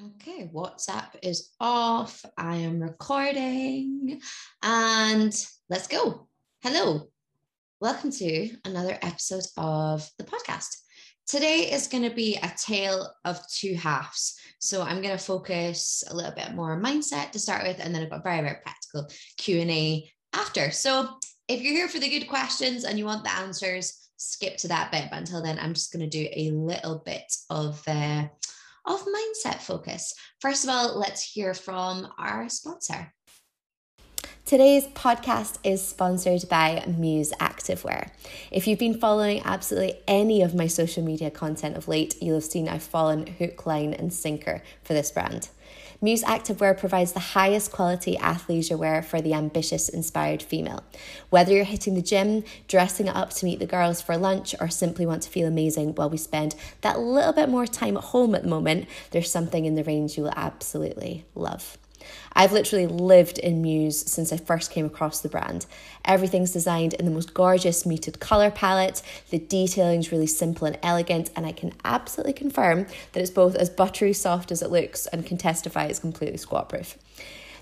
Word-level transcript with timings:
Okay, 0.00 0.50
WhatsApp 0.54 1.16
is 1.22 1.50
off. 1.60 2.24
I 2.38 2.56
am 2.56 2.80
recording 2.80 4.22
and 4.62 5.46
let's 5.68 5.86
go. 5.86 6.28
Hello, 6.62 7.10
welcome 7.78 8.10
to 8.12 8.56
another 8.64 8.98
episode 9.02 9.44
of 9.58 10.08
the 10.16 10.24
podcast. 10.24 10.78
Today 11.26 11.70
is 11.70 11.88
going 11.88 12.04
to 12.04 12.14
be 12.14 12.36
a 12.36 12.50
tale 12.56 13.06
of 13.26 13.38
two 13.52 13.74
halves. 13.74 14.40
So 14.60 14.80
I'm 14.80 15.02
going 15.02 15.14
to 15.14 15.22
focus 15.22 16.02
a 16.08 16.16
little 16.16 16.32
bit 16.32 16.54
more 16.54 16.80
mindset 16.80 17.32
to 17.32 17.38
start 17.38 17.62
with, 17.62 17.78
and 17.78 17.94
then 17.94 18.02
I've 18.02 18.10
got 18.10 18.24
very, 18.24 18.40
very 18.40 18.56
practical 18.62 19.10
Q&A 19.36 20.10
after. 20.32 20.70
So 20.70 21.18
if 21.48 21.60
you're 21.60 21.74
here 21.74 21.88
for 21.88 21.98
the 21.98 22.08
good 22.08 22.28
questions 22.28 22.84
and 22.84 22.98
you 22.98 23.04
want 23.04 23.24
the 23.24 23.34
answers, 23.34 24.08
skip 24.16 24.56
to 24.58 24.68
that 24.68 24.90
bit. 24.90 25.08
But 25.10 25.18
until 25.18 25.42
then, 25.42 25.58
I'm 25.58 25.74
just 25.74 25.92
going 25.92 26.08
to 26.08 26.18
do 26.18 26.28
a 26.34 26.50
little 26.52 27.02
bit 27.04 27.30
of 27.50 27.82
uh, 27.86 28.24
of 28.86 29.04
mindset 29.04 29.60
focus. 29.60 30.14
First 30.40 30.64
of 30.64 30.70
all, 30.70 30.98
let's 30.98 31.22
hear 31.22 31.54
from 31.54 32.08
our 32.18 32.48
sponsor. 32.48 33.12
Today's 34.44 34.86
podcast 34.88 35.58
is 35.62 35.86
sponsored 35.86 36.48
by 36.48 36.84
Muse 36.86 37.32
Activewear. 37.40 38.10
If 38.50 38.66
you've 38.66 38.78
been 38.78 38.98
following 38.98 39.40
absolutely 39.44 40.00
any 40.08 40.42
of 40.42 40.54
my 40.54 40.66
social 40.66 41.02
media 41.02 41.30
content 41.30 41.76
of 41.76 41.88
late, 41.88 42.20
you'll 42.20 42.34
have 42.34 42.44
seen 42.44 42.68
I've 42.68 42.82
fallen 42.82 43.26
hook, 43.26 43.64
line, 43.66 43.94
and 43.94 44.12
sinker 44.12 44.62
for 44.82 44.94
this 44.94 45.10
brand. 45.12 45.48
Muse 46.04 46.24
Activewear 46.24 46.76
provides 46.76 47.12
the 47.12 47.20
highest 47.20 47.70
quality 47.70 48.16
athleisure 48.16 48.76
wear 48.76 49.04
for 49.04 49.20
the 49.20 49.34
ambitious, 49.34 49.88
inspired 49.88 50.42
female. 50.42 50.82
Whether 51.30 51.52
you're 51.52 51.64
hitting 51.64 51.94
the 51.94 52.02
gym, 52.02 52.42
dressing 52.66 53.08
up 53.08 53.30
to 53.34 53.44
meet 53.44 53.60
the 53.60 53.66
girls 53.66 54.02
for 54.02 54.16
lunch, 54.16 54.52
or 54.58 54.68
simply 54.68 55.06
want 55.06 55.22
to 55.22 55.30
feel 55.30 55.46
amazing 55.46 55.94
while 55.94 56.10
we 56.10 56.16
spend 56.16 56.56
that 56.80 56.98
little 56.98 57.32
bit 57.32 57.48
more 57.48 57.68
time 57.68 57.96
at 57.96 58.02
home 58.02 58.34
at 58.34 58.42
the 58.42 58.48
moment, 58.48 58.88
there's 59.12 59.30
something 59.30 59.64
in 59.64 59.76
the 59.76 59.84
range 59.84 60.16
you 60.16 60.24
will 60.24 60.34
absolutely 60.34 61.24
love. 61.36 61.78
I've 62.32 62.52
literally 62.52 62.86
lived 62.86 63.38
in 63.38 63.62
Muse 63.62 64.10
since 64.10 64.32
I 64.32 64.36
first 64.36 64.70
came 64.70 64.86
across 64.86 65.20
the 65.20 65.28
brand. 65.28 65.66
Everything's 66.04 66.52
designed 66.52 66.94
in 66.94 67.04
the 67.04 67.10
most 67.10 67.34
gorgeous 67.34 67.86
muted 67.86 68.20
colour 68.20 68.50
palette, 68.50 69.02
the 69.30 69.38
detailing 69.38 70.00
is 70.00 70.12
really 70.12 70.26
simple 70.26 70.66
and 70.66 70.78
elegant, 70.82 71.30
and 71.36 71.46
I 71.46 71.52
can 71.52 71.72
absolutely 71.84 72.32
confirm 72.32 72.86
that 73.12 73.20
it's 73.20 73.30
both 73.30 73.54
as 73.54 73.70
buttery 73.70 74.12
soft 74.12 74.50
as 74.50 74.62
it 74.62 74.70
looks 74.70 75.06
and 75.06 75.26
can 75.26 75.38
testify 75.38 75.84
it's 75.84 75.98
completely 75.98 76.38
squat 76.38 76.68
proof. 76.68 76.96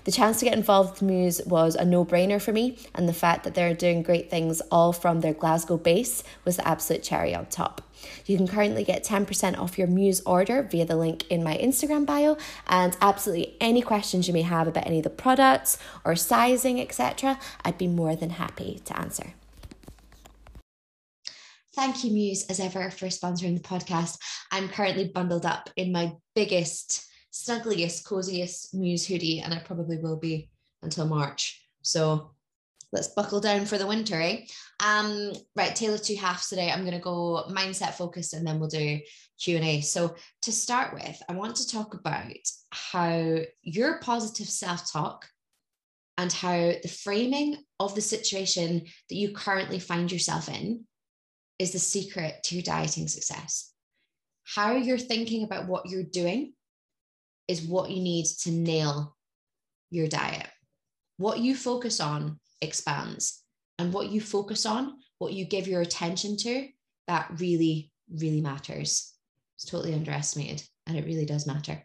The 0.03 0.11
chance 0.11 0.39
to 0.39 0.45
get 0.45 0.57
involved 0.57 0.93
with 0.93 1.01
Muse 1.03 1.41
was 1.45 1.75
a 1.75 1.85
no 1.85 2.03
brainer 2.03 2.41
for 2.41 2.51
me, 2.51 2.77
and 2.95 3.07
the 3.07 3.13
fact 3.13 3.43
that 3.43 3.53
they're 3.53 3.73
doing 3.73 4.01
great 4.01 4.29
things 4.29 4.61
all 4.71 4.93
from 4.93 5.21
their 5.21 5.33
Glasgow 5.33 5.77
base 5.77 6.23
was 6.43 6.57
the 6.57 6.67
absolute 6.67 7.03
cherry 7.03 7.35
on 7.35 7.45
top. 7.45 7.81
You 8.25 8.35
can 8.35 8.47
currently 8.47 8.83
get 8.83 9.03
10% 9.03 9.59
off 9.59 9.77
your 9.77 9.87
Muse 9.87 10.21
order 10.21 10.63
via 10.63 10.85
the 10.85 10.95
link 10.95 11.29
in 11.29 11.43
my 11.43 11.55
Instagram 11.57 12.05
bio, 12.05 12.37
and 12.67 12.97
absolutely 12.99 13.55
any 13.61 13.83
questions 13.83 14.27
you 14.27 14.33
may 14.33 14.41
have 14.41 14.67
about 14.67 14.87
any 14.87 14.97
of 14.97 15.03
the 15.03 15.11
products 15.11 15.77
or 16.03 16.15
sizing, 16.15 16.81
etc., 16.81 17.39
I'd 17.63 17.77
be 17.77 17.87
more 17.87 18.15
than 18.15 18.31
happy 18.31 18.81
to 18.85 18.99
answer. 18.99 19.33
Thank 21.75 22.03
you, 22.03 22.11
Muse, 22.11 22.45
as 22.47 22.59
ever, 22.59 22.89
for 22.89 23.05
sponsoring 23.05 23.55
the 23.55 23.63
podcast. 23.63 24.17
I'm 24.51 24.67
currently 24.67 25.07
bundled 25.07 25.45
up 25.45 25.69
in 25.77 25.91
my 25.91 26.13
biggest 26.35 27.07
snuggliest, 27.31 28.03
coziest 28.03 28.73
Muse 28.73 29.05
hoodie, 29.05 29.39
and 29.39 29.53
I 29.53 29.59
probably 29.59 29.97
will 29.97 30.17
be 30.17 30.49
until 30.81 31.07
March. 31.07 31.63
So 31.81 32.31
let's 32.91 33.09
buckle 33.09 33.39
down 33.39 33.65
for 33.65 33.77
the 33.77 33.87
winter, 33.87 34.19
eh? 34.19 34.45
Um, 34.85 35.31
right, 35.55 35.75
Taylor 35.75 35.97
two 35.97 36.15
halves 36.15 36.49
today. 36.49 36.71
I'm 36.71 36.81
going 36.81 36.93
to 36.93 36.99
go 36.99 37.45
mindset 37.49 37.93
focused, 37.93 38.33
and 38.33 38.45
then 38.45 38.59
we'll 38.59 38.69
do 38.69 38.99
Q 39.39 39.55
and 39.55 39.65
A. 39.65 39.81
So 39.81 40.15
to 40.43 40.51
start 40.51 40.93
with, 40.93 41.21
I 41.29 41.33
want 41.33 41.55
to 41.57 41.67
talk 41.67 41.93
about 41.93 42.33
how 42.71 43.39
your 43.61 43.99
positive 43.99 44.49
self 44.49 44.91
talk 44.91 45.27
and 46.17 46.31
how 46.31 46.73
the 46.81 46.87
framing 47.03 47.57
of 47.79 47.95
the 47.95 48.01
situation 48.01 48.81
that 49.09 49.15
you 49.15 49.31
currently 49.33 49.79
find 49.79 50.11
yourself 50.11 50.49
in 50.49 50.85
is 51.57 51.71
the 51.71 51.79
secret 51.79 52.43
to 52.43 52.55
your 52.55 52.63
dieting 52.63 53.07
success. 53.07 53.71
How 54.43 54.75
you're 54.75 54.97
thinking 54.97 55.43
about 55.43 55.67
what 55.67 55.89
you're 55.89 56.03
doing 56.03 56.53
is 57.51 57.61
what 57.61 57.91
you 57.91 58.01
need 58.01 58.25
to 58.43 58.51
nail 58.51 59.15
your 59.89 60.07
diet. 60.07 60.47
What 61.17 61.39
you 61.39 61.55
focus 61.55 61.99
on 61.99 62.39
expands, 62.61 63.43
and 63.77 63.91
what 63.91 64.09
you 64.09 64.21
focus 64.21 64.65
on, 64.65 64.93
what 65.19 65.33
you 65.33 65.45
give 65.45 65.67
your 65.67 65.81
attention 65.81 66.37
to, 66.37 66.67
that 67.07 67.31
really, 67.39 67.91
really 68.09 68.41
matters. 68.41 69.13
It's 69.57 69.69
totally 69.69 69.93
underestimated, 69.93 70.63
and 70.87 70.97
it 70.97 71.05
really 71.05 71.25
does 71.25 71.45
matter. 71.45 71.81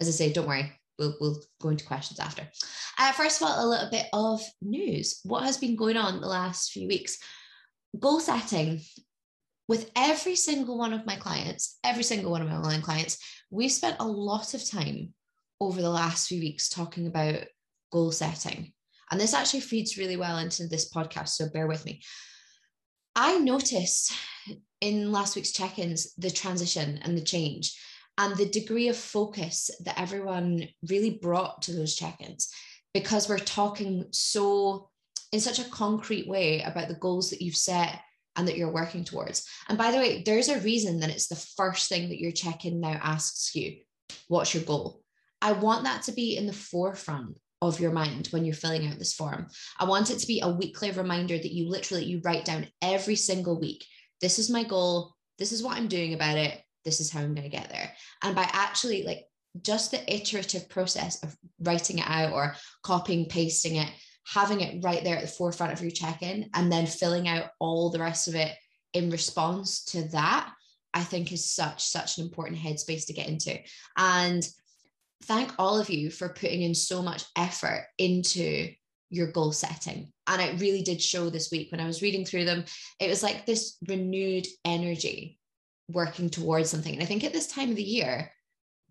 As 0.00 0.08
I 0.08 0.12
say, 0.12 0.32
don't 0.32 0.48
worry, 0.48 0.72
we'll, 0.98 1.16
we'll 1.20 1.42
go 1.60 1.70
into 1.70 1.84
questions 1.84 2.20
after. 2.20 2.46
Uh, 2.98 3.12
first 3.12 3.40
of 3.40 3.48
all, 3.48 3.66
a 3.66 3.68
little 3.68 3.90
bit 3.90 4.06
of 4.12 4.40
news. 4.62 5.20
What 5.24 5.44
has 5.44 5.58
been 5.58 5.76
going 5.76 5.96
on 5.96 6.20
the 6.20 6.26
last 6.28 6.72
few 6.72 6.86
weeks? 6.88 7.18
Goal 7.98 8.20
setting. 8.20 8.80
With 9.70 9.92
every 9.94 10.34
single 10.34 10.76
one 10.76 10.92
of 10.92 11.06
my 11.06 11.14
clients, 11.14 11.78
every 11.84 12.02
single 12.02 12.32
one 12.32 12.42
of 12.42 12.48
my 12.48 12.56
online 12.56 12.82
clients, 12.82 13.18
we've 13.52 13.70
spent 13.70 13.94
a 14.00 14.04
lot 14.04 14.52
of 14.52 14.68
time 14.68 15.14
over 15.60 15.80
the 15.80 15.88
last 15.88 16.26
few 16.26 16.40
weeks 16.40 16.68
talking 16.68 17.06
about 17.06 17.44
goal 17.92 18.10
setting. 18.10 18.72
And 19.12 19.20
this 19.20 19.32
actually 19.32 19.60
feeds 19.60 19.96
really 19.96 20.16
well 20.16 20.38
into 20.38 20.66
this 20.66 20.92
podcast, 20.92 21.28
so 21.28 21.48
bear 21.48 21.68
with 21.68 21.84
me. 21.84 22.02
I 23.14 23.38
noticed 23.38 24.12
in 24.80 25.12
last 25.12 25.36
week's 25.36 25.52
check 25.52 25.78
ins 25.78 26.14
the 26.14 26.32
transition 26.32 26.98
and 27.04 27.16
the 27.16 27.22
change 27.22 27.80
and 28.18 28.36
the 28.36 28.46
degree 28.46 28.88
of 28.88 28.96
focus 28.96 29.70
that 29.84 30.00
everyone 30.00 30.66
really 30.88 31.10
brought 31.22 31.62
to 31.62 31.72
those 31.74 31.94
check 31.94 32.20
ins 32.20 32.52
because 32.92 33.28
we're 33.28 33.38
talking 33.38 34.06
so 34.10 34.90
in 35.30 35.38
such 35.38 35.60
a 35.60 35.70
concrete 35.70 36.26
way 36.26 36.60
about 36.62 36.88
the 36.88 36.94
goals 36.94 37.30
that 37.30 37.40
you've 37.40 37.54
set 37.54 38.00
and 38.36 38.46
that 38.48 38.56
you're 38.56 38.72
working 38.72 39.04
towards. 39.04 39.46
And 39.68 39.76
by 39.76 39.90
the 39.90 39.98
way, 39.98 40.22
there's 40.24 40.48
a 40.48 40.60
reason 40.60 41.00
that 41.00 41.10
it's 41.10 41.28
the 41.28 41.36
first 41.56 41.88
thing 41.88 42.08
that 42.08 42.20
your 42.20 42.32
check 42.32 42.64
in 42.64 42.80
now 42.80 42.98
asks 43.02 43.54
you 43.54 43.76
what's 44.28 44.54
your 44.54 44.64
goal? 44.64 45.02
I 45.42 45.52
want 45.52 45.84
that 45.84 46.02
to 46.04 46.12
be 46.12 46.36
in 46.36 46.46
the 46.46 46.52
forefront 46.52 47.38
of 47.62 47.80
your 47.80 47.92
mind 47.92 48.28
when 48.30 48.44
you're 48.44 48.54
filling 48.54 48.86
out 48.88 48.98
this 48.98 49.14
form. 49.14 49.46
I 49.78 49.84
want 49.84 50.10
it 50.10 50.18
to 50.18 50.26
be 50.26 50.40
a 50.40 50.48
weekly 50.48 50.90
reminder 50.90 51.36
that 51.36 51.52
you 51.52 51.68
literally 51.68 52.04
you 52.04 52.20
write 52.24 52.44
down 52.44 52.66
every 52.82 53.16
single 53.16 53.58
week. 53.60 53.84
This 54.20 54.38
is 54.38 54.50
my 54.50 54.64
goal. 54.64 55.14
This 55.38 55.52
is 55.52 55.62
what 55.62 55.76
I'm 55.76 55.88
doing 55.88 56.14
about 56.14 56.38
it. 56.38 56.60
This 56.84 57.00
is 57.00 57.10
how 57.10 57.20
I'm 57.20 57.34
going 57.34 57.48
to 57.48 57.56
get 57.56 57.68
there. 57.68 57.92
And 58.22 58.34
by 58.34 58.48
actually 58.52 59.04
like 59.04 59.24
just 59.62 59.90
the 59.90 60.14
iterative 60.14 60.68
process 60.68 61.22
of 61.22 61.36
writing 61.60 61.98
it 61.98 62.06
out 62.06 62.32
or 62.32 62.54
copying, 62.82 63.26
pasting 63.26 63.76
it, 63.76 63.90
having 64.32 64.60
it 64.60 64.82
right 64.84 65.02
there 65.02 65.16
at 65.16 65.22
the 65.22 65.28
forefront 65.28 65.72
of 65.72 65.80
your 65.80 65.90
check-in 65.90 66.48
and 66.54 66.70
then 66.70 66.86
filling 66.86 67.26
out 67.26 67.50
all 67.58 67.90
the 67.90 67.98
rest 67.98 68.28
of 68.28 68.34
it 68.34 68.54
in 68.92 69.10
response 69.10 69.84
to 69.84 70.02
that 70.08 70.52
i 70.94 71.02
think 71.02 71.32
is 71.32 71.44
such 71.44 71.82
such 71.82 72.18
an 72.18 72.24
important 72.24 72.58
headspace 72.58 73.06
to 73.06 73.12
get 73.12 73.28
into. 73.28 73.58
And 73.96 74.46
thank 75.24 75.52
all 75.58 75.78
of 75.78 75.90
you 75.90 76.10
for 76.10 76.30
putting 76.30 76.62
in 76.62 76.74
so 76.74 77.02
much 77.02 77.24
effort 77.36 77.86
into 77.98 78.72
your 79.10 79.32
goal 79.32 79.52
setting. 79.52 80.12
And 80.26 80.40
it 80.40 80.60
really 80.60 80.82
did 80.82 81.02
show 81.02 81.28
this 81.28 81.50
week 81.50 81.70
when 81.70 81.80
i 81.80 81.86
was 81.86 82.02
reading 82.02 82.24
through 82.24 82.44
them 82.44 82.64
it 83.00 83.08
was 83.08 83.22
like 83.22 83.46
this 83.46 83.76
renewed 83.88 84.46
energy 84.64 85.38
working 85.88 86.30
towards 86.30 86.70
something. 86.70 86.94
And 86.94 87.02
i 87.02 87.06
think 87.06 87.24
at 87.24 87.32
this 87.32 87.48
time 87.48 87.70
of 87.70 87.76
the 87.76 87.82
year 87.82 88.30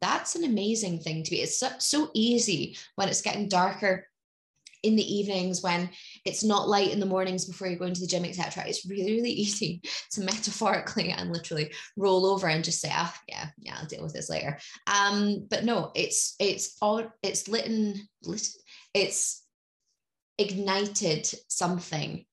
that's 0.02 0.36
an 0.36 0.46
amazing 0.46 1.00
thing 1.00 1.24
to 1.24 1.32
be. 1.32 1.42
It's 1.42 1.60
so, 1.60 1.70
so 1.78 2.10
easy 2.14 2.78
when 2.96 3.10
it's 3.10 3.22
getting 3.22 3.50
darker 3.50 4.08
in 4.84 4.96
the 4.96 5.16
evenings 5.16 5.62
when 5.62 5.90
it's 6.26 6.44
not 6.44 6.68
light 6.68 6.92
in 6.92 7.00
the 7.00 7.06
mornings 7.06 7.46
before 7.46 7.68
you're 7.68 7.80
going 7.80 7.94
to 7.94 8.02
the 8.02 8.08
gym, 8.08 8.26
etc. 8.26 8.64
It's 8.66 8.90
really, 8.90 9.14
really 9.16 9.32
easy 9.46 9.82
to 10.12 10.22
metaphorically 10.22 11.10
and 11.10 11.32
literally 11.32 11.72
roll 11.98 12.26
over 12.26 12.48
and 12.48 12.64
just 12.64 12.82
say, 12.82 12.90
ah, 12.92 13.16
yeah, 13.28 13.48
yeah, 13.58 13.78
I'll 13.80 13.88
deal 13.88 14.04
with 14.04 14.14
this 14.14 14.30
later. 14.30 14.58
Um, 14.88 15.48
but 15.50 15.66
no, 15.66 15.92
it's 15.96 16.36
it's 16.40 16.78
all 16.82 17.04
it's 17.24 17.48
lit 17.48 17.70
lit, 18.24 18.48
it's 18.94 19.44
ignited 20.38 21.30
something 21.50 22.26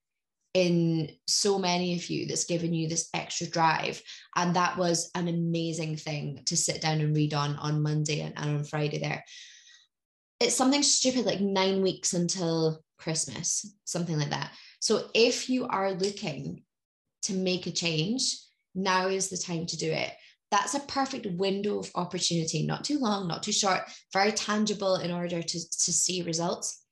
in 0.54 1.10
so 1.26 1.58
many 1.58 1.94
of 1.96 2.08
you 2.08 2.26
that's 2.26 2.44
given 2.44 2.72
you 2.72 2.88
this 2.88 3.10
extra 3.12 3.46
drive 3.46 4.00
and 4.37 4.56
that 4.56 4.78
was 4.78 5.10
an 5.14 5.28
amazing 5.28 5.96
thing 5.96 6.40
to 6.46 6.56
sit 6.56 6.81
down 6.81 7.00
and 7.02 7.14
read 7.14 7.34
on 7.34 7.56
on 7.56 7.82
monday 7.82 8.20
and, 8.20 8.32
and 8.38 8.56
on 8.56 8.64
friday 8.64 8.96
there 8.96 9.22
it's 10.40 10.54
something 10.54 10.82
stupid 10.82 11.24
like 11.24 11.40
nine 11.40 11.82
weeks 11.82 12.12
until 12.12 12.82
Christmas, 12.98 13.74
something 13.84 14.18
like 14.18 14.30
that. 14.30 14.52
So 14.80 15.08
if 15.14 15.48
you 15.48 15.66
are 15.66 15.92
looking 15.92 16.62
to 17.22 17.32
make 17.32 17.66
a 17.66 17.72
change, 17.72 18.36
now 18.74 19.08
is 19.08 19.28
the 19.28 19.36
time 19.36 19.66
to 19.66 19.76
do 19.76 19.90
it. 19.90 20.12
That's 20.50 20.74
a 20.74 20.80
perfect 20.80 21.26
window 21.26 21.78
of 21.80 21.90
opportunity, 21.94 22.66
not 22.66 22.84
too 22.84 22.98
long, 22.98 23.26
not 23.26 23.42
too 23.42 23.52
short, 23.52 23.82
very 24.12 24.32
tangible 24.32 24.96
in 24.96 25.10
order 25.10 25.42
to, 25.42 25.58
to 25.58 25.92
see 25.92 26.22
results. 26.22 26.84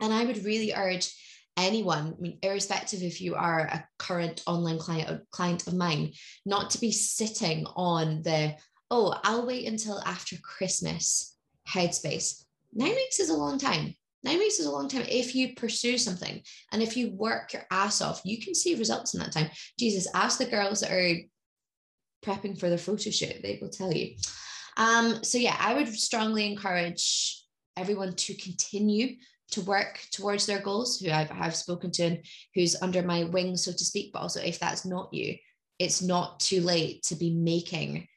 And 0.00 0.12
I 0.12 0.24
would 0.24 0.44
really 0.44 0.72
urge 0.72 1.12
anyone, 1.56 2.14
I 2.16 2.20
mean, 2.20 2.38
irrespective 2.42 3.02
if 3.02 3.20
you 3.20 3.34
are 3.34 3.60
a 3.60 3.86
current 3.98 4.42
online 4.46 4.78
client 4.78 5.22
client 5.30 5.66
of 5.66 5.74
mine, 5.74 6.12
not 6.46 6.70
to 6.70 6.80
be 6.80 6.92
sitting 6.92 7.66
on 7.76 8.22
the 8.22 8.54
oh, 8.90 9.18
I'll 9.24 9.46
wait 9.46 9.66
until 9.66 10.00
after 10.04 10.36
Christmas 10.42 11.34
headspace. 11.68 12.44
Nine 12.72 12.94
weeks 12.94 13.20
is 13.20 13.30
a 13.30 13.36
long 13.36 13.58
time. 13.58 13.94
Nine 14.24 14.38
weeks 14.38 14.58
is 14.58 14.66
a 14.66 14.70
long 14.70 14.88
time. 14.88 15.04
If 15.08 15.34
you 15.34 15.54
pursue 15.54 15.98
something 15.98 16.42
and 16.72 16.82
if 16.82 16.96
you 16.96 17.12
work 17.12 17.52
your 17.52 17.64
ass 17.70 18.00
off, 18.00 18.22
you 18.24 18.40
can 18.40 18.54
see 18.54 18.76
results 18.76 19.14
in 19.14 19.20
that 19.20 19.32
time. 19.32 19.50
Jesus, 19.78 20.08
ask 20.14 20.38
the 20.38 20.46
girls 20.46 20.80
that 20.80 20.92
are 20.92 21.16
prepping 22.24 22.58
for 22.58 22.70
the 22.70 22.78
photo 22.78 23.10
shoot, 23.10 23.42
they 23.42 23.58
will 23.60 23.68
tell 23.68 23.92
you. 23.92 24.14
Um, 24.76 25.22
so 25.22 25.38
yeah, 25.38 25.56
I 25.58 25.74
would 25.74 25.88
strongly 25.88 26.46
encourage 26.46 27.42
everyone 27.76 28.14
to 28.14 28.34
continue 28.34 29.16
to 29.50 29.60
work 29.62 30.00
towards 30.12 30.46
their 30.46 30.60
goals, 30.60 30.98
who 30.98 31.10
I've, 31.10 31.30
I've 31.30 31.56
spoken 31.56 31.90
to 31.92 32.02
and 32.04 32.24
who's 32.54 32.80
under 32.80 33.02
my 33.02 33.24
wing, 33.24 33.56
so 33.56 33.72
to 33.72 33.84
speak. 33.84 34.12
But 34.12 34.20
also, 34.20 34.40
if 34.40 34.58
that's 34.58 34.86
not 34.86 35.12
you, 35.12 35.36
it's 35.78 36.00
not 36.00 36.40
too 36.40 36.62
late 36.62 37.02
to 37.04 37.16
be 37.16 37.34
making 37.34 38.08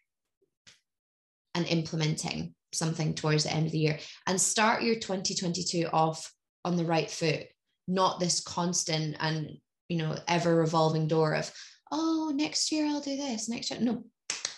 and 1.56 1.68
implementing 1.68 2.55
something 2.76 3.14
towards 3.14 3.44
the 3.44 3.54
end 3.54 3.66
of 3.66 3.72
the 3.72 3.80
year 3.80 4.00
and 4.28 4.40
start 4.40 4.84
your 4.84 4.96
2022 4.96 5.88
off 5.92 6.32
on 6.64 6.76
the 6.76 6.86
right 6.86 7.10
foot, 7.10 7.44
not 7.88 8.20
this 8.20 8.42
constant 8.42 9.16
and 9.20 9.58
you 9.90 9.98
know 9.98 10.18
ever 10.28 10.56
revolving 10.56 11.08
door 11.08 11.34
of 11.34 11.52
oh 11.92 12.32
next 12.36 12.72
year 12.72 12.88
I'll 12.88 13.02
do 13.02 13.16
this 13.16 13.50
next 13.50 13.72
year. 13.72 13.80
No, 13.80 14.04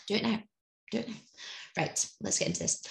do 0.08 0.16
it 0.16 0.24
now. 0.24 0.40
Do 0.92 1.00
it 1.00 1.10
now. 1.10 1.16
Right, 1.78 2.06
let's 2.22 2.40
get 2.40 2.48
into 2.48 2.62
this. 2.62 2.82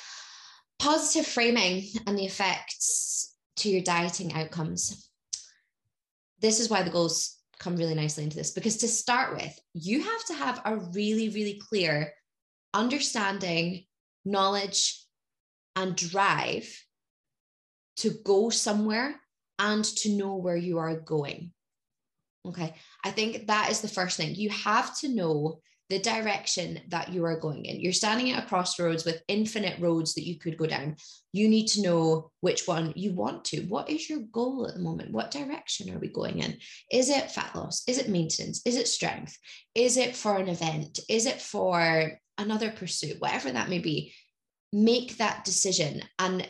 Positive 0.79 1.27
framing 1.27 1.85
and 2.07 2.19
the 2.19 2.27
effects 2.27 3.35
to 3.57 3.71
your 3.71 3.83
dieting 3.83 4.35
outcomes. 4.35 5.11
This 6.41 6.61
is 6.61 6.69
why 6.69 6.83
the 6.83 6.91
goals 6.91 7.37
come 7.59 7.77
really 7.77 7.95
nicely 7.95 8.25
into 8.25 8.37
this 8.37 8.53
because 8.53 8.77
to 8.79 8.89
start 8.89 9.35
with, 9.35 9.59
you 9.73 10.03
have 10.03 10.25
to 10.27 10.35
have 10.35 10.61
a 10.65 10.77
really, 10.77 11.31
really 11.31 11.59
clear 11.69 12.13
understanding, 12.75 13.85
knowledge, 14.25 15.06
and 15.77 15.95
drive 15.95 16.69
to 17.99 18.11
go 18.25 18.51
somewhere 18.51 19.21
and 19.59 19.85
to 19.85 20.11
know 20.11 20.37
where 20.37 20.57
you 20.57 20.79
are 20.79 20.97
going. 20.97 21.53
Okay. 22.47 22.75
I 23.05 23.11
think 23.11 23.47
that 23.47 23.71
is 23.71 23.81
the 23.81 23.89
first 23.89 24.17
thing. 24.17 24.35
You 24.35 24.51
have 24.51 24.97
to 24.99 25.09
know 25.09 25.61
the 25.89 25.99
direction 26.01 26.81
that 26.89 27.13
you 27.13 27.25
are 27.25 27.39
going 27.39 27.65
in. 27.65 27.81
You're 27.81 27.93
standing 27.93 28.33
at 28.33 28.43
a 28.43 28.47
crossroads 28.47 29.05
with 29.05 29.23
infinite 29.29 29.81
roads 29.81 30.15
that 30.15 30.27
you 30.27 30.37
could 30.37 30.57
go 30.57 30.67
down. 30.67 30.97
You 31.33 31.49
need 31.49 31.69
to 31.69 31.83
know 31.83 32.33
which 32.41 32.67
one 32.67 32.93
you 32.97 33.15
want 33.15 33.45
to. 33.47 33.61
What 33.63 33.89
is 33.89 34.11
your 34.11 34.21
goal 34.33 34.67
at 34.67 34.75
the 34.75 34.81
moment? 34.81 35.13
What 35.13 35.31
direction 35.31 35.95
are 35.95 35.99
we 35.99 36.09
going 36.09 36.41
in? 36.41 36.59
Is 36.91 37.09
it 37.09 37.31
fat 37.31 37.55
loss? 37.55 37.85
Is 37.87 37.99
it 37.99 38.09
maintenance? 38.09 38.63
Is 38.67 38.77
it 38.77 38.89
strength? 38.89 39.39
Is 39.77 39.97
it 39.97 40.17
for 40.17 40.37
an 40.37 40.49
event? 40.49 40.99
Is 41.09 41.27
it 41.27 41.41
for 41.41 42.19
another 42.37 42.73
pursuit? 42.73 43.21
Whatever 43.21 43.53
that 43.53 43.69
may 43.69 43.79
be, 43.79 44.13
make 44.73 45.17
that 45.19 45.45
decision 45.45 46.03
and 46.19 46.47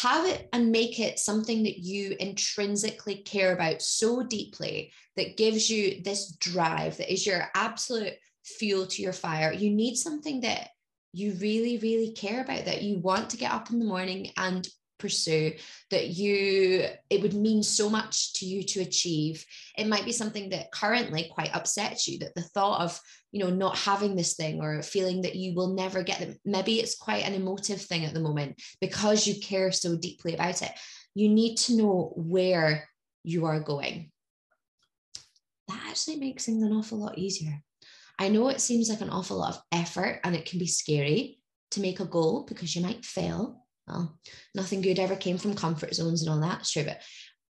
have 0.00 0.26
it 0.26 0.48
and 0.52 0.72
make 0.72 0.98
it 0.98 1.18
something 1.18 1.64
that 1.64 1.78
you 1.78 2.16
intrinsically 2.18 3.16
care 3.16 3.52
about 3.52 3.82
so 3.82 4.22
deeply 4.22 4.90
that 5.16 5.36
gives 5.36 5.68
you 5.68 6.00
this 6.02 6.34
drive 6.36 6.96
that 6.96 7.12
is 7.12 7.26
your 7.26 7.50
absolute 7.54 8.14
fuel 8.44 8.86
to 8.86 9.02
your 9.02 9.12
fire. 9.12 9.52
You 9.52 9.70
need 9.70 9.96
something 9.96 10.40
that 10.40 10.70
you 11.12 11.34
really, 11.34 11.78
really 11.78 12.12
care 12.12 12.40
about, 12.40 12.64
that 12.64 12.82
you 12.82 12.98
want 12.98 13.30
to 13.30 13.36
get 13.36 13.52
up 13.52 13.70
in 13.70 13.78
the 13.78 13.84
morning 13.84 14.30
and 14.36 14.66
pursue 15.02 15.52
that 15.90 16.08
you 16.08 16.86
it 17.10 17.20
would 17.20 17.34
mean 17.34 17.62
so 17.62 17.90
much 17.90 18.32
to 18.34 18.46
you 18.46 18.62
to 18.62 18.80
achieve. 18.80 19.44
It 19.76 19.88
might 19.88 20.06
be 20.06 20.12
something 20.12 20.48
that 20.50 20.72
currently 20.72 21.30
quite 21.30 21.54
upsets 21.54 22.08
you 22.08 22.20
that 22.20 22.34
the 22.34 22.42
thought 22.42 22.80
of 22.80 22.98
you 23.32 23.44
know 23.44 23.50
not 23.50 23.76
having 23.76 24.16
this 24.16 24.34
thing 24.34 24.62
or 24.62 24.82
feeling 24.82 25.22
that 25.22 25.36
you 25.36 25.54
will 25.54 25.74
never 25.74 26.02
get 26.02 26.20
it 26.20 26.38
maybe 26.44 26.78
it's 26.78 26.96
quite 26.96 27.26
an 27.26 27.34
emotive 27.34 27.80
thing 27.80 28.04
at 28.04 28.14
the 28.14 28.20
moment 28.20 28.62
because 28.80 29.26
you 29.26 29.40
care 29.40 29.72
so 29.72 29.96
deeply 29.96 30.34
about 30.34 30.62
it. 30.62 30.72
You 31.14 31.28
need 31.28 31.56
to 31.56 31.76
know 31.76 32.12
where 32.16 32.88
you 33.24 33.44
are 33.44 33.60
going. 33.60 34.10
That 35.68 35.82
actually 35.88 36.16
makes 36.16 36.46
things 36.46 36.62
an 36.62 36.72
awful 36.72 36.98
lot 36.98 37.18
easier. 37.18 37.62
I 38.18 38.28
know 38.28 38.48
it 38.48 38.60
seems 38.60 38.88
like 38.88 39.00
an 39.00 39.10
awful 39.10 39.38
lot 39.38 39.54
of 39.54 39.62
effort 39.72 40.20
and 40.24 40.34
it 40.36 40.46
can 40.46 40.58
be 40.58 40.66
scary 40.66 41.40
to 41.72 41.80
make 41.80 42.00
a 42.00 42.04
goal 42.04 42.46
because 42.48 42.76
you 42.76 42.82
might 42.82 43.04
fail. 43.04 43.61
Well, 43.86 44.18
nothing 44.54 44.80
good 44.80 44.98
ever 44.98 45.16
came 45.16 45.38
from 45.38 45.54
comfort 45.54 45.94
zones 45.94 46.22
and 46.22 46.30
all 46.30 46.40
that. 46.40 46.66
Sure, 46.66 46.84
but 46.84 47.00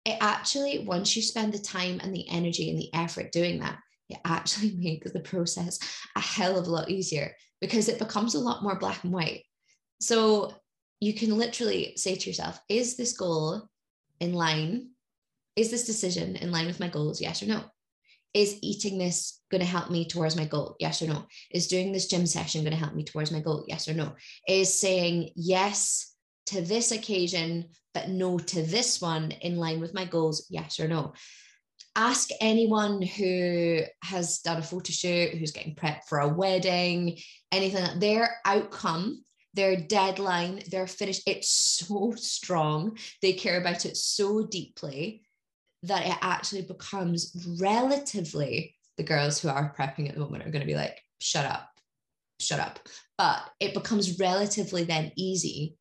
it 0.04 0.16
actually, 0.20 0.80
once 0.80 1.16
you 1.16 1.22
spend 1.22 1.52
the 1.52 1.58
time 1.58 2.00
and 2.02 2.14
the 2.14 2.28
energy 2.28 2.70
and 2.70 2.78
the 2.78 2.92
effort 2.94 3.32
doing 3.32 3.60
that, 3.60 3.78
it 4.08 4.18
actually 4.24 4.76
makes 4.78 5.12
the 5.12 5.20
process 5.20 5.78
a 6.16 6.20
hell 6.20 6.58
of 6.58 6.66
a 6.66 6.70
lot 6.70 6.90
easier 6.90 7.34
because 7.60 7.88
it 7.88 7.98
becomes 7.98 8.34
a 8.34 8.40
lot 8.40 8.62
more 8.62 8.78
black 8.78 9.04
and 9.04 9.12
white. 9.12 9.42
So 10.00 10.54
you 11.00 11.14
can 11.14 11.36
literally 11.36 11.94
say 11.96 12.14
to 12.14 12.30
yourself, 12.30 12.60
is 12.68 12.96
this 12.96 13.16
goal 13.16 13.68
in 14.20 14.32
line? 14.32 14.90
Is 15.56 15.70
this 15.70 15.86
decision 15.86 16.36
in 16.36 16.52
line 16.52 16.66
with 16.66 16.80
my 16.80 16.88
goals? 16.88 17.20
Yes 17.20 17.42
or 17.42 17.46
no? 17.46 17.64
is 18.34 18.58
eating 18.62 18.98
this 18.98 19.40
going 19.50 19.60
to 19.60 19.66
help 19.66 19.90
me 19.90 20.06
towards 20.06 20.36
my 20.36 20.44
goal? 20.44 20.76
Yes 20.78 21.02
or 21.02 21.06
no? 21.06 21.26
Is 21.50 21.68
doing 21.68 21.92
this 21.92 22.06
gym 22.08 22.26
session 22.26 22.62
going 22.62 22.72
to 22.72 22.78
help 22.78 22.94
me 22.94 23.04
towards 23.04 23.32
my 23.32 23.40
goal? 23.40 23.64
Yes 23.66 23.88
or 23.88 23.94
no? 23.94 24.14
Is 24.46 24.78
saying 24.78 25.30
yes 25.34 26.14
to 26.48 26.60
this 26.60 26.92
occasion, 26.92 27.68
but 27.94 28.08
no 28.08 28.38
to 28.38 28.62
this 28.62 29.00
one 29.00 29.30
in 29.30 29.56
line 29.56 29.80
with 29.80 29.94
my 29.94 30.04
goals? 30.04 30.46
Yes 30.50 30.80
or 30.80 30.88
no? 30.88 31.14
Ask 31.96 32.28
anyone 32.40 33.02
who 33.02 33.80
has 34.02 34.38
done 34.38 34.58
a 34.58 34.62
photo 34.62 34.92
shoot, 34.92 35.34
who's 35.34 35.52
getting 35.52 35.74
prepped 35.74 36.04
for 36.08 36.20
a 36.20 36.28
wedding, 36.28 37.18
anything, 37.52 37.98
their 37.98 38.36
outcome 38.44 39.22
their 39.58 39.76
deadline, 39.76 40.62
their 40.70 40.86
finish, 40.86 41.20
it's 41.26 41.50
so 41.50 42.12
strong. 42.16 42.96
They 43.22 43.32
care 43.32 43.60
about 43.60 43.86
it 43.86 43.96
so 43.96 44.46
deeply 44.46 45.22
that 45.82 46.06
it 46.06 46.16
actually 46.20 46.62
becomes 46.62 47.56
relatively 47.60 48.76
the 48.96 49.02
girls 49.02 49.40
who 49.40 49.48
are 49.48 49.74
prepping 49.76 50.08
at 50.08 50.14
the 50.14 50.20
moment 50.20 50.44
are 50.44 50.50
going 50.50 50.60
to 50.60 50.66
be 50.66 50.76
like, 50.76 51.00
shut 51.20 51.44
up, 51.44 51.68
shut 52.40 52.60
up. 52.60 52.78
But 53.16 53.42
it 53.58 53.74
becomes 53.74 54.20
relatively 54.20 54.84
then 54.84 55.10
easy 55.16 55.76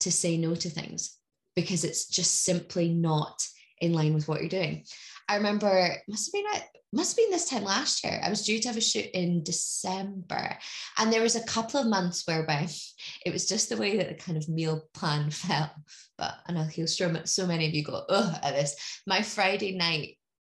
to 0.00 0.12
say 0.12 0.36
no 0.36 0.54
to 0.54 0.70
things 0.70 1.16
because 1.54 1.84
it's 1.84 2.06
just 2.06 2.44
simply 2.44 2.88
not 2.88 3.42
in 3.80 3.92
line 3.92 4.14
with 4.14 4.28
what 4.28 4.40
you're 4.40 4.48
doing. 4.48 4.84
I 5.28 5.36
remember 5.36 5.96
must 6.08 6.28
have 6.28 6.32
been 6.32 6.62
must 6.92 7.12
have 7.12 7.24
been 7.24 7.30
this 7.30 7.48
time 7.48 7.62
last 7.62 8.02
year. 8.02 8.20
I 8.22 8.30
was 8.30 8.44
due 8.44 8.58
to 8.58 8.68
have 8.68 8.76
a 8.76 8.80
shoot 8.80 9.06
in 9.14 9.44
December, 9.44 10.58
and 10.98 11.12
there 11.12 11.22
was 11.22 11.36
a 11.36 11.44
couple 11.44 11.78
of 11.78 11.86
months 11.86 12.26
whereby 12.26 12.68
it 13.26 13.32
was 13.32 13.48
just 13.48 13.68
the 13.68 13.76
way 13.76 13.96
that 13.96 14.08
the 14.08 14.14
kind 14.14 14.36
of 14.36 14.48
meal 14.48 14.82
plan 14.92 15.30
fell. 15.30 15.70
But 16.18 16.34
I 16.46 16.52
know 16.52 16.64
he'll 16.64 16.86
sure 16.86 17.14
so 17.24 17.46
many 17.46 17.68
of 17.68 17.74
you 17.74 17.84
go 17.84 18.04
ugh 18.08 18.38
at 18.42 18.54
this. 18.54 19.00
My 19.06 19.22
Friday 19.22 19.76
night 19.76 20.16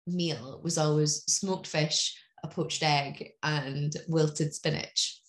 meal 0.08 0.62
was 0.64 0.78
always 0.78 1.24
smoked 1.26 1.68
fish, 1.68 2.18
a 2.44 2.48
poached 2.48 2.84
egg, 2.84 3.32
and 3.44 3.94
wilted 4.08 4.54
spinach. 4.54 5.21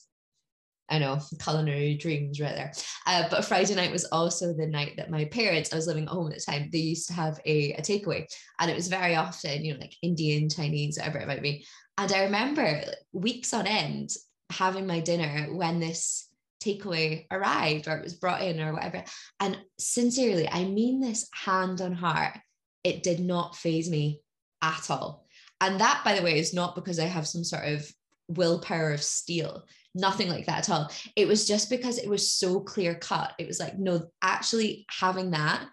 I 0.93 0.99
know, 0.99 1.19
culinary 1.43 1.95
dreams 1.95 2.39
right 2.39 2.55
there. 2.55 2.73
Uh, 3.07 3.25
but 3.31 3.47
Friday 3.47 3.75
night 3.75 3.91
was 3.91 4.05
also 4.07 4.53
the 4.53 4.67
night 4.67 4.93
that 4.99 5.11
my 5.11 5.25
parents, 5.25 5.73
I 5.73 5.77
was 5.77 5.87
living 5.87 6.05
at 6.05 6.11
home 6.11 6.31
at 6.31 6.39
the 6.39 6.45
time, 6.45 6.69
they 6.71 6.79
used 6.79 7.09
to 7.09 7.15
have 7.15 7.41
a, 7.47 7.73
a 7.73 7.81
takeaway. 7.81 8.27
And 8.61 8.71
it 8.71 8.77
was 8.77 8.89
very 8.89 9.17
often, 9.17 9.65
you 9.65 9.73
know, 9.73 9.81
like 9.81 9.95
Indian, 10.03 10.51
Chinese, 10.51 10.99
whatever 10.99 11.19
it 11.19 11.29
might 11.29 11.43
be. 11.43 11.65
And 11.97 12.13
I 12.13 12.25
remember 12.25 12.83
weeks 13.13 13.55
on 13.55 13.67
end 13.67 14.11
having 14.51 14.87
my 14.87 15.01
dinner 15.01 15.49
when 15.55 15.81
this 15.81 16.29
takeaway 16.63 17.27
arrived 17.31 17.89
or 17.89 17.97
it 17.97 18.05
was 18.05 18.15
brought 18.15 18.43
in 18.43 18.61
or 18.61 18.75
whatever. 18.75 19.03
And 19.41 19.59
sincerely, 19.79 20.47
I 20.47 20.65
mean 20.65 21.01
this 21.01 21.27
hand 21.33 21.81
on 21.81 21.95
heart, 21.95 22.37
it 22.85 23.03
did 23.03 23.19
not 23.19 23.57
faze 23.57 23.91
me 23.91 24.21
at 24.61 24.91
all. 24.91 25.27
And 25.63 25.81
that, 25.81 26.03
by 26.05 26.15
the 26.15 26.23
way, 26.23 26.39
is 26.39 26.53
not 26.53 26.75
because 26.75 26.99
I 26.99 27.07
have 27.07 27.27
some 27.27 27.45
sort 27.45 27.65
of 27.65 27.91
willpower 28.29 28.93
of 28.93 29.03
steel 29.03 29.65
nothing 29.95 30.29
like 30.29 30.47
that 30.47 30.69
at 30.69 30.71
all. 30.71 30.91
It 31.17 31.29
was 31.29 31.47
just 31.47 31.71
because 31.71 31.99
it 31.99 32.09
was 32.09 32.33
so 32.33 32.61
clear 32.61 32.95
cut. 32.95 33.33
It 33.39 33.47
was 33.47 33.61
like, 33.61 33.79
no, 33.79 34.03
actually 34.23 34.87
having 34.91 35.33
that 35.33 35.67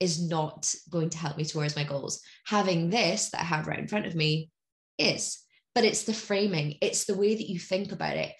is 0.00 0.28
not 0.28 0.72
going 0.90 1.10
to 1.10 1.18
help 1.18 1.36
me 1.36 1.44
towards 1.44 1.76
my 1.76 1.84
goals. 1.84 2.20
Having 2.46 2.90
this 2.90 3.30
that 3.30 3.40
I 3.40 3.44
have 3.44 3.66
right 3.66 3.78
in 3.78 3.88
front 3.88 4.06
of 4.06 4.14
me 4.14 4.50
is, 4.98 5.40
but 5.74 5.84
it's 5.84 6.04
the 6.04 6.12
framing, 6.12 6.76
it's 6.82 7.04
the 7.04 7.16
way 7.16 7.34
that 7.34 7.48
you 7.48 7.58
think 7.58 7.92
about 7.92 8.16
it. 8.16 8.32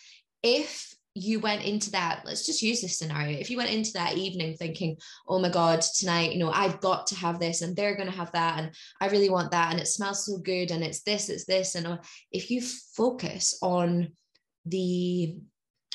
If 0.42 0.94
you 1.14 1.38
went 1.38 1.64
into 1.64 1.92
that, 1.92 2.22
let's 2.24 2.44
just 2.44 2.60
use 2.60 2.80
this 2.80 2.98
scenario. 2.98 3.38
If 3.38 3.48
you 3.48 3.56
went 3.56 3.70
into 3.70 3.92
that 3.92 4.16
evening 4.16 4.56
thinking, 4.56 4.96
oh 5.28 5.38
my 5.38 5.48
God, 5.48 5.80
tonight, 5.80 6.32
you 6.32 6.40
know, 6.40 6.50
I've 6.50 6.80
got 6.80 7.06
to 7.08 7.14
have 7.14 7.38
this 7.38 7.62
and 7.62 7.74
they're 7.74 7.96
going 7.96 8.10
to 8.10 8.16
have 8.16 8.32
that 8.32 8.58
and 8.58 8.74
I 9.00 9.06
really 9.06 9.30
want 9.30 9.52
that 9.52 9.70
and 9.70 9.80
it 9.80 9.86
smells 9.86 10.26
so 10.26 10.38
good 10.38 10.72
and 10.72 10.82
it's 10.82 11.02
this, 11.02 11.28
it's 11.28 11.44
this. 11.44 11.76
And 11.76 11.86
uh, 11.86 11.98
if 12.32 12.50
you 12.50 12.60
focus 12.96 13.56
on 13.62 14.08
the 14.66 15.36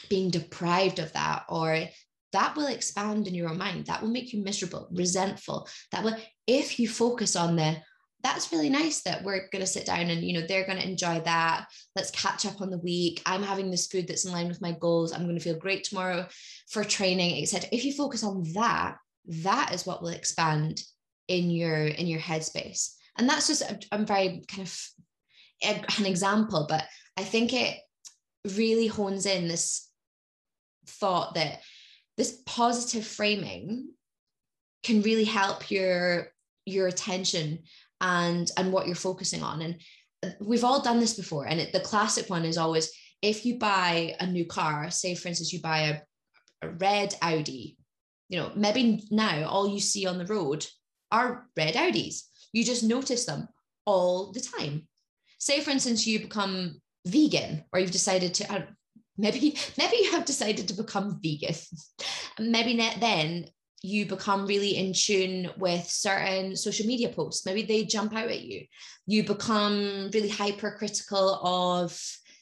being 0.10 0.30
deprived 0.30 1.00
of 1.00 1.12
that 1.14 1.44
or 1.50 1.86
that 2.32 2.56
will 2.56 2.68
expand 2.68 3.28
in 3.28 3.34
your 3.34 3.50
own 3.50 3.58
mind. 3.58 3.88
That 3.88 4.02
will 4.02 4.10
make 4.10 4.34
you 4.34 4.44
miserable 4.44 4.88
resentful. 4.92 5.68
That 5.92 6.04
will 6.04 6.16
if 6.48 6.80
you 6.80 6.88
focus 6.88 7.36
on 7.36 7.56
the 7.56 7.78
that's 8.22 8.52
really 8.52 8.70
nice 8.70 9.02
that 9.04 9.24
we're 9.24 9.48
going 9.50 9.62
to 9.62 9.66
sit 9.66 9.86
down 9.86 10.10
and 10.10 10.22
you 10.22 10.34
know 10.34 10.46
they're 10.46 10.66
going 10.66 10.80
to 10.80 10.88
enjoy 10.88 11.22
that. 11.22 11.66
Let's 11.96 12.12
catch 12.12 12.46
up 12.46 12.62
on 12.62 12.70
the 12.70 12.78
week. 12.78 13.22
I'm 13.26 13.44
having 13.44 13.72
this 13.72 13.88
food 13.88 14.08
that's 14.08 14.26
in 14.26 14.32
line 14.32 14.48
with 14.48 14.62
my 14.62 14.74
goals. 14.74 15.12
I'm 15.12 15.24
going 15.24 15.38
to 15.38 15.44
feel 15.44 15.58
great 15.58 15.84
tomorrow 15.84 16.28
for 16.70 16.84
training 16.84 17.42
etc 17.42 17.70
if 17.72 17.84
you 17.84 17.94
focus 17.94 18.24
on 18.24 18.44
that 18.54 18.98
that 19.26 19.74
is 19.74 19.86
what 19.86 20.02
will 20.02 20.10
expand 20.10 20.82
in 21.28 21.50
your 21.50 21.86
in 21.86 22.08
your 22.08 22.20
headspace. 22.20 22.94
And 23.18 23.28
that's 23.28 23.48
just 23.48 23.64
i'm 23.92 24.06
very 24.06 24.44
kind 24.48 24.68
of 24.68 24.80
an 25.98 26.06
example 26.06 26.66
but 26.70 26.86
i 27.18 27.24
think 27.24 27.54
it 27.54 27.78
really 28.58 28.88
hones 28.88 29.26
in 29.26 29.48
this 29.48 29.88
thought 30.88 31.36
that 31.36 31.62
this 32.18 32.42
positive 32.46 33.06
framing 33.06 33.90
can 34.84 35.02
really 35.02 35.26
help 35.26 35.70
your 35.72 36.28
your 36.66 36.88
attention 36.88 37.60
and 38.02 38.52
and 38.58 38.72
what 38.72 38.88
you're 38.88 38.96
focusing 38.96 39.44
on. 39.44 39.62
And 39.62 39.82
uh, 40.24 40.30
we've 40.40 40.64
all 40.64 40.82
done 40.82 41.00
this 41.00 41.16
before 41.16 41.46
and 41.46 41.60
it, 41.60 41.74
the 41.74 41.80
classic 41.80 42.30
one 42.30 42.46
is 42.46 42.58
always 42.58 42.92
if 43.22 43.46
you 43.46 43.58
buy 43.58 44.16
a 44.20 44.28
new 44.28 44.46
car 44.46 44.90
say 44.90 45.16
for 45.16 45.28
instance 45.28 45.52
you 45.52 45.62
buy 45.62 45.80
a, 45.80 46.00
a 46.62 46.70
red 46.70 47.14
audi 47.22 47.78
you 48.30 48.40
know 48.40 48.52
maybe 48.56 49.04
now 49.12 49.46
all 49.46 49.68
you 49.68 49.80
see 49.80 50.06
on 50.06 50.18
the 50.18 50.26
road 50.26 50.66
are 51.12 51.48
red 51.58 51.76
audis. 51.76 52.22
You 52.54 52.64
just 52.64 52.84
notice 52.84 53.26
them 53.26 53.48
all 53.86 54.32
the 54.32 54.42
time. 54.42 54.88
Say 55.38 55.62
for 55.62 55.72
instance 55.72 56.06
you 56.06 56.20
become 56.20 56.82
vegan 57.10 57.64
or 57.74 57.80
you've 57.80 57.92
decided 57.92 58.34
to 58.34 58.54
uh, 58.54 58.62
maybe 59.18 59.58
maybe 59.78 59.98
you 59.98 60.12
have 60.12 60.26
decided 60.26 60.68
to 60.68 60.74
become 60.74 61.20
vegan 61.22 61.56
maybe 62.40 62.76
then 63.00 63.46
you 63.82 64.06
become 64.06 64.46
really 64.46 64.78
in 64.78 64.94
tune 64.94 65.50
with 65.58 65.86
certain 65.86 66.56
social 66.56 66.86
media 66.86 67.10
posts. 67.10 67.46
Maybe 67.46 67.62
they 67.64 67.86
jump 67.86 68.14
out 68.14 68.30
at 68.30 68.42
you. 68.42 68.66
You 69.06 69.24
become 69.24 70.10
really 70.14 70.30
hypercritical 70.30 71.36
of 71.36 71.98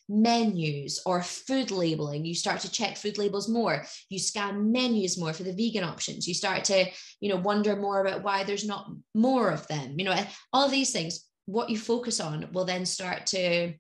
menus 0.10 1.02
or 1.06 1.22
food 1.22 1.70
labeling. 1.70 2.26
You 2.26 2.34
start 2.34 2.62
to 2.62 2.72
check 2.72 2.98
food 2.98 3.18
labels 3.18 3.50
more. 3.50 3.86
You 4.10 4.20
scan 4.20 4.72
menus 4.72 5.20
more 5.20 5.34
for 5.34 5.44
the 5.44 5.54
vegan 5.54 5.84
options. 5.84 6.28
You 6.28 6.34
start 6.34 6.64
to, 6.66 6.86
you 7.20 7.30
know, 7.30 7.36
wonder 7.36 7.76
more 7.76 8.02
about 8.02 8.24
why 8.24 8.44
there's 8.44 8.66
not 8.66 8.90
more 9.14 9.50
of 9.52 9.68
them. 9.68 9.96
You 9.98 10.06
know, 10.06 10.26
all 10.54 10.66
of 10.66 10.72
these 10.72 10.92
things. 10.92 11.24
What 11.46 11.70
you 11.70 11.78
focus 11.78 12.20
on 12.20 12.50
will 12.52 12.66
then 12.66 12.86
start 12.86 13.28
to 13.28 13.74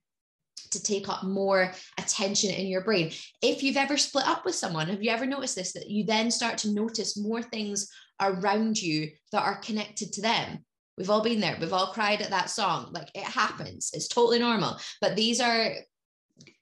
to 0.72 0.82
take 0.82 1.10
up 1.10 1.24
more 1.24 1.72
attention 1.98 2.52
in 2.52 2.68
your 2.68 2.82
brain. 2.82 3.12
If 3.42 3.64
you've 3.64 3.78
ever 3.78 3.98
split 3.98 4.28
up 4.28 4.46
with 4.46 4.56
someone, 4.56 4.88
have 4.88 5.04
you 5.04 5.12
ever 5.12 5.26
noticed 5.26 5.56
this? 5.56 5.74
That 5.74 5.90
you 5.90 6.04
then 6.04 6.32
start 6.32 6.58
to 6.60 6.72
notice 6.72 7.18
more 7.18 7.42
things 7.42 7.90
around 8.22 8.82
you 8.82 9.12
that 9.32 9.44
are 9.44 9.60
connected 9.60 10.14
to 10.14 10.22
them. 10.22 10.66
We've 10.98 11.10
all 11.10 11.22
been 11.22 11.40
there. 11.40 11.58
We've 11.60 11.74
all 11.74 11.94
cried 11.94 12.22
at 12.22 12.32
that 12.32 12.50
song. 12.50 12.90
Like 12.92 13.10
it 13.14 13.24
happens. 13.24 13.92
It's 13.94 14.08
totally 14.08 14.40
normal. 14.40 14.78
But 15.00 15.16
these 15.16 15.40
are 15.40 15.74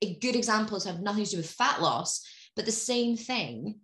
eh, 0.01 0.13
good 0.21 0.35
examples 0.35 0.83
have 0.85 1.01
nothing 1.01 1.23
to 1.25 1.31
do 1.31 1.37
with 1.37 1.49
fat 1.49 1.81
loss, 1.81 2.25
but 2.55 2.65
the 2.65 2.71
same 2.71 3.15
thing, 3.15 3.79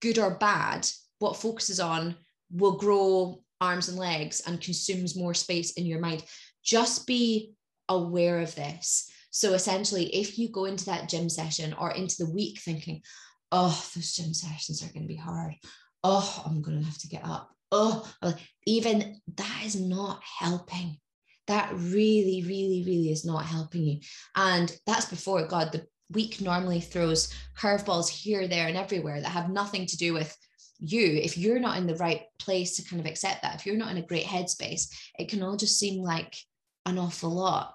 good 0.00 0.18
or 0.18 0.36
bad, 0.38 0.86
what 1.20 1.36
focuses 1.36 1.80
on 1.80 2.16
will 2.50 2.76
grow 2.76 3.42
arms 3.60 3.88
and 3.88 3.98
legs 3.98 4.42
and 4.46 4.60
consumes 4.60 5.16
more 5.16 5.34
space 5.34 5.72
in 5.72 5.86
your 5.86 6.00
mind. 6.00 6.24
Just 6.62 7.06
be 7.06 7.54
aware 7.88 8.40
of 8.40 8.54
this 8.54 9.10
so 9.34 9.52
essentially, 9.52 10.14
if 10.14 10.38
you 10.38 10.48
go 10.48 10.64
into 10.64 10.84
that 10.84 11.08
gym 11.08 11.28
session 11.28 11.74
or 11.74 11.90
into 11.90 12.14
the 12.20 12.30
week 12.30 12.60
thinking, 12.60 13.02
oh, 13.50 13.84
those 13.92 14.12
gym 14.12 14.32
sessions 14.32 14.80
are 14.80 14.92
going 14.92 15.02
to 15.02 15.08
be 15.08 15.16
hard. 15.16 15.56
Oh, 16.04 16.44
I'm 16.46 16.62
going 16.62 16.78
to 16.78 16.84
have 16.84 16.98
to 16.98 17.08
get 17.08 17.24
up. 17.24 17.50
Oh, 17.72 18.08
even 18.64 19.20
that 19.36 19.62
is 19.64 19.74
not 19.74 20.22
helping. 20.22 20.98
That 21.48 21.72
really, 21.74 22.44
really, 22.46 22.84
really 22.86 23.10
is 23.10 23.24
not 23.24 23.44
helping 23.44 23.82
you. 23.82 24.00
And 24.36 24.72
that's 24.86 25.06
before 25.06 25.48
God, 25.48 25.72
the 25.72 25.84
week 26.12 26.40
normally 26.40 26.80
throws 26.80 27.34
curveballs 27.58 28.08
here, 28.08 28.46
there, 28.46 28.68
and 28.68 28.76
everywhere 28.76 29.20
that 29.20 29.30
have 29.30 29.50
nothing 29.50 29.86
to 29.86 29.96
do 29.96 30.12
with 30.14 30.32
you. 30.78 31.06
If 31.20 31.36
you're 31.36 31.58
not 31.58 31.78
in 31.78 31.88
the 31.88 31.96
right 31.96 32.22
place 32.38 32.76
to 32.76 32.88
kind 32.88 33.00
of 33.00 33.06
accept 33.06 33.42
that, 33.42 33.56
if 33.56 33.66
you're 33.66 33.76
not 33.76 33.90
in 33.90 33.98
a 33.98 34.06
great 34.06 34.26
headspace, 34.26 34.94
it 35.18 35.28
can 35.28 35.42
all 35.42 35.56
just 35.56 35.76
seem 35.76 36.04
like 36.04 36.36
an 36.86 36.98
awful 36.98 37.30
lot. 37.30 37.74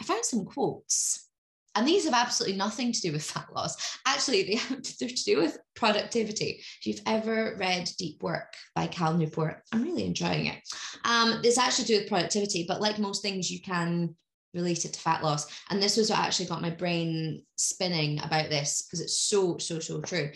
I 0.00 0.04
found 0.04 0.24
some 0.24 0.44
quotes. 0.44 1.28
And 1.74 1.86
these 1.86 2.06
have 2.06 2.14
absolutely 2.14 2.56
nothing 2.56 2.92
to 2.92 3.00
do 3.00 3.12
with 3.12 3.22
fat 3.30 3.46
loss. 3.54 3.98
Actually, 4.06 4.42
they 4.42 4.56
have 4.56 4.82
to, 4.82 5.06
do 5.24 5.38
with 5.38 5.58
productivity. 5.76 6.60
If 6.80 6.86
you've 6.86 7.02
ever 7.06 7.56
read 7.58 7.88
Deep 7.98 8.22
Work 8.22 8.54
by 8.74 8.88
Cal 8.88 9.14
Newport, 9.14 9.62
I'm 9.72 9.82
really 9.82 10.04
enjoying 10.04 10.46
it. 10.46 10.58
Um, 11.04 11.40
this 11.42 11.58
actually 11.58 11.84
to 11.84 11.92
do 11.92 11.98
with 12.00 12.08
productivity, 12.08 12.64
but 12.66 12.80
like 12.80 12.98
most 12.98 13.22
things, 13.22 13.50
you 13.50 13.60
can 13.60 14.16
relate 14.54 14.84
it 14.84 14.94
to 14.94 15.00
fat 15.00 15.22
loss. 15.22 15.46
And 15.70 15.80
this 15.80 15.96
was 15.96 16.10
what 16.10 16.18
actually 16.18 16.46
got 16.46 16.62
my 16.62 16.70
brain 16.70 17.42
spinning 17.56 18.18
about 18.20 18.50
this 18.50 18.82
because 18.82 19.00
it's 19.00 19.20
so, 19.20 19.58
so, 19.58 19.78
so 19.78 20.00
true. 20.00 20.30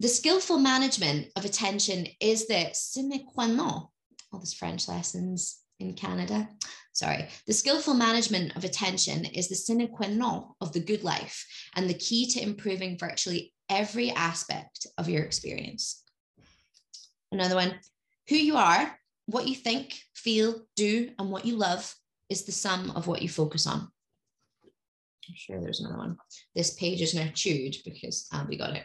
The 0.00 0.08
skillful 0.08 0.58
management 0.58 1.28
of 1.36 1.44
attention 1.44 2.06
is 2.20 2.46
the 2.46 2.70
sine 2.72 3.24
qua 3.32 3.46
non. 3.46 3.88
All 4.32 4.40
these 4.40 4.54
French 4.54 4.88
lessons 4.88 5.60
in 5.80 5.94
Canada. 5.94 6.48
Sorry, 6.92 7.28
the 7.46 7.52
skillful 7.52 7.94
management 7.94 8.56
of 8.56 8.64
attention 8.64 9.26
is 9.26 9.48
the 9.48 9.54
sine 9.54 9.86
qua 9.88 10.08
non 10.08 10.54
of 10.60 10.72
the 10.72 10.80
good 10.80 11.04
life 11.04 11.46
and 11.74 11.88
the 11.88 11.94
key 11.94 12.26
to 12.30 12.42
improving 12.42 12.98
virtually 12.98 13.52
every 13.68 14.10
aspect 14.10 14.86
of 14.96 15.08
your 15.08 15.22
experience. 15.22 16.02
Another 17.32 17.54
one 17.54 17.74
who 18.28 18.36
you 18.36 18.56
are, 18.56 18.98
what 19.26 19.46
you 19.46 19.54
think, 19.54 19.98
feel, 20.14 20.62
do, 20.74 21.10
and 21.18 21.30
what 21.30 21.44
you 21.44 21.56
love 21.56 21.94
is 22.28 22.44
the 22.44 22.52
sum 22.52 22.90
of 22.92 23.06
what 23.06 23.22
you 23.22 23.28
focus 23.28 23.66
on. 23.66 23.88
I'm 25.28 25.34
sure 25.34 25.60
there's 25.60 25.80
another 25.80 25.98
one. 25.98 26.16
This 26.54 26.74
page 26.74 27.02
is 27.02 27.14
now 27.14 27.28
chewed 27.34 27.76
because 27.84 28.26
um, 28.32 28.46
we 28.48 28.56
got 28.56 28.76
it. 28.76 28.84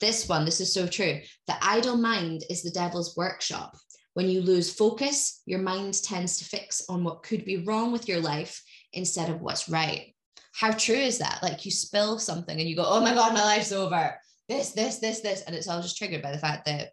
This 0.00 0.28
one, 0.28 0.44
this 0.44 0.60
is 0.60 0.72
so 0.72 0.86
true. 0.86 1.20
The 1.46 1.56
idle 1.62 1.96
mind 1.96 2.44
is 2.48 2.62
the 2.62 2.70
devil's 2.70 3.16
workshop. 3.16 3.76
When 4.14 4.28
you 4.28 4.40
lose 4.40 4.72
focus, 4.72 5.42
your 5.46 5.60
mind 5.60 6.02
tends 6.02 6.38
to 6.38 6.44
fix 6.44 6.82
on 6.88 7.04
what 7.04 7.22
could 7.22 7.44
be 7.44 7.58
wrong 7.58 7.92
with 7.92 8.08
your 8.08 8.20
life 8.20 8.62
instead 8.92 9.30
of 9.30 9.40
what's 9.40 9.68
right. 9.68 10.14
How 10.52 10.72
true 10.72 10.96
is 10.96 11.18
that? 11.18 11.40
Like 11.42 11.64
you 11.64 11.70
spill 11.70 12.18
something 12.18 12.58
and 12.58 12.68
you 12.68 12.74
go, 12.74 12.84
oh 12.86 13.00
my 13.00 13.14
God, 13.14 13.34
my 13.34 13.42
life's 13.42 13.72
over. 13.72 14.18
This, 14.48 14.72
this, 14.72 14.98
this, 14.98 15.20
this. 15.20 15.42
And 15.42 15.54
it's 15.54 15.68
all 15.68 15.80
just 15.80 15.96
triggered 15.96 16.22
by 16.22 16.32
the 16.32 16.38
fact 16.38 16.66
that 16.66 16.90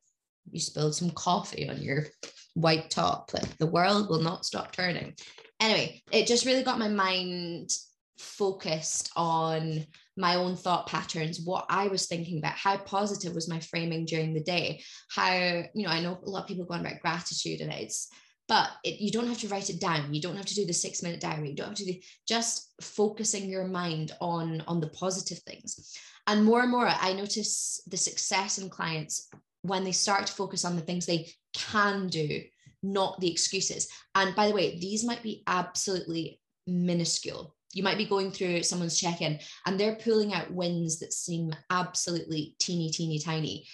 you 0.52 0.60
spilled 0.60 0.96
some 0.96 1.10
coffee 1.10 1.68
on 1.68 1.82
your 1.82 2.06
white 2.54 2.90
top. 2.90 3.34
Like 3.34 3.58
the 3.58 3.66
world 3.66 4.10
will 4.10 4.22
not 4.22 4.46
stop 4.46 4.72
turning. 4.72 5.16
Anyway, 5.60 6.04
it 6.12 6.28
just 6.28 6.46
really 6.46 6.64
got 6.64 6.80
my 6.80 6.88
mind 6.88 7.72
focused 8.18 9.12
on 9.16 9.86
my 10.18 10.36
own 10.36 10.56
thought 10.56 10.88
patterns, 10.88 11.40
what 11.40 11.66
I 11.70 11.88
was 11.88 12.08
thinking 12.08 12.40
about, 12.40 12.54
how 12.54 12.78
positive 12.78 13.36
was 13.36 13.48
my 13.48 13.60
framing 13.60 14.06
during 14.06 14.34
the 14.34 14.44
day, 14.44 14.82
how, 15.10 15.64
you 15.74 15.86
know, 15.86 15.90
I 15.90 16.02
know 16.02 16.20
a 16.26 16.30
lot 16.30 16.42
of 16.42 16.48
people 16.48 16.66
go 16.66 16.74
on 16.74 16.82
about 16.82 17.02
gratitude 17.02 17.62
and 17.62 17.72
it's, 17.72 18.10
but 18.48 18.70
it, 18.84 19.00
you 19.00 19.12
don't 19.12 19.28
have 19.28 19.40
to 19.40 19.48
write 19.48 19.70
it 19.70 19.80
down. 19.80 20.14
You 20.14 20.22
don't 20.22 20.38
have 20.38 20.46
to 20.46 20.56
do 20.56 20.66
the 20.66 20.74
six 20.74 21.04
minute 21.04 21.20
diary. 21.20 21.50
You 21.50 21.56
don't 21.56 21.70
have 21.70 21.78
to 21.78 21.86
do 21.86 22.00
just 22.28 22.74
focusing 22.82 23.50
your 23.50 23.68
mind 23.68 24.14
on, 24.20 24.64
on 24.68 24.80
the 24.80 24.90
positive 24.90 25.40
things. 25.40 25.96
And 26.26 26.44
more 26.44 26.62
and 26.62 26.72
more, 26.72 26.88
I 26.88 27.14
notice 27.14 27.82
the 27.88 27.98
success 27.98 28.58
in 28.58 28.70
clients 28.70 29.30
when 29.62 29.84
they 29.84 29.92
start 29.92 30.28
to 30.28 30.34
focus 30.34 30.66
on 30.66 30.76
the 30.76 30.82
things 30.82 31.06
they 31.06 31.30
can 31.54 32.08
do, 32.08 32.42
not 32.82 33.20
the 33.20 33.32
excuses. 33.32 33.88
And 34.16 34.36
by 34.36 34.48
the 34.48 34.54
way, 34.54 34.80
these 34.80 35.06
might 35.06 35.24
be 35.24 35.44
absolutely 35.48 36.40
minuscule 36.66 37.57
you 37.74 37.84
might 37.84 37.98
be 37.98 38.06
going 38.06 38.32
through 38.32 38.64
someone's 38.64 39.00
check-in 39.00 39.40
and 39.66 39.80
they're 39.80 39.96
pulling 39.96 40.34
out 40.34 40.52
wins 40.52 41.00
that 41.00 41.14
seem 41.14 41.54
absolutely 41.70 42.56
teeny 42.60 42.90
teeny 42.90 43.20
tiny. 43.20 43.68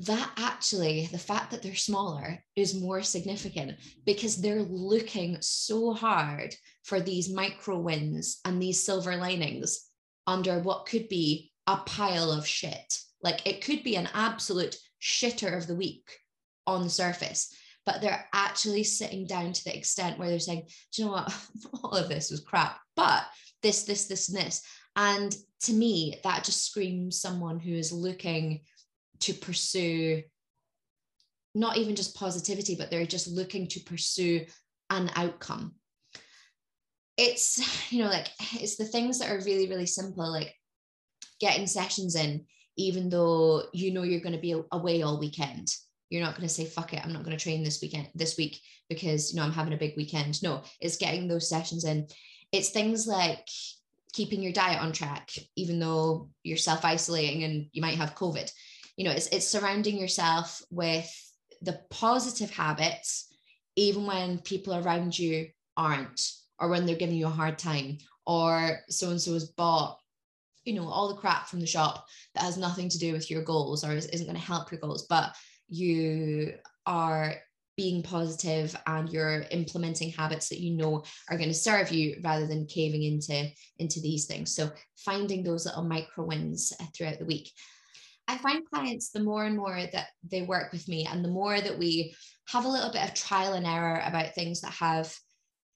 That 0.00 0.30
actually 0.36 1.06
the 1.06 1.18
fact 1.18 1.50
that 1.50 1.62
they're 1.62 1.74
smaller 1.74 2.44
is 2.54 2.80
more 2.80 3.02
significant 3.02 3.78
because 4.04 4.36
they're 4.36 4.62
looking 4.62 5.38
so 5.40 5.94
hard 5.94 6.54
for 6.84 7.00
these 7.00 7.32
micro 7.32 7.78
wins 7.78 8.40
and 8.44 8.60
these 8.60 8.82
silver 8.82 9.16
linings 9.16 9.88
under 10.26 10.58
what 10.58 10.86
could 10.86 11.08
be 11.08 11.50
a 11.66 11.78
pile 11.78 12.30
of 12.30 12.46
shit. 12.46 13.00
Like 13.22 13.46
it 13.46 13.64
could 13.64 13.82
be 13.82 13.96
an 13.96 14.08
absolute 14.12 14.76
shitter 15.00 15.56
of 15.56 15.66
the 15.66 15.74
week 15.74 16.10
on 16.66 16.82
the 16.82 16.90
surface 16.90 17.54
but 17.86 18.00
they're 18.00 18.28
actually 18.34 18.82
sitting 18.82 19.26
down 19.26 19.52
to 19.52 19.64
the 19.64 19.76
extent 19.76 20.18
where 20.18 20.28
they're 20.28 20.40
saying, 20.40 20.66
do 20.92 21.02
you 21.02 21.06
know 21.06 21.12
what? 21.12 21.32
All 21.84 21.92
of 21.92 22.08
this 22.08 22.30
was 22.30 22.40
crap, 22.40 22.78
but 22.96 23.24
this, 23.62 23.84
this, 23.84 24.06
this, 24.06 24.28
and 24.28 24.38
this. 24.38 24.62
And 24.96 25.34
to 25.62 25.72
me, 25.72 26.18
that 26.24 26.44
just 26.44 26.66
screams 26.66 27.20
someone 27.20 27.60
who 27.60 27.72
is 27.72 27.92
looking 27.92 28.62
to 29.20 29.32
pursue 29.32 30.22
not 31.54 31.78
even 31.78 31.96
just 31.96 32.16
positivity, 32.16 32.74
but 32.74 32.90
they're 32.90 33.06
just 33.06 33.28
looking 33.28 33.66
to 33.68 33.80
pursue 33.80 34.44
an 34.90 35.10
outcome. 35.14 35.76
It's, 37.16 37.92
you 37.92 38.02
know, 38.02 38.10
like 38.10 38.28
it's 38.54 38.76
the 38.76 38.84
things 38.84 39.20
that 39.20 39.30
are 39.30 39.44
really, 39.44 39.68
really 39.68 39.86
simple, 39.86 40.30
like 40.30 40.52
getting 41.40 41.68
sessions 41.68 42.16
in, 42.16 42.46
even 42.76 43.08
though 43.08 43.62
you 43.72 43.92
know 43.92 44.02
you're 44.02 44.20
going 44.20 44.34
to 44.34 44.40
be 44.40 44.60
away 44.72 45.02
all 45.02 45.20
weekend 45.20 45.74
You're 46.10 46.22
not 46.22 46.36
going 46.36 46.48
to 46.48 46.54
say, 46.54 46.64
fuck 46.64 46.92
it, 46.92 47.04
I'm 47.04 47.12
not 47.12 47.24
going 47.24 47.36
to 47.36 47.42
train 47.42 47.64
this 47.64 47.80
weekend, 47.82 48.08
this 48.14 48.36
week 48.36 48.60
because, 48.88 49.32
you 49.32 49.38
know, 49.38 49.44
I'm 49.44 49.52
having 49.52 49.72
a 49.72 49.78
big 49.78 49.96
weekend. 49.96 50.42
No, 50.42 50.62
it's 50.80 50.96
getting 50.96 51.26
those 51.26 51.48
sessions 51.48 51.84
in. 51.84 52.06
It's 52.52 52.70
things 52.70 53.06
like 53.06 53.46
keeping 54.12 54.42
your 54.42 54.52
diet 54.52 54.80
on 54.80 54.92
track, 54.92 55.30
even 55.56 55.78
though 55.78 56.30
you're 56.42 56.56
self 56.56 56.84
isolating 56.84 57.44
and 57.44 57.66
you 57.72 57.82
might 57.82 57.96
have 57.96 58.14
COVID. 58.14 58.50
You 58.96 59.04
know, 59.04 59.10
it's, 59.10 59.26
it's 59.28 59.48
surrounding 59.48 59.98
yourself 59.98 60.62
with 60.70 61.10
the 61.60 61.80
positive 61.90 62.50
habits, 62.50 63.32
even 63.74 64.06
when 64.06 64.38
people 64.38 64.74
around 64.74 65.18
you 65.18 65.48
aren't, 65.76 66.30
or 66.58 66.68
when 66.68 66.86
they're 66.86 66.96
giving 66.96 67.16
you 67.16 67.26
a 67.26 67.30
hard 67.30 67.58
time, 67.58 67.98
or 68.26 68.80
so 68.88 69.10
and 69.10 69.20
so 69.20 69.34
has 69.34 69.44
bought 69.44 69.98
you 70.64 70.74
know 70.74 70.88
all 70.88 71.08
the 71.08 71.20
crap 71.20 71.46
from 71.46 71.60
the 71.60 71.66
shop 71.66 72.06
that 72.34 72.42
has 72.42 72.58
nothing 72.58 72.88
to 72.88 72.98
do 72.98 73.12
with 73.12 73.30
your 73.30 73.42
goals 73.42 73.84
or 73.84 73.92
isn't 73.92 74.26
going 74.26 74.34
to 74.34 74.42
help 74.42 74.70
your 74.70 74.80
goals 74.80 75.06
but 75.08 75.34
you 75.68 76.54
are 76.86 77.34
being 77.76 78.02
positive 78.02 78.74
and 78.86 79.10
you're 79.10 79.44
implementing 79.50 80.10
habits 80.10 80.48
that 80.48 80.60
you 80.60 80.74
know 80.74 81.04
are 81.30 81.36
going 81.36 81.50
to 81.50 81.54
serve 81.54 81.92
you 81.92 82.16
rather 82.24 82.46
than 82.46 82.66
caving 82.66 83.02
into 83.02 83.48
into 83.78 84.00
these 84.00 84.26
things. 84.26 84.54
So 84.54 84.70
finding 84.96 85.42
those 85.42 85.66
little 85.66 85.84
micro 85.84 86.24
wins 86.24 86.72
uh, 86.80 86.84
throughout 86.94 87.18
the 87.18 87.26
week. 87.26 87.50
I 88.28 88.38
find 88.38 88.68
clients 88.68 89.10
the 89.10 89.22
more 89.22 89.44
and 89.44 89.56
more 89.56 89.78
that 89.92 90.08
they 90.28 90.42
work 90.42 90.72
with 90.72 90.88
me 90.88 91.06
and 91.06 91.24
the 91.24 91.28
more 91.28 91.60
that 91.60 91.78
we 91.78 92.16
have 92.48 92.64
a 92.64 92.68
little 92.68 92.90
bit 92.90 93.04
of 93.04 93.14
trial 93.14 93.52
and 93.52 93.66
error 93.66 94.02
about 94.04 94.34
things 94.34 94.62
that 94.62 94.72
have 94.72 95.14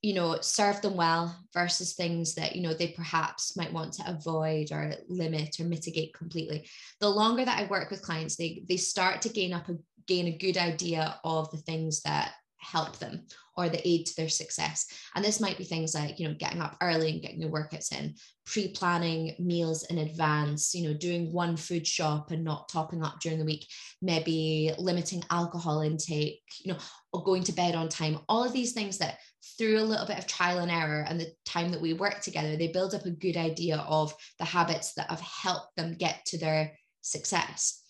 you 0.02 0.14
know 0.14 0.38
serve 0.40 0.80
them 0.80 0.96
well 0.96 1.36
versus 1.52 1.92
things 1.92 2.34
that 2.34 2.56
you 2.56 2.62
know 2.62 2.72
they 2.72 2.88
perhaps 2.88 3.56
might 3.56 3.72
want 3.72 3.92
to 3.92 4.10
avoid 4.10 4.72
or 4.72 4.94
limit 5.08 5.60
or 5.60 5.64
mitigate 5.64 6.14
completely. 6.14 6.68
The 7.00 7.08
longer 7.08 7.44
that 7.44 7.58
i 7.58 7.66
work 7.66 7.90
with 7.90 8.02
clients 8.02 8.36
they 8.36 8.62
they 8.68 8.76
start 8.76 9.22
to 9.22 9.28
gain 9.28 9.52
up 9.52 9.68
a 9.68 9.76
gain 10.06 10.26
a 10.26 10.36
good 10.36 10.56
idea 10.56 11.20
of 11.24 11.50
the 11.50 11.58
things 11.58 12.02
that 12.02 12.32
help 12.60 12.98
them 12.98 13.26
or 13.56 13.68
the 13.68 13.86
aid 13.86 14.06
to 14.06 14.16
their 14.16 14.28
success. 14.28 14.86
And 15.14 15.24
this 15.24 15.40
might 15.40 15.58
be 15.58 15.64
things 15.64 15.94
like, 15.94 16.18
you 16.18 16.28
know, 16.28 16.34
getting 16.34 16.60
up 16.60 16.76
early 16.80 17.10
and 17.10 17.20
getting 17.20 17.40
your 17.40 17.50
workouts 17.50 17.92
in, 17.92 18.14
pre-planning 18.46 19.34
meals 19.38 19.84
in 19.84 19.98
advance, 19.98 20.74
you 20.74 20.88
know, 20.88 20.94
doing 20.94 21.32
one 21.32 21.56
food 21.56 21.86
shop 21.86 22.30
and 22.30 22.44
not 22.44 22.68
topping 22.68 23.02
up 23.02 23.20
during 23.20 23.38
the 23.38 23.44
week, 23.44 23.66
maybe 24.00 24.72
limiting 24.78 25.22
alcohol 25.30 25.80
intake, 25.80 26.40
you 26.64 26.72
know, 26.72 26.78
or 27.12 27.24
going 27.24 27.42
to 27.44 27.52
bed 27.52 27.74
on 27.74 27.88
time. 27.88 28.18
All 28.28 28.44
of 28.44 28.52
these 28.52 28.72
things 28.72 28.98
that 28.98 29.18
through 29.58 29.78
a 29.78 29.82
little 29.82 30.06
bit 30.06 30.18
of 30.18 30.26
trial 30.26 30.58
and 30.58 30.70
error 30.70 31.04
and 31.08 31.20
the 31.20 31.32
time 31.44 31.70
that 31.70 31.80
we 31.80 31.92
work 31.92 32.20
together, 32.20 32.56
they 32.56 32.68
build 32.68 32.94
up 32.94 33.04
a 33.04 33.10
good 33.10 33.36
idea 33.36 33.78
of 33.78 34.14
the 34.38 34.44
habits 34.44 34.94
that 34.94 35.10
have 35.10 35.20
helped 35.20 35.76
them 35.76 35.94
get 35.94 36.24
to 36.26 36.38
their 36.38 36.72
success. 37.00 37.82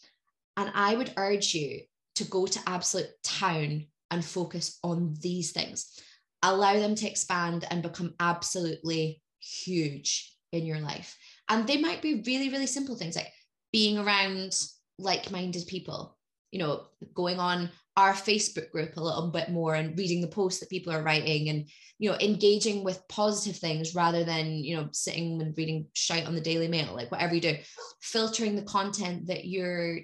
And 0.57 0.71
I 0.75 0.97
would 0.97 1.13
urge 1.17 1.55
you 1.55 1.83
to 2.17 2.25
go 2.25 2.47
to 2.47 2.61
absolute 2.67 3.09
town 3.23 3.87
and 4.11 4.25
focus 4.25 4.79
on 4.83 5.15
these 5.21 5.53
things. 5.53 5.99
Allow 6.43 6.75
them 6.75 6.95
to 6.97 7.09
expand 7.09 7.67
and 7.71 7.83
become 7.83 8.15
absolutely 8.19 9.23
huge 9.41 10.35
in 10.53 10.67
your 10.67 10.81
life. 10.81 11.17
And 11.49 11.67
they 11.67 11.77
might 11.79 12.03
be 12.03 12.23
really, 12.27 12.49
really 12.49 12.67
simple 12.67 12.97
things 12.97 13.17
like 13.17 13.33
being 13.73 13.99
around 13.99 14.59
like 14.99 15.31
minded 15.31 15.67
people, 15.67 16.17
you 16.51 16.59
know, 16.59 16.87
going 17.15 17.39
on 17.39 17.71
our 17.97 18.13
Facebook 18.13 18.71
group 18.71 18.97
a 18.97 19.03
little 19.03 19.31
bit 19.31 19.51
more 19.51 19.75
and 19.75 19.99
reading 19.99 20.21
the 20.21 20.29
posts 20.29 20.61
that 20.61 20.71
people 20.71 20.93
are 20.93 21.03
writing 21.03 21.49
and, 21.49 21.69
you 21.99 22.11
know, 22.11 22.17
engaging 22.19 22.83
with 22.85 23.07
positive 23.09 23.57
things 23.57 23.95
rather 23.95 24.25
than, 24.25 24.65
you 24.65 24.77
know, 24.77 24.89
sitting 24.93 25.43
and 25.43 25.57
reading 25.57 25.87
shite 25.93 26.27
on 26.27 26.35
the 26.35 26.41
Daily 26.41 26.69
Mail, 26.69 26.95
like 26.95 27.11
whatever 27.11 27.35
you 27.35 27.41
do, 27.41 27.57
filtering 28.01 28.57
the 28.57 28.63
content 28.63 29.27
that 29.27 29.45
you're 29.45 29.99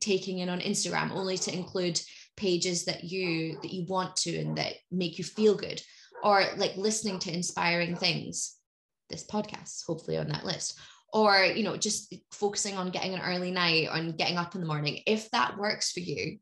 taking 0.00 0.38
in 0.38 0.48
on 0.48 0.60
Instagram 0.60 1.10
only 1.12 1.38
to 1.38 1.52
include 1.52 2.00
pages 2.36 2.84
that 2.86 3.04
you 3.04 3.58
that 3.62 3.72
you 3.72 3.84
want 3.86 4.16
to 4.16 4.36
and 4.36 4.56
that 4.58 4.74
make 4.90 5.18
you 5.18 5.24
feel 5.24 5.54
good 5.54 5.80
or 6.22 6.44
like 6.56 6.76
listening 6.76 7.18
to 7.18 7.32
inspiring 7.32 7.96
things 7.96 8.56
this 9.10 9.26
podcast 9.26 9.84
hopefully 9.86 10.16
on 10.16 10.28
that 10.28 10.44
list. 10.44 10.78
Or 11.12 11.44
you 11.44 11.62
know 11.62 11.76
just 11.76 12.12
focusing 12.32 12.76
on 12.76 12.90
getting 12.90 13.14
an 13.14 13.20
early 13.20 13.52
night 13.52 13.88
on 13.88 14.12
getting 14.12 14.36
up 14.36 14.54
in 14.54 14.60
the 14.60 14.66
morning. 14.66 15.00
If 15.06 15.30
that 15.30 15.56
works 15.56 15.92
for 15.92 16.00
you 16.00 16.38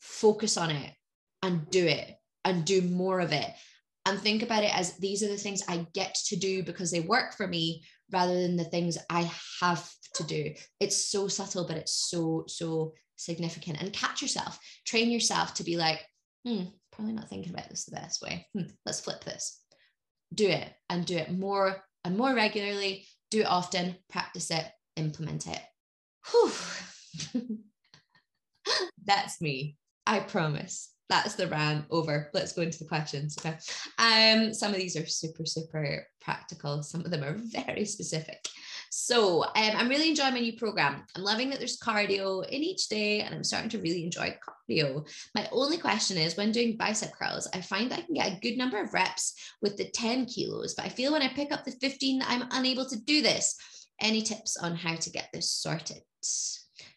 focus 0.00 0.56
on 0.56 0.70
it 0.70 0.92
and 1.42 1.68
do 1.70 1.84
it 1.84 2.16
and 2.44 2.64
do 2.64 2.82
more 2.82 3.20
of 3.20 3.32
it. 3.32 3.50
And 4.04 4.20
think 4.20 4.42
about 4.42 4.62
it 4.62 4.76
as 4.76 4.96
these 4.98 5.22
are 5.22 5.28
the 5.28 5.36
things 5.36 5.62
I 5.68 5.86
get 5.92 6.14
to 6.26 6.36
do 6.36 6.62
because 6.62 6.90
they 6.90 7.00
work 7.00 7.34
for 7.34 7.46
me 7.46 7.84
rather 8.12 8.40
than 8.40 8.56
the 8.56 8.64
things 8.64 8.96
I 9.10 9.30
have 9.60 9.90
to 10.14 10.24
do. 10.24 10.54
It's 10.78 11.10
so 11.10 11.26
subtle, 11.26 11.66
but 11.66 11.76
it's 11.76 11.92
so, 11.92 12.44
so 12.46 12.92
significant. 13.16 13.80
And 13.80 13.92
catch 13.92 14.22
yourself, 14.22 14.58
train 14.86 15.10
yourself 15.10 15.54
to 15.54 15.64
be 15.64 15.76
like, 15.76 16.04
hmm, 16.46 16.64
probably 16.92 17.14
not 17.14 17.28
thinking 17.28 17.52
about 17.52 17.68
this 17.68 17.84
the 17.84 17.96
best 17.96 18.22
way. 18.22 18.46
Hmm, 18.54 18.68
let's 18.84 19.00
flip 19.00 19.24
this. 19.24 19.60
Do 20.34 20.48
it 20.48 20.68
and 20.88 21.04
do 21.04 21.16
it 21.16 21.36
more 21.36 21.82
and 22.04 22.16
more 22.16 22.34
regularly. 22.34 23.06
Do 23.30 23.40
it 23.40 23.46
often, 23.46 23.96
practice 24.08 24.50
it, 24.50 24.66
implement 24.96 25.46
it. 25.46 25.60
Whew. 26.30 26.52
That's 29.04 29.40
me. 29.40 29.76
I 30.06 30.20
promise 30.20 30.90
that's 31.08 31.34
the 31.34 31.46
rant 31.46 31.84
over. 31.90 32.30
Let's 32.34 32.52
go 32.52 32.62
into 32.62 32.78
the 32.78 32.88
questions. 32.88 33.36
Okay. 33.38 33.56
Um, 33.98 34.52
some 34.52 34.72
of 34.72 34.78
these 34.78 34.96
are 34.96 35.06
super, 35.06 35.46
super 35.46 36.06
practical. 36.20 36.82
Some 36.82 37.04
of 37.04 37.10
them 37.10 37.22
are 37.22 37.36
very 37.36 37.84
specific. 37.84 38.46
So 38.98 39.44
um, 39.44 39.50
I'm 39.54 39.90
really 39.90 40.08
enjoying 40.08 40.32
my 40.32 40.40
new 40.40 40.56
program. 40.56 41.04
I'm 41.14 41.22
loving 41.22 41.50
that 41.50 41.58
there's 41.58 41.78
cardio 41.78 42.48
in 42.48 42.62
each 42.62 42.88
day, 42.88 43.20
and 43.20 43.34
I'm 43.34 43.44
starting 43.44 43.68
to 43.70 43.78
really 43.78 44.02
enjoy 44.02 44.34
cardio. 44.70 45.06
My 45.34 45.46
only 45.52 45.76
question 45.76 46.16
is 46.16 46.34
when 46.34 46.50
doing 46.50 46.78
bicep 46.78 47.12
curls, 47.12 47.46
I 47.52 47.60
find 47.60 47.92
I 47.92 48.00
can 48.00 48.14
get 48.14 48.32
a 48.32 48.40
good 48.40 48.56
number 48.56 48.80
of 48.80 48.94
reps 48.94 49.34
with 49.60 49.76
the 49.76 49.90
10 49.90 50.24
kilos, 50.24 50.72
but 50.72 50.86
I 50.86 50.88
feel 50.88 51.12
when 51.12 51.20
I 51.20 51.28
pick 51.28 51.52
up 51.52 51.66
the 51.66 51.72
15, 51.72 52.22
I'm 52.26 52.48
unable 52.52 52.86
to 52.86 52.98
do 52.98 53.20
this. 53.20 53.54
Any 54.00 54.22
tips 54.22 54.56
on 54.56 54.74
how 54.74 54.94
to 54.94 55.10
get 55.10 55.28
this 55.30 55.50
sorted? 55.50 56.00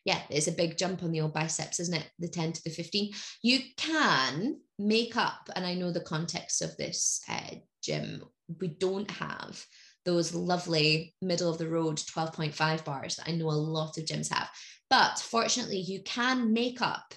yeah, 0.05 0.21
it's 0.29 0.47
a 0.47 0.53
big 0.53 0.77
jump 0.77 1.03
on 1.03 1.11
the 1.11 1.19
old 1.19 1.33
biceps, 1.33 1.81
isn't 1.81 1.97
it? 1.97 2.09
The 2.17 2.29
10 2.29 2.53
to 2.53 2.63
the 2.63 2.69
15. 2.69 3.11
You 3.43 3.59
can 3.75 4.61
make 4.79 5.17
up, 5.17 5.49
and 5.53 5.65
I 5.65 5.73
know 5.73 5.91
the 5.91 5.99
context 5.99 6.61
of 6.61 6.77
this 6.77 7.21
uh, 7.27 7.55
gym, 7.83 8.23
we 8.61 8.69
don't 8.69 9.11
have 9.11 9.65
those 10.05 10.33
lovely 10.33 11.13
middle 11.21 11.49
of 11.49 11.57
the 11.57 11.69
road 11.69 11.97
12.5 11.97 12.85
bars 12.85 13.15
that 13.15 13.27
I 13.27 13.31
know 13.31 13.49
a 13.49 13.51
lot 13.51 13.97
of 13.97 14.05
gyms 14.05 14.33
have. 14.33 14.49
But 14.89 15.19
fortunately, 15.19 15.79
you 15.79 16.01
can 16.03 16.51
make 16.51 16.81
up 16.81 17.13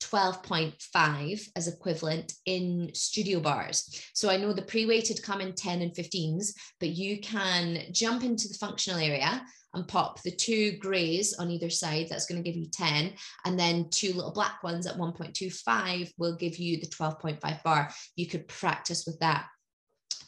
12.5 0.00 1.48
as 1.56 1.68
equivalent 1.68 2.32
in 2.46 2.90
studio 2.94 3.40
bars. 3.40 4.02
So 4.14 4.30
I 4.30 4.36
know 4.36 4.52
the 4.52 4.62
pre-weighted 4.62 5.22
come 5.22 5.40
in 5.40 5.54
10 5.54 5.82
and 5.82 5.92
15s, 5.92 6.52
but 6.80 6.90
you 6.90 7.20
can 7.20 7.80
jump 7.92 8.22
into 8.22 8.48
the 8.48 8.54
functional 8.54 9.00
area 9.00 9.42
and 9.74 9.86
pop 9.86 10.22
the 10.22 10.30
two 10.30 10.72
grays 10.78 11.34
on 11.34 11.50
either 11.50 11.68
side. 11.68 12.06
That's 12.08 12.26
going 12.26 12.42
to 12.42 12.48
give 12.48 12.58
you 12.58 12.68
10. 12.70 13.12
And 13.44 13.58
then 13.58 13.90
two 13.90 14.12
little 14.14 14.32
black 14.32 14.62
ones 14.62 14.86
at 14.86 14.96
1.25 14.96 16.12
will 16.16 16.36
give 16.36 16.56
you 16.56 16.80
the 16.80 16.86
12.5 16.86 17.62
bar. 17.62 17.90
You 18.16 18.26
could 18.26 18.48
practice 18.48 19.04
with 19.06 19.18
that. 19.20 19.46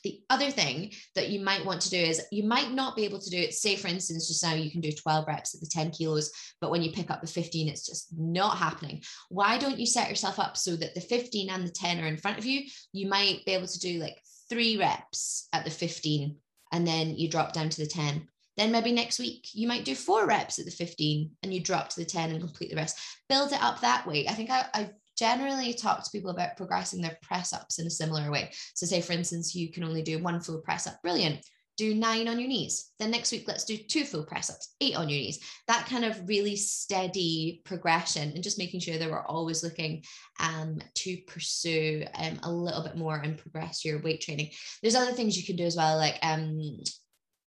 The 0.03 0.21
other 0.31 0.51
thing 0.51 0.93
that 1.15 1.29
you 1.29 1.41
might 1.41 1.65
want 1.65 1.83
to 1.83 1.91
do 1.91 1.99
is 1.99 2.23
you 2.31 2.45
might 2.45 2.73
not 2.73 2.97
be 2.97 3.05
able 3.05 3.21
to 3.21 3.31
do 3.31 3.37
it. 3.37 3.55
Say, 3.55 3.77
for 3.77 3.89
instance, 3.89 4.29
just 4.29 4.43
now 4.43 4.55
you 4.55 4.71
can 4.71 4.81
do 4.81 4.93
12 4.93 5.27
reps 5.27 5.55
at 5.55 5.61
the 5.61 5.67
10 5.67 5.91
kilos, 5.91 6.31
but 6.61 6.71
when 6.71 6.83
you 6.83 6.93
pick 6.93 7.11
up 7.11 7.21
the 7.21 7.27
15, 7.27 7.69
it's 7.69 7.87
just 7.87 8.09
not 8.17 8.57
happening. 8.57 9.03
Why 9.29 9.59
don't 9.59 9.79
you 9.79 9.87
set 9.87 10.09
yourself 10.09 10.39
up 10.39 10.57
so 10.57 10.77
that 10.77 10.95
the 10.95 11.01
15 11.01 11.51
and 11.51 11.67
the 11.67 11.73
10 11.73 12.01
are 12.01 12.07
in 12.07 12.17
front 12.17 12.39
of 12.39 12.47
you? 12.47 12.63
You 12.93 13.09
might 13.09 13.45
be 13.45 13.53
able 13.53 13.67
to 13.67 13.79
do 13.79 13.99
like 13.99 14.17
three 14.49 14.79
reps 14.79 15.49
at 15.53 15.65
the 15.65 15.71
15 15.71 16.37
and 16.73 16.87
then 16.87 17.17
you 17.17 17.29
drop 17.29 17.53
down 17.53 17.69
to 17.69 17.81
the 17.81 17.87
10 17.87 18.27
then 18.61 18.73
maybe 18.73 18.93
next 18.93 19.19
week 19.19 19.49
you 19.55 19.67
might 19.67 19.87
do 19.87 19.95
four 19.95 20.27
reps 20.27 20.59
at 20.59 20.67
the 20.67 20.71
15 20.71 21.31
and 21.43 21.55
you 21.55 21.61
drop 21.61 21.89
to 21.89 22.01
the 22.01 22.05
10 22.05 22.31
and 22.31 22.41
complete 22.41 22.69
the 22.69 22.77
rest. 22.77 22.99
Build 23.27 23.53
it 23.53 23.63
up 23.63 23.81
that 23.81 24.07
way. 24.07 24.27
I 24.29 24.33
think 24.33 24.51
I, 24.51 24.67
I 24.75 24.91
generally 25.21 25.75
talk 25.75 26.03
to 26.03 26.11
people 26.11 26.31
about 26.31 26.57
progressing 26.57 27.03
their 27.03 27.19
press 27.23 27.53
ups 27.53 27.79
in 27.79 27.87
a 27.87 27.91
similar 27.91 28.31
way. 28.31 28.51
So, 28.75 28.87
say 28.87 29.03
for 29.03 29.13
instance, 29.13 29.55
you 29.55 29.71
can 29.71 29.85
only 29.85 30.03
do 30.03 30.23
one 30.23 30.41
full 30.41 30.61
press 30.63 30.87
up, 30.87 31.01
brilliant. 31.03 31.47
Do 31.77 31.95
nine 31.95 32.29
on 32.29 32.39
your 32.39 32.49
knees. 32.49 32.91
Then 32.99 33.11
next 33.11 33.33
week, 33.33 33.45
let's 33.47 33.65
do 33.65 33.77
two 33.77 34.05
full 34.05 34.25
press 34.25 34.51
ups, 34.51 34.75
eight 34.81 34.97
on 34.97 35.09
your 35.09 35.19
knees. 35.19 35.39
That 35.67 35.87
kind 35.87 36.05
of 36.05 36.29
really 36.29 36.57
steady 36.57 37.63
progression 37.65 38.33
and 38.33 38.43
just 38.43 38.59
making 38.59 38.81
sure 38.81 38.99
that 38.99 39.11
we're 39.11 39.25
always 39.25 39.63
looking 39.63 40.03
um, 40.41 40.81
to 40.97 41.17
pursue 41.27 42.05
um, 42.15 42.41
a 42.43 42.53
little 42.53 42.83
bit 42.83 42.97
more 42.97 43.17
and 43.17 43.39
progress 43.39 43.85
your 43.85 44.03
weight 44.03 44.21
training. 44.21 44.51
There's 44.83 44.95
other 44.95 45.13
things 45.13 45.39
you 45.39 45.47
can 45.47 45.57
do 45.57 45.65
as 45.65 45.77
well, 45.77 45.97
like 45.97 46.19
um, 46.23 46.81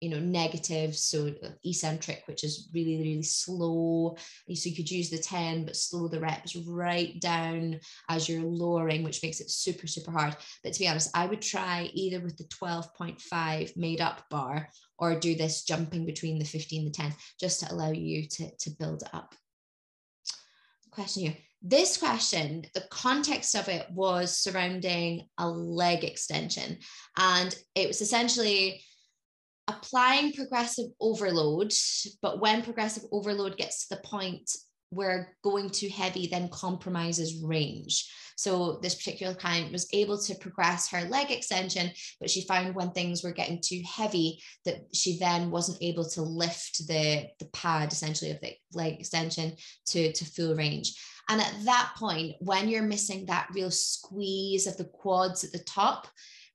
you 0.00 0.10
know 0.10 0.20
negative 0.20 0.96
so 0.96 1.28
uh, 1.42 1.48
eccentric 1.64 2.22
which 2.26 2.44
is 2.44 2.68
really 2.74 2.98
really 2.98 3.22
slow. 3.22 4.16
So 4.52 4.68
you 4.68 4.76
could 4.76 4.90
use 4.90 5.10
the 5.10 5.18
10 5.18 5.64
but 5.64 5.76
slow 5.76 6.08
the 6.08 6.20
reps 6.20 6.56
right 6.56 7.20
down 7.20 7.80
as 8.08 8.28
you're 8.28 8.42
lowering 8.42 9.02
which 9.02 9.22
makes 9.22 9.40
it 9.40 9.50
super 9.50 9.86
super 9.86 10.10
hard. 10.10 10.36
But 10.62 10.72
to 10.72 10.78
be 10.78 10.88
honest 10.88 11.10
i 11.14 11.26
would 11.26 11.42
try 11.42 11.90
either 11.94 12.20
with 12.20 12.36
the 12.36 12.44
12.5 12.44 13.76
made 13.76 14.00
up 14.00 14.28
bar 14.30 14.68
or 14.98 15.18
do 15.18 15.34
this 15.34 15.62
jumping 15.62 16.04
between 16.04 16.38
the 16.38 16.44
15 16.44 16.86
and 16.86 16.94
the 16.94 16.96
10 16.96 17.14
just 17.40 17.60
to 17.60 17.72
allow 17.72 17.90
you 17.90 18.26
to, 18.26 18.50
to 18.56 18.70
build 18.70 19.04
up. 19.12 19.34
Question 20.90 21.22
here. 21.22 21.36
This 21.62 21.96
question, 21.96 22.64
the 22.74 22.84
context 22.90 23.54
of 23.56 23.68
it 23.68 23.86
was 23.90 24.36
surrounding 24.36 25.28
a 25.38 25.48
leg 25.48 26.04
extension. 26.04 26.78
And 27.16 27.54
it 27.74 27.88
was 27.88 28.00
essentially 28.00 28.82
applying 29.68 30.32
progressive 30.32 30.86
overload. 31.00 31.72
But 32.22 32.40
when 32.40 32.62
progressive 32.62 33.04
overload 33.12 33.56
gets 33.56 33.86
to 33.86 33.96
the 33.96 34.02
point 34.02 34.50
where 34.90 35.36
going 35.44 35.68
too 35.70 35.88
heavy 35.88 36.26
then 36.26 36.48
compromises 36.48 37.42
range. 37.44 38.10
So 38.36 38.78
this 38.82 38.94
particular 38.94 39.34
client 39.34 39.72
was 39.72 39.88
able 39.92 40.16
to 40.22 40.34
progress 40.36 40.88
her 40.90 41.02
leg 41.02 41.30
extension, 41.30 41.90
but 42.20 42.30
she 42.30 42.46
found 42.46 42.74
when 42.74 42.92
things 42.92 43.22
were 43.22 43.32
getting 43.32 43.60
too 43.60 43.82
heavy 43.84 44.40
that 44.64 44.86
she 44.94 45.18
then 45.18 45.50
wasn't 45.50 45.82
able 45.82 46.08
to 46.10 46.22
lift 46.22 46.86
the, 46.86 47.26
the 47.40 47.46
pad 47.46 47.92
essentially 47.92 48.30
of 48.30 48.40
the 48.40 48.54
leg 48.72 48.94
extension 49.00 49.54
to, 49.86 50.12
to 50.12 50.24
full 50.24 50.54
range. 50.54 50.94
And 51.28 51.40
at 51.40 51.52
that 51.64 51.94
point, 51.98 52.36
when 52.38 52.68
you're 52.68 52.82
missing 52.82 53.26
that 53.26 53.48
real 53.52 53.72
squeeze 53.72 54.66
of 54.66 54.76
the 54.76 54.84
quads 54.84 55.44
at 55.44 55.52
the 55.52 55.58
top, 55.58 56.06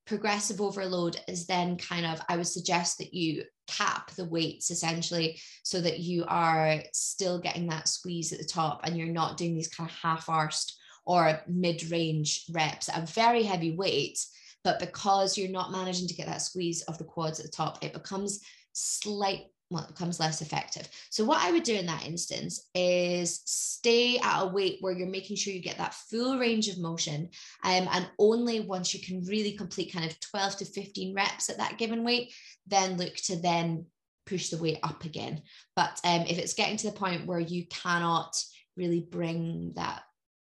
progressive 0.05 0.59
overload 0.59 1.19
is 1.27 1.45
then 1.45 1.77
kind 1.77 2.05
of, 2.05 2.21
I 2.27 2.37
would 2.37 2.47
suggest 2.47 2.97
that 2.97 3.13
you 3.13 3.43
cap 3.67 4.11
the 4.11 4.25
weights 4.25 4.71
essentially 4.71 5.39
so 5.63 5.79
that 5.81 5.99
you 5.99 6.25
are 6.27 6.83
still 6.93 7.39
getting 7.39 7.67
that 7.67 7.87
squeeze 7.87 8.33
at 8.33 8.39
the 8.39 8.45
top 8.45 8.81
and 8.83 8.97
you're 8.97 9.07
not 9.07 9.37
doing 9.37 9.55
these 9.55 9.69
kind 9.69 9.89
of 9.89 9.95
half-arsed 9.95 10.73
or 11.05 11.41
mid-range 11.47 12.45
reps 12.51 12.89
a 12.93 13.05
very 13.05 13.43
heavy 13.43 13.75
weight 13.75 14.19
but 14.63 14.79
because 14.79 15.37
you're 15.37 15.49
not 15.49 15.71
managing 15.71 16.07
to 16.07 16.13
get 16.13 16.27
that 16.27 16.41
squeeze 16.41 16.81
of 16.83 16.97
the 16.97 17.03
quads 17.03 17.39
at 17.39 17.45
the 17.45 17.51
top 17.51 17.83
it 17.83 17.93
becomes 17.93 18.41
slight 18.73 19.45
becomes 19.73 20.19
less 20.19 20.41
effective. 20.41 20.87
So, 21.09 21.23
what 21.23 21.41
I 21.41 21.51
would 21.51 21.63
do 21.63 21.75
in 21.75 21.85
that 21.87 22.05
instance 22.05 22.69
is 22.73 23.41
stay 23.45 24.17
at 24.19 24.43
a 24.43 24.47
weight 24.47 24.77
where 24.81 24.93
you're 24.93 25.07
making 25.07 25.35
sure 25.35 25.53
you 25.53 25.61
get 25.61 25.77
that 25.77 25.93
full 25.93 26.37
range 26.37 26.69
of 26.69 26.79
motion. 26.79 27.29
Um, 27.63 27.87
and 27.91 28.09
only 28.19 28.61
once 28.61 28.93
you 28.93 29.01
can 29.01 29.23
really 29.25 29.53
complete 29.53 29.93
kind 29.93 30.05
of 30.05 30.19
12 30.19 30.57
to 30.57 30.65
15 30.65 31.15
reps 31.15 31.49
at 31.49 31.57
that 31.57 31.77
given 31.77 32.03
weight, 32.03 32.33
then 32.67 32.97
look 32.97 33.15
to 33.15 33.35
then 33.35 33.85
push 34.25 34.49
the 34.49 34.57
weight 34.57 34.79
up 34.83 35.03
again. 35.03 35.41
But 35.75 35.99
um, 36.03 36.21
if 36.21 36.37
it's 36.37 36.53
getting 36.53 36.77
to 36.77 36.87
the 36.87 36.97
point 36.97 37.25
where 37.25 37.39
you 37.39 37.65
cannot 37.67 38.41
really 38.77 39.01
bring 39.01 39.73
that 39.75 40.03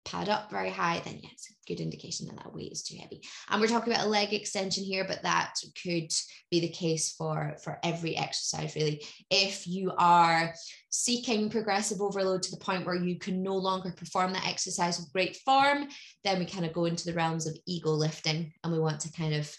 pad 0.06 0.28
up 0.28 0.50
very 0.50 0.70
high, 0.70 1.02
then 1.04 1.18
yeah, 1.20 1.28
it's 1.32 1.50
a 1.50 1.54
good 1.66 1.80
indication 1.80 2.26
that 2.26 2.36
that 2.36 2.54
weight 2.54 2.70
is 2.70 2.82
too 2.82 2.96
heavy. 2.96 3.20
And 3.50 3.60
we're 3.60 3.66
talking 3.66 3.92
about 3.92 4.06
a 4.06 4.08
leg 4.08 4.32
extension 4.32 4.84
here, 4.84 5.04
but 5.06 5.22
that 5.22 5.54
could 5.82 6.12
be 6.50 6.60
the 6.60 6.68
case 6.68 7.12
for, 7.12 7.56
for 7.62 7.78
every 7.82 8.16
exercise, 8.16 8.74
really. 8.76 9.04
If 9.30 9.66
you 9.66 9.92
are 9.98 10.54
seeking 10.90 11.50
progressive 11.50 12.00
overload 12.00 12.42
to 12.44 12.52
the 12.52 12.64
point 12.64 12.86
where 12.86 12.94
you 12.94 13.18
can 13.18 13.42
no 13.42 13.56
longer 13.56 13.90
perform 13.90 14.32
that 14.32 14.46
exercise 14.46 14.98
with 14.98 15.12
great 15.12 15.36
form, 15.38 15.88
then 16.22 16.38
we 16.38 16.46
kind 16.46 16.64
of 16.64 16.72
go 16.72 16.84
into 16.84 17.04
the 17.04 17.14
realms 17.14 17.46
of 17.46 17.58
ego 17.66 17.90
lifting 17.90 18.52
and 18.62 18.72
we 18.72 18.78
want 18.78 19.00
to 19.00 19.12
kind 19.12 19.34
of, 19.34 19.52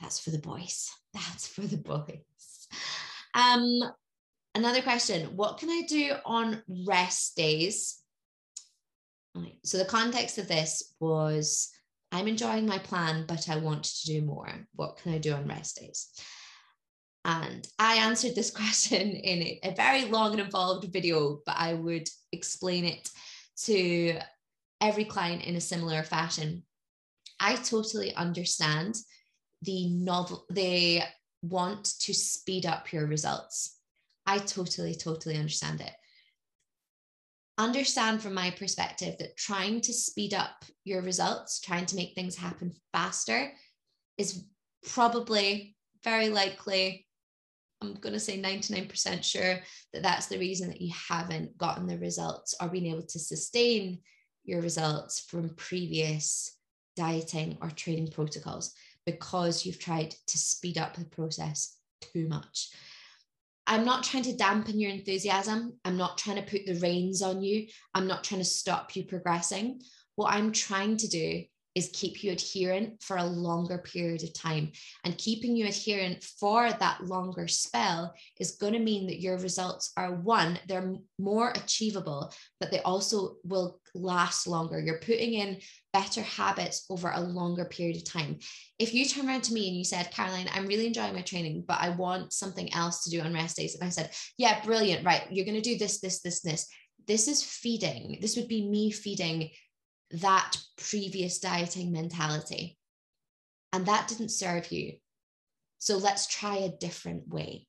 that's 0.00 0.18
for 0.18 0.30
the 0.30 0.38
boys. 0.38 0.90
That's 1.12 1.46
for 1.46 1.60
the 1.60 1.76
boys. 1.76 2.68
Um, 3.34 3.80
another 4.54 4.82
question 4.82 5.36
What 5.36 5.58
can 5.58 5.68
I 5.70 5.82
do 5.86 6.14
on 6.24 6.62
rest 6.86 7.36
days 7.36 8.00
Right. 9.34 9.58
So 9.64 9.78
the 9.78 9.84
context 9.84 10.38
of 10.38 10.48
this 10.48 10.94
was 11.00 11.70
I'm 12.12 12.28
enjoying 12.28 12.66
my 12.66 12.78
plan, 12.78 13.24
but 13.26 13.48
I 13.48 13.56
want 13.56 13.84
to 13.84 14.06
do 14.06 14.22
more. 14.22 14.48
What 14.74 14.98
can 14.98 15.12
I 15.12 15.18
do 15.18 15.32
on 15.32 15.48
rest 15.48 15.80
days? 15.80 16.08
And 17.24 17.66
I 17.78 17.96
answered 17.96 18.34
this 18.34 18.50
question 18.56 19.10
in 19.10 19.58
a 19.64 19.74
very 19.74 20.04
long 20.04 20.32
and 20.32 20.40
involved 20.40 20.86
video, 20.92 21.40
but 21.44 21.56
I 21.58 21.74
would 21.74 22.08
explain 22.30 22.84
it 22.84 23.10
to 23.64 24.18
every 24.80 25.04
client 25.04 25.44
in 25.44 25.56
a 25.56 25.60
similar 25.60 26.04
fashion. 26.04 26.62
I 27.40 27.56
totally 27.56 28.14
understand 28.14 28.96
the 29.62 29.88
novel, 29.88 30.44
they 30.50 31.02
want 31.42 31.84
to 32.00 32.14
speed 32.14 32.66
up 32.66 32.92
your 32.92 33.06
results. 33.06 33.78
I 34.26 34.38
totally, 34.38 34.94
totally 34.94 35.36
understand 35.36 35.80
it 35.80 35.92
understand 37.58 38.22
from 38.22 38.34
my 38.34 38.50
perspective 38.50 39.16
that 39.18 39.36
trying 39.36 39.80
to 39.82 39.92
speed 39.92 40.34
up 40.34 40.64
your 40.84 41.02
results, 41.02 41.60
trying 41.60 41.86
to 41.86 41.96
make 41.96 42.14
things 42.14 42.36
happen 42.36 42.72
faster 42.92 43.52
is 44.18 44.44
probably 44.92 45.76
very 46.02 46.28
likely, 46.28 47.06
I'm 47.80 47.94
going 47.94 48.12
to 48.12 48.20
say 48.20 48.40
99% 48.40 49.22
sure 49.22 49.60
that 49.92 50.02
that's 50.02 50.26
the 50.26 50.38
reason 50.38 50.68
that 50.68 50.80
you 50.80 50.92
haven't 51.08 51.56
gotten 51.56 51.86
the 51.86 51.98
results 51.98 52.54
or 52.60 52.68
been 52.68 52.86
able 52.86 53.06
to 53.06 53.18
sustain 53.18 54.00
your 54.44 54.60
results 54.60 55.20
from 55.20 55.54
previous 55.56 56.56
dieting 56.96 57.56
or 57.60 57.70
training 57.70 58.08
protocols 58.08 58.74
because 59.06 59.64
you've 59.64 59.78
tried 59.78 60.14
to 60.26 60.38
speed 60.38 60.78
up 60.78 60.94
the 60.94 61.04
process 61.04 61.76
too 62.00 62.28
much. 62.28 62.70
I'm 63.66 63.84
not 63.84 64.04
trying 64.04 64.24
to 64.24 64.36
dampen 64.36 64.78
your 64.78 64.90
enthusiasm. 64.90 65.78
I'm 65.84 65.96
not 65.96 66.18
trying 66.18 66.36
to 66.36 66.50
put 66.50 66.66
the 66.66 66.78
reins 66.80 67.22
on 67.22 67.42
you. 67.42 67.68
I'm 67.94 68.06
not 68.06 68.24
trying 68.24 68.40
to 68.40 68.44
stop 68.44 68.94
you 68.94 69.04
progressing. 69.04 69.80
What 70.16 70.34
I'm 70.34 70.52
trying 70.52 70.98
to 70.98 71.08
do 71.08 71.44
is 71.74 71.90
keep 71.92 72.22
you 72.22 72.30
adherent 72.32 73.02
for 73.02 73.16
a 73.16 73.24
longer 73.24 73.78
period 73.78 74.22
of 74.22 74.32
time. 74.32 74.70
And 75.04 75.18
keeping 75.18 75.56
you 75.56 75.66
adherent 75.66 76.22
for 76.22 76.70
that 76.72 77.04
longer 77.04 77.48
spell 77.48 78.14
is 78.38 78.52
going 78.52 78.74
to 78.74 78.78
mean 78.78 79.06
that 79.08 79.20
your 79.20 79.38
results 79.38 79.92
are 79.96 80.14
one, 80.14 80.58
they're 80.68 80.94
more 81.18 81.50
achievable, 81.50 82.32
but 82.60 82.70
they 82.70 82.80
also 82.80 83.36
will 83.44 83.80
last 83.94 84.46
longer. 84.46 84.80
You're 84.80 84.98
putting 84.98 85.34
in 85.34 85.58
better 85.92 86.22
habits 86.22 86.84
over 86.90 87.10
a 87.10 87.20
longer 87.20 87.64
period 87.64 87.96
of 87.96 88.04
time. 88.04 88.38
If 88.78 88.92
you 88.92 89.06
turn 89.06 89.28
around 89.28 89.42
to 89.44 89.54
me 89.54 89.68
and 89.68 89.76
you 89.76 89.84
said, 89.84 90.10
Caroline, 90.10 90.48
I'm 90.52 90.66
really 90.66 90.86
enjoying 90.86 91.14
my 91.14 91.22
training, 91.22 91.64
but 91.66 91.78
I 91.80 91.90
want 91.90 92.32
something 92.32 92.72
else 92.74 93.04
to 93.04 93.10
do 93.10 93.20
on 93.20 93.32
rest 93.32 93.56
days. 93.56 93.74
And 93.74 93.84
I 93.84 93.90
said, 93.90 94.10
Yeah, 94.36 94.64
brilliant. 94.64 95.04
Right. 95.04 95.22
You're 95.30 95.46
going 95.46 95.60
to 95.60 95.60
do 95.60 95.78
this, 95.78 96.00
this, 96.00 96.20
this, 96.20 96.40
this. 96.40 96.68
This 97.06 97.28
is 97.28 97.44
feeding. 97.44 98.18
This 98.20 98.36
would 98.36 98.48
be 98.48 98.66
me 98.66 98.90
feeding 98.90 99.50
that 100.10 100.56
previous 100.76 101.38
dieting 101.38 101.92
mentality. 101.92 102.78
And 103.72 103.86
that 103.86 104.08
didn't 104.08 104.30
serve 104.30 104.70
you. 104.70 104.94
So 105.78 105.96
let's 105.96 106.26
try 106.26 106.56
a 106.56 106.76
different 106.78 107.28
way. 107.28 107.66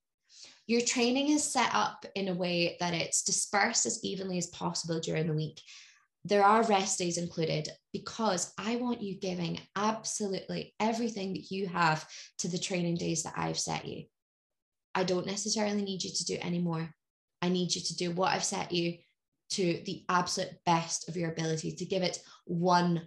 Your 0.68 0.82
training 0.82 1.30
is 1.30 1.44
set 1.44 1.70
up 1.74 2.06
in 2.16 2.28
a 2.28 2.34
way 2.34 2.78
that 2.80 2.94
it's 2.94 3.24
dispersed 3.24 3.86
as 3.86 4.04
evenly 4.04 4.38
as 4.38 4.48
possible 4.48 5.00
during 5.00 5.28
the 5.28 5.34
week. 5.34 5.62
There 6.24 6.44
are 6.44 6.64
rest 6.64 6.98
days 6.98 7.18
included 7.20 7.70
because 7.94 8.52
I 8.58 8.78
want 8.78 9.02
you 9.02 9.20
giving 9.20 9.60
absolutely 9.76 10.74
everything 10.80 11.34
that 11.34 11.52
you 11.52 11.68
have 11.68 12.08
to 12.40 12.48
the 12.48 12.58
training 12.58 12.96
days 12.96 13.24
that 13.24 13.36
I've 13.38 13.60
set 13.60 13.86
you. 13.86 14.06
I 14.96 15.04
don't 15.04 15.28
necessarily 15.28 15.84
need 15.84 16.04
you 16.04 16.10
to 16.10 16.26
do 16.26 16.38
any 16.42 16.60
more. 16.60 16.90
I 17.44 17.50
need 17.50 17.76
you 17.76 17.82
to 17.82 17.96
do 17.96 18.12
what 18.12 18.32
I've 18.32 18.44
set 18.44 18.72
you 18.72 18.98
to 19.56 19.82
the 19.86 20.04
absolute 20.10 20.52
best 20.66 21.08
of 21.08 21.16
your 21.16 21.32
ability 21.32 21.72
to 21.72 21.86
give 21.86 22.04
it 22.04 22.20
100%. 22.50 23.02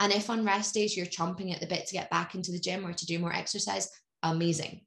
And 0.00 0.12
if 0.12 0.30
on 0.30 0.44
rest 0.44 0.72
days 0.72 0.96
you're 0.96 1.06
chomping 1.06 1.52
at 1.52 1.60
the 1.60 1.66
bit 1.66 1.86
to 1.86 1.92
get 1.92 2.08
back 2.08 2.34
into 2.34 2.50
the 2.50 2.58
gym 2.58 2.86
or 2.86 2.94
to 2.94 3.06
do 3.06 3.18
more 3.18 3.32
exercise, 3.32 3.90
amazing. 4.22 4.80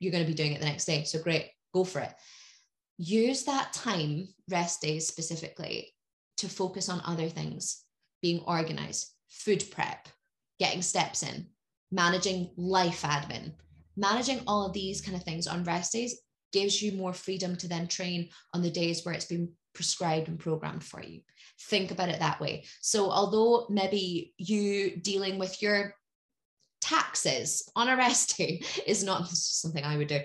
You're 0.00 0.12
going 0.12 0.24
to 0.24 0.30
be 0.30 0.34
doing 0.34 0.52
it 0.52 0.60
the 0.60 0.66
next 0.66 0.86
day. 0.86 1.04
So 1.04 1.22
great, 1.22 1.50
go 1.72 1.84
for 1.84 2.00
it. 2.00 2.12
Use 2.98 3.44
that 3.44 3.72
time, 3.72 4.26
rest 4.50 4.82
days 4.82 5.06
specifically, 5.06 5.94
to 6.38 6.48
focus 6.48 6.88
on 6.88 7.00
other 7.04 7.28
things 7.28 7.84
being 8.22 8.40
organized, 8.40 9.12
food 9.28 9.64
prep, 9.70 10.08
getting 10.58 10.82
steps 10.82 11.22
in, 11.22 11.46
managing 11.92 12.50
life 12.56 13.02
admin, 13.02 13.52
managing 13.96 14.40
all 14.46 14.66
of 14.66 14.72
these 14.72 15.00
kind 15.00 15.16
of 15.16 15.22
things 15.22 15.46
on 15.46 15.62
rest 15.62 15.92
days 15.92 16.18
gives 16.52 16.80
you 16.82 16.92
more 16.92 17.12
freedom 17.12 17.56
to 17.56 17.68
then 17.68 17.86
train 17.86 18.28
on 18.54 18.62
the 18.62 18.70
days 18.70 19.04
where 19.04 19.14
it's 19.14 19.26
been 19.26 19.50
prescribed 19.74 20.28
and 20.28 20.38
programmed 20.38 20.84
for 20.84 21.02
you. 21.02 21.20
Think 21.68 21.90
about 21.90 22.08
it 22.08 22.20
that 22.20 22.40
way. 22.40 22.64
So, 22.80 23.10
although 23.10 23.66
maybe 23.68 24.32
you 24.38 24.96
dealing 24.96 25.38
with 25.38 25.60
your 25.62 25.94
taxes 26.80 27.68
on 27.74 27.88
a 27.88 27.96
rest 27.96 28.36
day 28.36 28.62
is 28.86 29.02
not 29.02 29.28
something 29.30 29.84
I 29.84 29.96
would 29.96 30.08
do. 30.08 30.20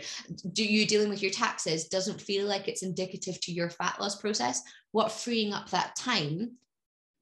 Do 0.54 0.64
you 0.64 0.86
dealing 0.86 1.10
with 1.10 1.22
your 1.22 1.32
taxes 1.32 1.88
doesn't 1.88 2.22
feel 2.22 2.48
like 2.48 2.68
it's 2.68 2.84
indicative 2.84 3.40
to 3.42 3.52
your 3.52 3.70
fat 3.70 4.00
loss 4.00 4.20
process? 4.20 4.62
What 4.92 5.12
freeing 5.12 5.54
up 5.54 5.70
that 5.70 5.96
time 5.96 6.58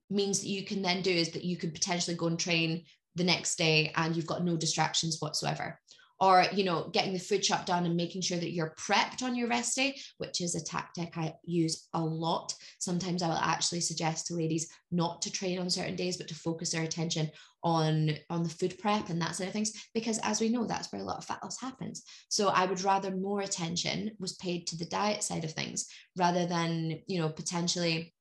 means 0.09 0.41
that 0.41 0.49
you 0.49 0.63
can 0.63 0.81
then 0.81 1.01
do 1.01 1.11
is 1.11 1.29
that 1.31 1.43
you 1.43 1.55
could 1.55 1.73
potentially 1.73 2.17
go 2.17 2.27
and 2.27 2.39
train 2.39 2.83
the 3.15 3.23
next 3.23 3.57
day 3.57 3.91
and 3.95 4.15
you've 4.15 4.25
got 4.25 4.43
no 4.43 4.57
distractions 4.57 5.17
whatsoever 5.19 5.79
or 6.19 6.45
you 6.53 6.63
know 6.63 6.89
getting 6.91 7.13
the 7.13 7.19
food 7.19 7.43
shop 7.43 7.65
done 7.65 7.85
and 7.85 7.95
making 7.95 8.21
sure 8.21 8.37
that 8.37 8.51
you're 8.51 8.75
prepped 8.79 9.23
on 9.23 9.35
your 9.35 9.47
rest 9.47 9.75
day 9.75 9.97
which 10.17 10.41
is 10.41 10.55
a 10.55 10.63
tactic 10.63 11.17
i 11.17 11.33
use 11.43 11.87
a 11.93 12.01
lot. 12.01 12.53
Sometimes 12.79 13.23
i 13.23 13.27
will 13.27 13.35
actually 13.35 13.81
suggest 13.81 14.27
to 14.27 14.35
ladies 14.35 14.69
not 14.91 15.21
to 15.21 15.31
train 15.31 15.59
on 15.59 15.69
certain 15.69 15.95
days 15.95 16.17
but 16.17 16.27
to 16.27 16.35
focus 16.35 16.71
their 16.71 16.83
attention 16.83 17.29
on 17.63 18.11
on 18.29 18.43
the 18.43 18.49
food 18.49 18.77
prep 18.79 19.09
and 19.09 19.21
that 19.21 19.35
sort 19.35 19.47
of 19.47 19.53
things 19.53 19.73
because 19.93 20.17
as 20.19 20.39
we 20.39 20.49
know 20.49 20.65
that's 20.65 20.91
where 20.91 21.01
a 21.01 21.05
lot 21.05 21.17
of 21.17 21.25
fat 21.25 21.39
loss 21.43 21.59
happens. 21.59 22.03
So 22.29 22.49
i 22.49 22.65
would 22.65 22.83
rather 22.83 23.11
more 23.11 23.41
attention 23.41 24.11
was 24.19 24.33
paid 24.33 24.67
to 24.67 24.77
the 24.77 24.85
diet 24.85 25.23
side 25.23 25.43
of 25.43 25.51
things 25.51 25.87
rather 26.17 26.45
than 26.45 26.99
you 27.07 27.19
know 27.19 27.29
potentially 27.29 28.13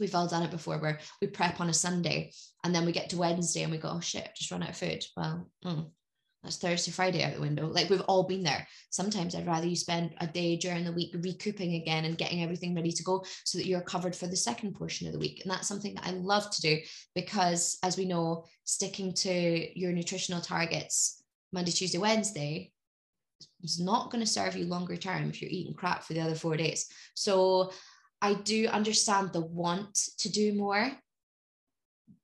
we've 0.00 0.14
all 0.14 0.26
done 0.26 0.42
it 0.42 0.50
before 0.50 0.78
where 0.78 0.98
we 1.20 1.28
prep 1.28 1.60
on 1.60 1.68
a 1.68 1.74
Sunday 1.74 2.32
and 2.64 2.74
then 2.74 2.86
we 2.86 2.92
get 2.92 3.10
to 3.10 3.18
Wednesday 3.18 3.62
and 3.62 3.70
we 3.70 3.78
go, 3.78 3.90
oh 3.92 4.00
shit, 4.00 4.30
just 4.34 4.50
run 4.50 4.62
out 4.62 4.70
of 4.70 4.76
food. 4.76 5.04
Well, 5.16 5.50
mm, 5.64 5.90
that's 6.42 6.56
Thursday, 6.56 6.90
Friday 6.90 7.22
out 7.22 7.34
the 7.34 7.40
window. 7.40 7.66
Like 7.66 7.90
we've 7.90 8.00
all 8.02 8.22
been 8.22 8.42
there. 8.42 8.66
Sometimes 8.88 9.34
I'd 9.34 9.46
rather 9.46 9.66
you 9.66 9.76
spend 9.76 10.14
a 10.20 10.26
day 10.26 10.56
during 10.56 10.84
the 10.84 10.92
week 10.92 11.14
recouping 11.14 11.74
again 11.74 12.06
and 12.06 12.16
getting 12.16 12.42
everything 12.42 12.74
ready 12.74 12.92
to 12.92 13.02
go 13.02 13.24
so 13.44 13.58
that 13.58 13.66
you're 13.66 13.82
covered 13.82 14.16
for 14.16 14.26
the 14.26 14.36
second 14.36 14.74
portion 14.74 15.06
of 15.06 15.12
the 15.12 15.18
week. 15.18 15.40
And 15.42 15.50
that's 15.50 15.68
something 15.68 15.94
that 15.94 16.06
I 16.06 16.12
love 16.12 16.50
to 16.50 16.60
do 16.62 16.78
because, 17.14 17.78
as 17.82 17.98
we 17.98 18.06
know, 18.06 18.46
sticking 18.64 19.12
to 19.14 19.78
your 19.78 19.92
nutritional 19.92 20.40
targets 20.40 21.22
Monday, 21.52 21.72
Tuesday, 21.72 21.98
Wednesday 21.98 22.72
is 23.62 23.80
not 23.80 24.10
going 24.10 24.22
to 24.22 24.30
serve 24.30 24.56
you 24.56 24.64
longer 24.64 24.96
term 24.96 25.28
if 25.28 25.42
you're 25.42 25.50
eating 25.50 25.74
crap 25.74 26.04
for 26.04 26.14
the 26.14 26.20
other 26.20 26.34
four 26.34 26.56
days. 26.56 26.86
So 27.14 27.72
I 28.22 28.34
do 28.34 28.66
understand 28.68 29.32
the 29.32 29.40
want 29.40 29.94
to 30.18 30.30
do 30.30 30.54
more, 30.54 30.90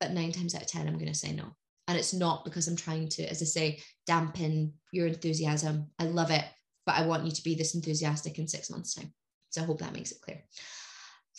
but 0.00 0.12
nine 0.12 0.32
times 0.32 0.54
out 0.54 0.62
of 0.62 0.68
10, 0.68 0.86
I'm 0.86 0.94
going 0.94 1.06
to 1.06 1.14
say 1.14 1.32
no. 1.32 1.56
And 1.88 1.96
it's 1.96 2.12
not 2.12 2.44
because 2.44 2.66
I'm 2.66 2.76
trying 2.76 3.08
to, 3.10 3.22
as 3.30 3.42
I 3.42 3.44
say, 3.44 3.80
dampen 4.06 4.72
your 4.92 5.06
enthusiasm. 5.06 5.90
I 5.98 6.04
love 6.04 6.30
it, 6.30 6.44
but 6.84 6.96
I 6.96 7.06
want 7.06 7.24
you 7.24 7.30
to 7.30 7.44
be 7.44 7.54
this 7.54 7.74
enthusiastic 7.74 8.38
in 8.38 8.48
six 8.48 8.70
months' 8.70 8.94
time. 8.94 9.12
So 9.50 9.62
I 9.62 9.64
hope 9.64 9.78
that 9.78 9.92
makes 9.92 10.12
it 10.12 10.20
clear. 10.20 10.42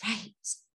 Right. 0.04 0.32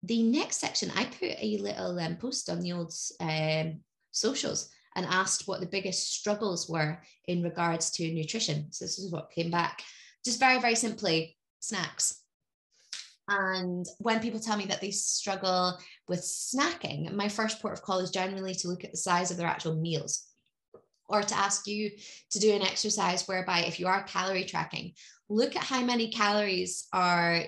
The 0.04 0.24
next 0.24 0.58
section, 0.58 0.92
I 0.96 1.06
put 1.06 1.36
a 1.40 1.58
little 1.58 2.00
um, 2.00 2.16
post 2.16 2.50
on 2.50 2.62
the 2.62 2.72
old 2.74 2.94
um, 3.20 3.82
socials 4.12 4.70
and 4.96 5.06
asked 5.06 5.48
what 5.48 5.60
the 5.60 5.68
biggest 5.68 6.14
struggles 6.14 6.68
were 6.68 7.02
in 7.28 7.44
regards 7.44 7.92
to 7.92 8.12
nutrition. 8.12 8.72
So 8.72 8.86
this 8.86 8.98
is 8.98 9.12
what 9.12 9.32
came 9.32 9.52
back. 9.52 9.84
Just 10.26 10.40
very, 10.40 10.60
very 10.60 10.76
simply, 10.76 11.38
snacks. 11.60 12.19
And 13.30 13.86
when 14.00 14.22
people 14.22 14.40
tell 14.40 14.58
me 14.58 14.66
that 14.66 14.82
they 14.82 14.90
struggle 14.90 15.78
with 16.08 16.22
snacking, 16.22 17.14
my 17.14 17.30
first 17.30 17.62
port 17.62 17.74
of 17.74 17.84
call 17.84 18.00
is 18.00 18.10
generally 18.10 18.56
to 18.56 18.68
look 18.68 18.84
at 18.84 18.92
the 18.92 18.98
size 18.98 19.30
of 19.30 19.38
their 19.38 19.48
actual 19.48 19.76
meals 19.76 20.26
or 21.08 21.22
to 21.22 21.38
ask 21.38 21.68
you 21.68 21.92
to 22.32 22.40
do 22.40 22.54
an 22.54 22.64
exercise 22.64 23.28
whereby 23.28 23.60
if 23.60 23.80
you 23.80 23.88
are 23.88 24.04
calorie 24.04 24.46
tracking, 24.46 24.94
look 25.30 25.56
at 25.56 25.64
how 25.64 25.82
many 25.84 26.12
calories 26.12 26.88
are 26.92 27.44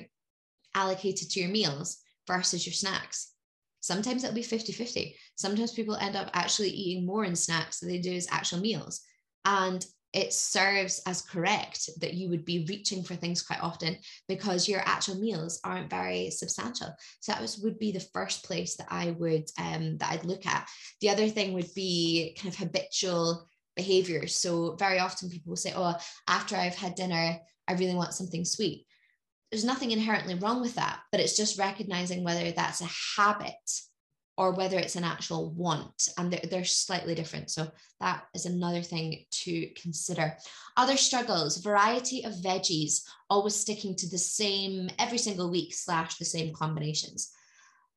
allocated 0.76 1.32
to 1.32 1.40
your 1.40 1.50
meals 1.50 1.98
versus 2.28 2.66
your 2.66 2.74
snacks. 2.74 3.34
Sometimes 3.80 4.24
it'll 4.24 4.36
be 4.36 4.44
50 4.44 4.74
50. 4.74 5.16
Sometimes 5.36 5.72
people 5.72 5.96
end 5.96 6.16
up 6.16 6.30
actually 6.34 6.70
eating 6.70 7.08
more 7.08 7.26
in 7.26 7.36
snacks 7.36 7.80
than 7.80 7.90
they 7.90 7.98
do 7.98 8.14
as 8.14 8.28
actual 8.30 8.60
meals. 8.60 9.02
And 9.46 9.84
it 10.14 10.34
serves 10.34 11.02
as 11.06 11.22
correct 11.22 11.90
that 12.02 12.14
you 12.14 12.30
would 12.30 12.44
be 12.44 12.66
reaching 12.68 13.02
for 13.04 13.16
things 13.16 13.42
quite 13.42 13.64
often 13.64 13.98
because 14.28 14.68
your 14.68 14.82
actual 14.82 15.16
meals 15.16 15.60
aren't 15.64 15.90
very 15.90 16.30
substantial. 16.30 16.94
So 17.22 17.32
that 17.32 17.42
was, 17.42 17.60
would 17.60 17.80
be 17.80 17.92
the 17.92 18.06
first 18.14 18.44
place 18.44 18.76
that 18.76 18.88
I 18.90 19.12
would 19.12 19.50
um, 19.58 19.98
that 19.98 20.12
I'd 20.12 20.26
look 20.26 20.46
at. 20.46 20.68
The 21.00 21.10
other 21.10 21.30
thing 21.30 21.54
would 21.54 21.74
be 21.74 22.36
kind 22.38 22.54
of 22.54 22.60
habitual 22.60 23.48
behaviors. 23.76 24.36
So 24.36 24.76
very 24.76 25.00
often 25.00 25.30
people 25.30 25.52
will 25.52 25.58
say, 25.58 25.74
"Oh, 25.76 25.96
after 26.28 26.56
I've 26.58 26.76
had 26.76 26.96
dinner, 26.96 27.40
I 27.68 27.74
really 27.74 27.96
want 27.96 28.14
something 28.14 28.44
sweet." 28.44 28.86
There's 29.50 29.66
nothing 29.66 29.92
inherently 29.92 30.36
wrong 30.36 30.62
with 30.62 30.76
that, 30.76 31.00
but 31.12 31.20
it's 31.20 31.36
just 31.36 31.60
recognizing 31.60 32.24
whether 32.24 32.52
that's 32.52 32.82
a 32.82 32.90
habit 33.18 33.54
or 34.38 34.52
whether 34.54 34.78
it's 34.80 34.96
an 34.96 35.04
actual 35.04 35.52
want 35.52 36.10
and 36.18 36.32
they're, 36.32 36.50
they're, 36.50 36.64
slightly 36.64 37.14
different. 37.14 37.52
So 37.52 37.70
that 38.00 38.24
is 38.34 38.46
another 38.46 38.82
thing 38.82 39.26
to 39.30 39.68
consider. 39.76 40.38
Other 40.78 40.98
struggles 40.98 41.58
variety 41.58 42.24
of 42.24 42.34
veggies 42.34 43.02
always 43.30 43.56
sticking 43.56 43.96
to 43.98 44.10
the 44.10 44.18
same 44.18 44.90
every 45.00 45.18
single 45.18 45.52
week 45.52 45.74
slash 45.74 46.16
the 46.16 46.26
same 46.26 46.54
combinations. 46.54 47.32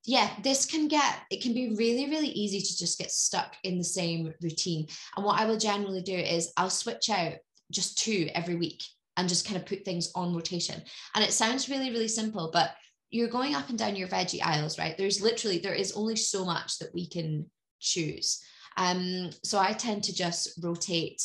Yeah 0.05 0.29
this 0.42 0.66
can 0.66 0.88
get 0.88 1.20
it 1.31 1.40
can 1.40 1.55
be 1.55 1.75
really 1.77 2.11
really 2.11 2.29
easy 2.29 2.61
to 2.61 2.77
just 2.77 2.99
get 2.99 3.11
stuck 3.11 3.57
in 3.62 3.79
the 3.79 3.85
same 3.85 4.35
routine. 4.42 4.87
And 5.16 5.25
what 5.25 5.40
i 5.40 5.47
will 5.47 5.57
generally 5.57 6.03
do 6.03 6.16
is 6.16 6.53
i'll 6.57 6.68
switch 6.68 7.09
out 7.09 7.35
just 7.70 7.97
two 7.97 8.29
every 8.35 8.57
week 8.57 8.83
and 9.16 9.29
just 9.29 9.47
kind 9.47 9.57
of 9.57 9.64
put 9.64 9.85
things 9.85 10.11
on 10.14 10.35
rotation. 10.35 10.83
And 11.14 11.25
it 11.25 11.33
sounds 11.33 11.70
really 11.70 11.90
really 11.90 12.09
simple 12.09 12.51
but 12.53 12.73
you're 13.14 13.29
going 13.29 13.55
up 13.55 13.68
and 13.68 13.79
down 13.79 13.94
your 13.94 14.09
veggie 14.09 14.42
aisles, 14.42 14.77
right? 14.77 14.98
There's 14.98 15.22
literally, 15.22 15.59
there 15.59 15.72
is 15.72 15.92
only 15.92 16.16
so 16.16 16.44
much 16.44 16.79
that 16.81 16.92
we 16.92 17.07
can 17.07 17.48
choose. 17.79 18.42
Um, 18.77 19.31
so 19.44 19.61
I 19.61 19.72
tend 19.72 20.03
to 20.05 20.14
just 20.14 20.59
rotate 20.61 21.22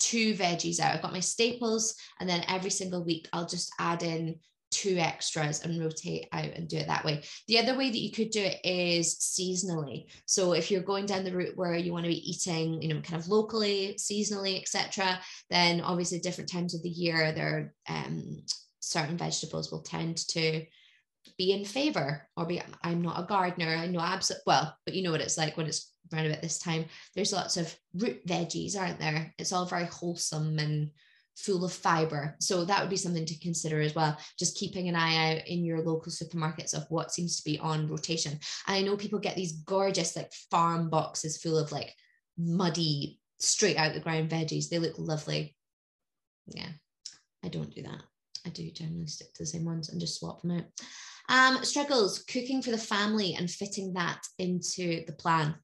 two 0.00 0.34
veggies 0.34 0.80
out. 0.80 0.92
I've 0.92 1.02
got 1.02 1.12
my 1.12 1.20
staples, 1.20 1.94
and 2.18 2.28
then 2.28 2.44
every 2.48 2.70
single 2.70 3.04
week 3.04 3.28
I'll 3.32 3.46
just 3.46 3.72
add 3.78 4.02
in 4.02 4.40
two 4.72 4.96
extras 4.98 5.62
and 5.62 5.80
rotate 5.80 6.26
out 6.32 6.46
and 6.46 6.68
do 6.68 6.78
it 6.78 6.88
that 6.88 7.04
way. 7.04 7.22
The 7.46 7.60
other 7.60 7.78
way 7.78 7.90
that 7.90 7.98
you 7.98 8.10
could 8.10 8.30
do 8.30 8.42
it 8.42 8.58
is 8.64 9.14
seasonally. 9.16 10.06
So 10.26 10.52
if 10.52 10.68
you're 10.68 10.82
going 10.82 11.06
down 11.06 11.22
the 11.22 11.34
route 11.34 11.56
where 11.56 11.76
you 11.76 11.92
want 11.92 12.06
to 12.06 12.10
be 12.10 12.28
eating, 12.28 12.82
you 12.82 12.92
know, 12.92 13.00
kind 13.02 13.22
of 13.22 13.28
locally, 13.28 13.94
seasonally, 13.98 14.60
etc., 14.60 15.20
then 15.48 15.80
obviously 15.80 16.18
different 16.18 16.50
times 16.50 16.74
of 16.74 16.82
the 16.82 16.88
year 16.88 17.30
there 17.30 17.72
um, 17.88 18.42
certain 18.80 19.16
vegetables 19.16 19.70
will 19.70 19.82
tend 19.82 20.16
to 20.16 20.64
be 21.36 21.52
in 21.52 21.64
favor 21.64 22.26
or 22.36 22.46
be 22.46 22.62
i'm 22.82 23.02
not 23.02 23.20
a 23.20 23.26
gardener 23.26 23.74
i 23.74 23.86
know 23.86 24.00
absolutely 24.00 24.42
well 24.46 24.76
but 24.84 24.94
you 24.94 25.02
know 25.02 25.10
what 25.10 25.20
it's 25.20 25.38
like 25.38 25.56
when 25.56 25.66
it's 25.66 25.90
around 26.12 26.26
about 26.26 26.42
this 26.42 26.58
time. 26.58 26.86
There's 27.14 27.32
lots 27.32 27.56
of 27.56 27.74
root 27.94 28.26
veggies 28.26 28.78
aren't 28.78 28.98
there? 28.98 29.32
It's 29.38 29.52
all 29.52 29.66
very 29.66 29.86
wholesome 29.86 30.58
and 30.58 30.90
full 31.36 31.64
of 31.64 31.72
fiber 31.72 32.36
so 32.38 32.66
that 32.66 32.80
would 32.80 32.90
be 32.90 32.96
something 32.96 33.24
to 33.24 33.38
consider 33.38 33.80
as 33.80 33.94
well. 33.94 34.18
Just 34.38 34.58
keeping 34.58 34.88
an 34.88 34.96
eye 34.96 35.36
out 35.36 35.46
in 35.46 35.64
your 35.64 35.80
local 35.80 36.12
supermarkets 36.12 36.74
of 36.74 36.84
what 36.90 37.12
seems 37.12 37.36
to 37.36 37.44
be 37.44 37.58
on 37.58 37.88
rotation. 37.88 38.32
And 38.66 38.76
i 38.76 38.82
know 38.82 38.96
people 38.96 39.18
get 39.18 39.36
these 39.36 39.52
gorgeous 39.62 40.16
like 40.16 40.32
farm 40.50 40.90
boxes 40.90 41.40
full 41.40 41.58
of 41.58 41.72
like 41.72 41.94
muddy 42.36 43.20
straight 43.38 43.76
out 43.76 43.94
the 43.94 44.00
ground 44.00 44.30
veggies. 44.30 44.68
They 44.68 44.78
look 44.78 44.98
lovely. 44.98 45.56
Yeah 46.46 46.68
i 47.42 47.48
don't 47.48 47.74
do 47.74 47.80
that 47.80 48.02
i 48.46 48.50
do 48.50 48.70
generally 48.70 49.06
stick 49.06 49.32
to 49.34 49.42
the 49.42 49.46
same 49.46 49.64
ones 49.64 49.88
and 49.88 50.00
just 50.00 50.18
swap 50.18 50.42
them 50.42 50.52
out 50.52 50.64
um, 51.30 51.64
struggles 51.64 52.24
cooking 52.24 52.60
for 52.60 52.72
the 52.72 52.78
family 52.78 53.34
and 53.34 53.48
fitting 53.48 53.94
that 53.94 54.20
into 54.38 55.04
the 55.06 55.12
plan. 55.12 55.54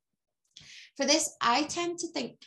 For 0.96 1.04
this, 1.04 1.34
I 1.40 1.64
tend 1.64 1.98
to 1.98 2.08
think 2.12 2.38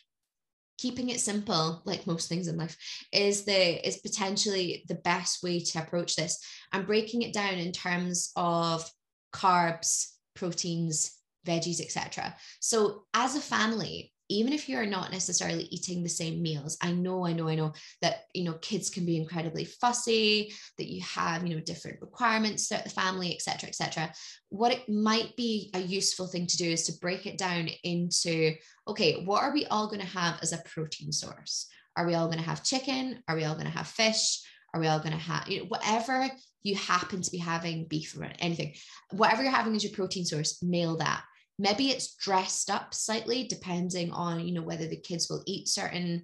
keeping 0.77 1.09
it 1.09 1.19
simple, 1.19 1.81
like 1.83 2.07
most 2.07 2.29
things 2.29 2.47
in 2.47 2.55
life, 2.55 2.77
is 3.11 3.43
the 3.43 3.85
is 3.85 3.97
potentially 3.97 4.85
the 4.87 4.95
best 4.95 5.43
way 5.43 5.59
to 5.59 5.79
approach 5.79 6.15
this. 6.15 6.41
And 6.71 6.87
breaking 6.87 7.23
it 7.23 7.33
down 7.33 7.55
in 7.55 7.73
terms 7.73 8.31
of 8.37 8.89
carbs, 9.35 10.13
proteins, 10.33 11.11
veggies, 11.45 11.81
etc. 11.81 12.33
So 12.61 13.03
as 13.13 13.35
a 13.35 13.41
family, 13.41 14.13
even 14.29 14.53
if 14.53 14.69
you're 14.69 14.85
not 14.85 15.11
necessarily 15.11 15.63
eating 15.71 16.03
the 16.03 16.09
same 16.09 16.41
meals 16.41 16.77
i 16.81 16.91
know 16.91 17.25
i 17.25 17.33
know 17.33 17.47
i 17.47 17.55
know 17.55 17.73
that 18.01 18.25
you 18.33 18.43
know 18.43 18.53
kids 18.61 18.89
can 18.89 19.05
be 19.05 19.17
incredibly 19.17 19.65
fussy 19.65 20.53
that 20.77 20.87
you 20.87 21.01
have 21.01 21.45
you 21.45 21.55
know 21.55 21.61
different 21.61 21.99
requirements 22.01 22.67
throughout 22.67 22.83
the 22.83 22.89
family 22.89 23.33
etc 23.33 23.67
etc 23.67 24.11
what 24.49 24.71
it 24.71 24.87
might 24.89 25.35
be 25.35 25.69
a 25.73 25.79
useful 25.79 26.27
thing 26.27 26.47
to 26.47 26.57
do 26.57 26.69
is 26.69 26.83
to 26.83 26.99
break 26.99 27.25
it 27.25 27.37
down 27.37 27.69
into 27.83 28.53
okay 28.87 29.23
what 29.23 29.43
are 29.43 29.53
we 29.53 29.65
all 29.67 29.87
going 29.87 30.01
to 30.01 30.05
have 30.05 30.39
as 30.41 30.53
a 30.53 30.57
protein 30.65 31.11
source? 31.11 31.67
Are 31.95 32.05
we 32.05 32.15
all 32.15 32.27
going 32.27 32.39
to 32.39 32.45
have 32.45 32.63
chicken? 32.63 33.23
Are 33.27 33.35
we 33.35 33.43
all 33.43 33.55
going 33.55 33.65
to 33.65 33.71
have 33.71 33.87
fish? 33.87 34.41
Are 34.73 34.79
we 34.79 34.87
all 34.87 34.99
going 34.99 35.11
to 35.11 35.17
have 35.17 35.47
you 35.47 35.59
know 35.59 35.65
whatever 35.65 36.29
you 36.61 36.75
happen 36.75 37.21
to 37.21 37.31
be 37.31 37.37
having 37.37 37.85
beef 37.85 38.17
or 38.17 38.29
anything 38.39 38.73
whatever 39.11 39.43
you're 39.43 39.51
having 39.51 39.75
as 39.75 39.83
your 39.83 39.93
protein 39.93 40.25
source 40.25 40.61
nail 40.61 40.97
that 40.97 41.23
maybe 41.59 41.89
it's 41.89 42.15
dressed 42.15 42.71
up 42.71 42.93
slightly 42.93 43.43
depending 43.43 44.11
on 44.11 44.39
you 44.39 44.53
know 44.53 44.63
whether 44.63 44.87
the 44.87 44.97
kids 44.99 45.29
will 45.29 45.43
eat 45.45 45.67
certain 45.67 46.23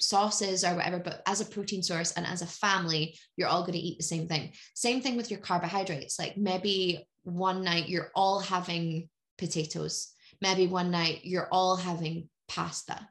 sauces 0.00 0.64
or 0.64 0.74
whatever 0.74 0.98
but 0.98 1.22
as 1.26 1.40
a 1.40 1.44
protein 1.44 1.82
source 1.82 2.12
and 2.12 2.26
as 2.26 2.42
a 2.42 2.46
family 2.46 3.16
you're 3.36 3.48
all 3.48 3.60
going 3.60 3.74
to 3.74 3.78
eat 3.78 3.96
the 3.98 4.04
same 4.04 4.26
thing. 4.26 4.52
Same 4.74 5.00
thing 5.00 5.16
with 5.16 5.30
your 5.30 5.40
carbohydrates. 5.40 6.18
Like 6.18 6.36
maybe 6.36 7.06
one 7.22 7.62
night 7.62 7.88
you're 7.88 8.10
all 8.16 8.40
having 8.40 9.08
potatoes. 9.38 10.10
Maybe 10.40 10.66
one 10.66 10.90
night 10.90 11.20
you're 11.22 11.48
all 11.52 11.76
having 11.76 12.28
pasta. 12.48 13.08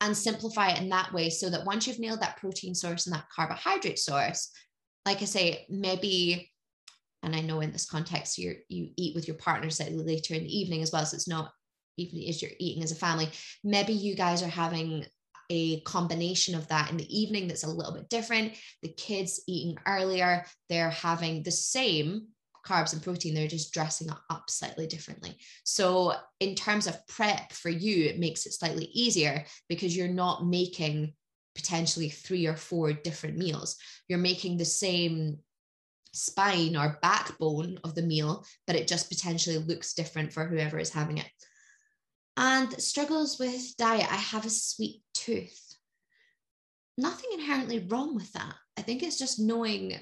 And 0.00 0.14
simplify 0.14 0.72
it 0.72 0.82
in 0.82 0.90
that 0.90 1.14
way 1.14 1.30
so 1.30 1.48
that 1.48 1.64
once 1.64 1.86
you've 1.86 1.98
nailed 1.98 2.20
that 2.20 2.36
protein 2.36 2.74
source 2.74 3.06
and 3.06 3.14
that 3.14 3.28
carbohydrate 3.34 3.98
source 3.98 4.50
like 5.06 5.22
i 5.22 5.24
say 5.24 5.66
maybe 5.68 6.50
and 7.24 7.34
I 7.34 7.40
know 7.40 7.60
in 7.60 7.72
this 7.72 7.86
context 7.86 8.38
you 8.38 8.56
you 8.68 8.90
eat 8.96 9.14
with 9.14 9.26
your 9.26 9.36
partner 9.36 9.70
slightly 9.70 9.96
later 9.96 10.34
in 10.34 10.44
the 10.44 10.58
evening 10.58 10.82
as 10.82 10.92
well, 10.92 11.04
so 11.04 11.14
it's 11.14 11.28
not 11.28 11.50
even 11.96 12.22
as 12.28 12.42
you're 12.42 12.50
eating 12.58 12.82
as 12.82 12.92
a 12.92 12.96
family. 12.96 13.28
Maybe 13.62 13.92
you 13.92 14.14
guys 14.14 14.42
are 14.42 14.48
having 14.48 15.06
a 15.50 15.80
combination 15.80 16.54
of 16.54 16.66
that 16.68 16.90
in 16.90 16.96
the 16.96 17.18
evening 17.18 17.46
that's 17.46 17.64
a 17.64 17.70
little 17.70 17.94
bit 17.94 18.08
different. 18.08 18.54
The 18.82 18.88
kids 18.88 19.42
eating 19.46 19.76
earlier, 19.86 20.44
they're 20.68 20.90
having 20.90 21.42
the 21.42 21.50
same 21.50 22.28
carbs 22.66 22.94
and 22.94 23.02
protein, 23.02 23.34
they're 23.34 23.46
just 23.46 23.72
dressing 23.72 24.08
up 24.30 24.48
slightly 24.48 24.86
differently. 24.86 25.36
So, 25.64 26.14
in 26.40 26.54
terms 26.54 26.86
of 26.86 27.06
prep 27.06 27.52
for 27.52 27.68
you, 27.68 28.06
it 28.06 28.18
makes 28.18 28.46
it 28.46 28.54
slightly 28.54 28.86
easier 28.86 29.44
because 29.68 29.96
you're 29.96 30.08
not 30.08 30.46
making 30.46 31.12
potentially 31.54 32.08
three 32.08 32.46
or 32.46 32.56
four 32.56 32.92
different 32.92 33.36
meals. 33.36 33.76
You're 34.08 34.18
making 34.18 34.56
the 34.56 34.64
same 34.64 35.38
spine 36.14 36.76
or 36.76 36.98
backbone 37.02 37.78
of 37.84 37.94
the 37.94 38.02
meal, 38.02 38.44
but 38.66 38.76
it 38.76 38.88
just 38.88 39.08
potentially 39.08 39.58
looks 39.58 39.94
different 39.94 40.32
for 40.32 40.46
whoever 40.46 40.78
is 40.78 40.90
having 40.90 41.18
it. 41.18 41.30
And 42.36 42.72
struggles 42.82 43.38
with 43.38 43.76
diet, 43.76 44.10
I 44.10 44.16
have 44.16 44.44
a 44.44 44.50
sweet 44.50 45.02
tooth. 45.12 45.76
Nothing 46.96 47.30
inherently 47.32 47.86
wrong 47.88 48.14
with 48.14 48.32
that. 48.32 48.54
I 48.76 48.82
think 48.82 49.02
it's 49.02 49.18
just 49.18 49.40
knowing 49.40 49.98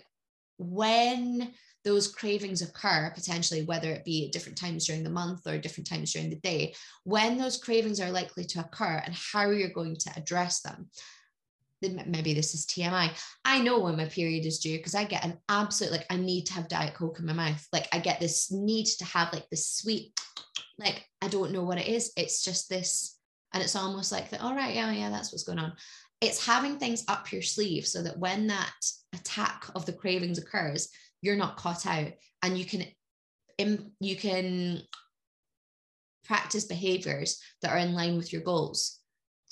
when 0.58 1.52
those 1.84 2.06
cravings 2.06 2.62
occur, 2.62 3.10
potentially, 3.14 3.62
whether 3.62 3.90
it 3.90 4.04
be 4.04 4.26
at 4.26 4.32
different 4.32 4.56
times 4.56 4.86
during 4.86 5.02
the 5.02 5.10
month 5.10 5.46
or 5.46 5.58
different 5.58 5.88
times 5.88 6.12
during 6.12 6.30
the 6.30 6.36
day, 6.36 6.74
when 7.04 7.38
those 7.38 7.56
cravings 7.56 8.00
are 8.00 8.10
likely 8.10 8.44
to 8.44 8.60
occur 8.60 9.02
and 9.04 9.14
how 9.14 9.50
you're 9.50 9.70
going 9.70 9.96
to 9.96 10.12
address 10.16 10.60
them 10.60 10.88
maybe 11.82 12.34
this 12.34 12.54
is 12.54 12.66
TMI. 12.66 13.10
I 13.44 13.60
know 13.60 13.80
when 13.80 13.96
my 13.96 14.06
period 14.06 14.46
is 14.46 14.58
due 14.58 14.76
because 14.76 14.94
I 14.94 15.04
get 15.04 15.24
an 15.24 15.38
absolute 15.48 15.92
like 15.92 16.06
I 16.10 16.16
need 16.16 16.46
to 16.46 16.54
have 16.54 16.68
Diet 16.68 16.94
Coke 16.94 17.18
in 17.18 17.26
my 17.26 17.32
mouth. 17.32 17.66
Like 17.72 17.88
I 17.92 17.98
get 17.98 18.20
this 18.20 18.50
need 18.50 18.86
to 18.86 19.04
have 19.04 19.32
like 19.32 19.48
this 19.50 19.68
sweet, 19.68 20.18
like 20.78 21.04
I 21.20 21.28
don't 21.28 21.52
know 21.52 21.62
what 21.62 21.78
it 21.78 21.88
is. 21.88 22.12
It's 22.16 22.44
just 22.44 22.68
this, 22.68 23.18
and 23.52 23.62
it's 23.62 23.76
almost 23.76 24.12
like 24.12 24.30
that. 24.30 24.42
All 24.42 24.54
right, 24.54 24.74
yeah, 24.74 24.90
yeah, 24.92 25.10
that's 25.10 25.32
what's 25.32 25.44
going 25.44 25.58
on. 25.58 25.72
It's 26.20 26.44
having 26.46 26.78
things 26.78 27.04
up 27.08 27.32
your 27.32 27.42
sleeve 27.42 27.86
so 27.86 28.02
that 28.02 28.18
when 28.18 28.46
that 28.46 28.74
attack 29.12 29.66
of 29.74 29.86
the 29.86 29.92
cravings 29.92 30.38
occurs, 30.38 30.88
you're 31.20 31.36
not 31.36 31.56
caught 31.56 31.86
out, 31.86 32.12
and 32.42 32.56
you 32.56 32.64
can, 32.64 32.84
you 34.00 34.16
can 34.16 34.82
practice 36.24 36.64
behaviors 36.64 37.40
that 37.60 37.72
are 37.72 37.78
in 37.78 37.94
line 37.94 38.16
with 38.16 38.32
your 38.32 38.42
goals 38.42 39.01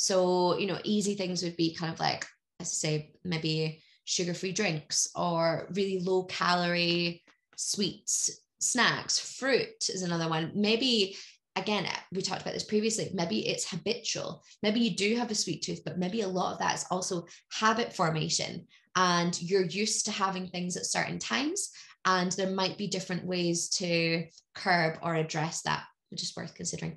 so, 0.00 0.56
you 0.58 0.66
know, 0.66 0.78
easy 0.82 1.14
things 1.14 1.42
would 1.42 1.58
be 1.58 1.74
kind 1.74 1.92
of 1.92 2.00
like, 2.00 2.24
I 2.58 2.64
say, 2.64 3.12
maybe 3.22 3.82
sugar 4.04 4.32
free 4.32 4.52
drinks 4.52 5.08
or 5.14 5.68
really 5.74 6.00
low 6.00 6.24
calorie 6.24 7.22
sweets, 7.56 8.30
snacks, 8.60 9.18
fruit 9.18 9.90
is 9.90 10.00
another 10.00 10.26
one. 10.26 10.52
Maybe 10.54 11.18
again, 11.54 11.86
we 12.14 12.22
talked 12.22 12.40
about 12.40 12.54
this 12.54 12.64
previously. 12.64 13.10
Maybe 13.12 13.46
it's 13.46 13.68
habitual. 13.68 14.42
Maybe 14.62 14.80
you 14.80 14.96
do 14.96 15.16
have 15.16 15.30
a 15.30 15.34
sweet 15.34 15.60
tooth, 15.60 15.82
but 15.84 15.98
maybe 15.98 16.22
a 16.22 16.28
lot 16.28 16.54
of 16.54 16.60
that 16.60 16.76
is 16.76 16.86
also 16.90 17.26
habit 17.52 17.92
formation. 17.92 18.68
And 18.96 19.38
you're 19.42 19.66
used 19.66 20.06
to 20.06 20.12
having 20.12 20.48
things 20.48 20.78
at 20.78 20.86
certain 20.86 21.18
times. 21.18 21.72
And 22.06 22.32
there 22.32 22.52
might 22.52 22.78
be 22.78 22.86
different 22.86 23.26
ways 23.26 23.68
to 23.80 24.24
curb 24.54 24.98
or 25.02 25.14
address 25.14 25.60
that, 25.64 25.84
which 26.08 26.22
is 26.22 26.32
worth 26.34 26.54
considering. 26.54 26.96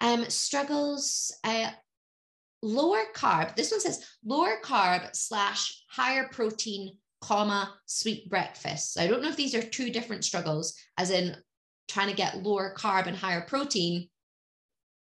Um, 0.00 0.24
struggles, 0.30 1.36
uh, 1.44 1.72
lower 2.62 3.02
carb, 3.14 3.56
this 3.56 3.70
one 3.70 3.80
says 3.80 4.04
lower 4.24 4.60
carb 4.62 5.14
slash 5.14 5.82
higher 5.88 6.28
protein, 6.30 6.96
comma, 7.20 7.74
sweet 7.86 8.28
breakfast. 8.28 8.94
So 8.94 9.02
I 9.02 9.06
don't 9.06 9.22
know 9.22 9.28
if 9.28 9.36
these 9.36 9.54
are 9.54 9.62
two 9.62 9.90
different 9.90 10.24
struggles, 10.24 10.74
as 10.98 11.10
in 11.10 11.36
trying 11.88 12.08
to 12.08 12.16
get 12.16 12.42
lower 12.42 12.74
carb 12.76 13.06
and 13.06 13.16
higher 13.16 13.42
protein, 13.42 14.08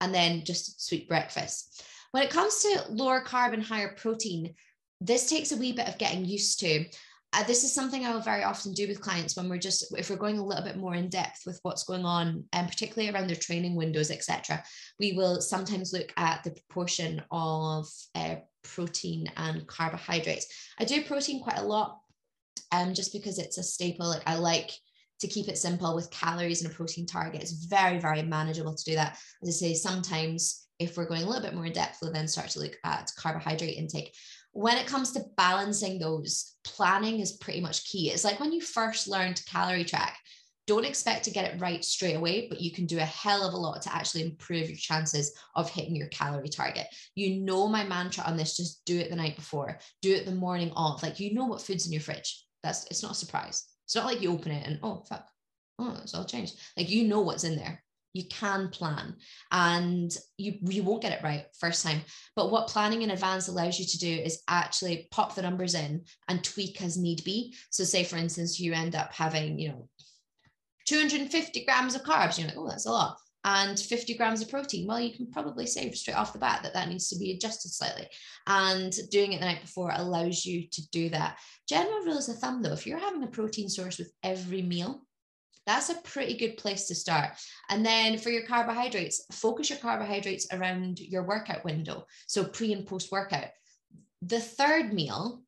and 0.02 0.14
then 0.14 0.44
just 0.44 0.86
sweet 0.86 1.08
breakfast. 1.08 1.84
When 2.12 2.24
it 2.24 2.30
comes 2.30 2.60
to 2.60 2.86
lower 2.90 3.24
carb 3.24 3.54
and 3.54 3.64
higher 3.64 3.94
protein, 3.96 4.56
this 5.02 5.30
takes 5.30 5.52
a 5.52 5.58
wee 5.58 5.74
bit 5.74 5.88
of 5.88 5.98
getting 5.98 6.26
used 6.26 6.60
to 6.62 6.86
uh, 7.34 7.44
this 7.44 7.64
is 7.64 7.74
something 7.74 8.06
I 8.06 8.14
will 8.14 8.22
very 8.22 8.44
often 8.44 8.74
do 8.74 8.88
with 8.88 9.02
clients 9.02 9.36
when 9.36 9.50
we're 9.50 9.58
just 9.58 9.94
if 9.98 10.10
we're 10.10 10.16
going 10.16 10.40
a 10.40 10.46
little 10.46 10.64
bit 10.64 10.78
more 10.78 10.96
in 10.96 11.10
depth 11.10 11.42
with 11.46 11.60
what's 11.64 11.84
going 11.84 12.06
on, 12.06 12.46
and 12.54 12.68
particularly 12.68 13.14
around 13.14 13.28
their 13.28 13.36
training 13.36 13.76
windows, 13.76 14.12
etc. 14.12 14.64
We 15.00 15.14
will 15.14 15.42
sometimes 15.42 15.92
look 15.92 16.14
at 16.16 16.44
the 16.44 16.52
proportion 16.52 17.22
of 17.30 17.88
uh, 18.16 18.36
protein 18.64 19.30
and 19.36 19.68
carbohydrates. 19.68 20.48
I 20.80 20.86
do 20.86 21.04
protein 21.04 21.44
quite 21.44 21.60
a 21.60 21.64
lot, 21.64 22.00
um, 22.72 22.94
just 22.94 23.12
because 23.12 23.40
it's 23.40 23.58
a 23.58 23.64
staple. 23.64 24.08
Like 24.08 24.24
I 24.26 24.36
like 24.36 24.72
to 25.20 25.28
keep 25.28 25.50
it 25.50 25.58
simple 25.58 25.96
with 25.96 26.12
calories 26.12 26.64
and 26.64 26.72
a 26.72 26.76
protein 26.76 27.06
target. 27.06 27.42
It's 27.42 27.66
very 27.66 28.00
very 28.00 28.22
manageable 28.22 28.74
to 28.74 28.86
do 28.86 28.96
that. 28.96 29.20
As 29.44 29.50
I 29.50 29.52
say, 29.52 29.74
sometimes 29.74 30.68
if 30.80 30.96
we're 30.96 31.08
going 31.08 31.24
a 31.24 31.26
little 31.26 31.42
bit 31.42 31.56
more 31.56 31.66
in 31.66 31.74
depth, 31.74 32.00
we'll 32.02 32.14
then 32.14 32.28
start 32.28 32.50
to 32.50 32.60
look 32.60 32.78
at 32.84 33.12
carbohydrate 33.18 33.78
intake 33.78 34.16
when 34.58 34.78
it 34.78 34.88
comes 34.88 35.12
to 35.12 35.24
balancing 35.38 36.00
those, 36.00 36.56
planning 36.64 37.20
is 37.20 37.34
pretty 37.34 37.62
much 37.62 37.86
key. 37.86 38.10
It's 38.10 38.24
like 38.24 38.40
when 38.40 38.52
you 38.52 38.60
first 38.60 39.08
learn 39.08 39.36
to 39.36 39.46
calorie 39.46 39.86
track, 39.86 40.18
don't 40.66 40.84
expect 40.84 41.26
to 41.26 41.32
get 41.32 41.46
it 41.46 41.62
right 41.62 41.86
straight 41.86 42.16
away, 42.16 42.48
but 42.50 42.60
you 42.60 42.72
can 42.72 42.88
do 42.88 42.98
a 42.98 43.06
hell 43.06 43.48
of 43.48 43.54
a 43.54 43.58
lot 43.58 43.84
to 43.84 43.96
actually 43.96 44.24
improve 44.24 44.68
your 44.68 44.76
chances 44.76 45.38
of 45.54 45.70
hitting 45.70 45.96
your 45.96 46.08
calorie 46.08 46.50
target. 46.50 46.88
You 47.14 47.40
know 47.42 47.68
my 47.68 47.84
mantra 47.84 48.24
on 48.26 48.36
this, 48.36 48.58
just 48.58 48.84
do 48.86 48.98
it 48.98 49.12
the 49.12 49.16
night 49.16 49.36
before, 49.36 49.78
do 50.02 50.12
it 50.12 50.26
the 50.26 50.34
morning 50.34 50.72
of. 50.76 51.04
Like 51.04 51.20
you 51.20 51.36
know 51.36 51.46
what 51.46 51.62
food's 51.62 51.86
in 51.86 51.94
your 51.94 52.02
fridge. 52.02 52.44
That's 52.64 52.88
it's 52.88 53.04
not 53.04 53.12
a 53.12 53.16
surprise. 53.16 53.64
It's 53.86 53.96
not 53.96 54.08
like 54.08 54.24
you 54.24 54.32
open 54.32 54.52
it 54.52 54.66
and 54.66 54.80
oh 54.82 55.04
fuck, 55.08 55.30
oh 55.78 56.00
it's 56.02 56.16
all 56.16 56.26
changed. 56.26 56.56
Like 56.76 56.90
you 56.90 57.08
know 57.08 57.22
what's 57.22 57.44
in 57.44 57.58
there 57.58 57.84
you 58.14 58.24
can 58.30 58.70
plan 58.70 59.16
and 59.52 60.16
you 60.38 60.56
you 60.64 60.84
won't 60.84 61.02
get 61.02 61.14
it 61.14 61.24
right 61.24 61.46
first 61.60 61.86
time. 61.86 62.02
But 62.36 62.52
what 62.52 62.68
planning 62.68 63.04
in 63.04 63.12
advance 63.12 63.48
allows 63.48 63.80
you 63.80 63.86
to 63.86 63.98
do 63.98 64.10
is 64.10 64.42
actually 64.48 65.08
pop 65.12 65.36
the 65.36 65.42
numbers 65.42 65.76
in 65.76 66.04
and 66.28 66.44
tweak 66.44 66.82
as 66.82 66.98
need 66.98 67.24
be. 67.24 67.56
So 67.70 67.84
say 67.84 68.04
for 68.04 68.18
instance 68.18 68.60
you 68.60 68.74
end 68.74 68.96
up 68.96 69.14
having 69.14 69.60
you 69.60 69.70
know 69.70 69.90
250 70.88 71.66
grams 71.66 71.96
of 71.96 72.04
carbs. 72.04 72.38
You're 72.38 72.48
like 72.48 72.58
oh 72.58 72.68
that's 72.68 72.86
a 72.86 72.92
lot. 72.92 73.18
And 73.44 73.80
50 73.80 74.18
grams 74.18 74.42
of 74.42 74.50
protein. 74.50 74.88
Well 74.88 75.00
you 75.00 75.14
can 75.14 75.30
probably 75.32 75.68
say 75.68 75.92
straight 75.92 76.18
off 76.18 76.34
the 76.34 76.40
bat 76.40 76.62
that 76.64 76.74
that 76.74 76.90
needs 76.90 77.10
to 77.10 77.20
be 77.20 77.34
adjusted 77.34 77.70
slightly. 77.70 78.08
And 78.48 78.94
doing 79.12 79.34
it 79.34 79.40
the 79.40 79.46
night 79.46 79.62
before 79.62 79.92
allows 79.94 80.46
you 80.46 80.68
to 80.72 80.90
do 80.90 81.10
that. 81.10 81.38
General 81.70 82.06
rules 82.06 82.30
of 82.30 82.40
thumb 82.40 82.64
though 82.64 82.74
if 82.74 82.88
you're 82.88 82.98
having 82.98 83.24
a 83.24 83.28
protein 83.28 83.70
source 83.70 84.00
with 84.00 84.12
every 84.24 84.62
meal 84.62 85.07
that's 85.68 85.90
a 85.90 85.96
pretty 85.96 86.38
good 86.38 86.58
place 86.58 86.88
to 86.88 86.96
start. 86.96 87.32
And 87.70 87.86
then 87.86 88.18
for 88.18 88.30
your 88.30 88.48
carbohydrates, 88.48 89.26
focus 89.34 89.70
your 89.70 89.80
carbohydrates 89.80 90.48
around 90.52 91.00
your 91.00 91.24
workout 91.24 91.66
window. 91.66 92.06
So 92.26 92.46
pre 92.46 92.74
and 92.74 92.88
post 92.88 93.12
workout. 93.12 93.50
The 94.22 94.40
third 94.40 94.94
meal, 94.94 95.44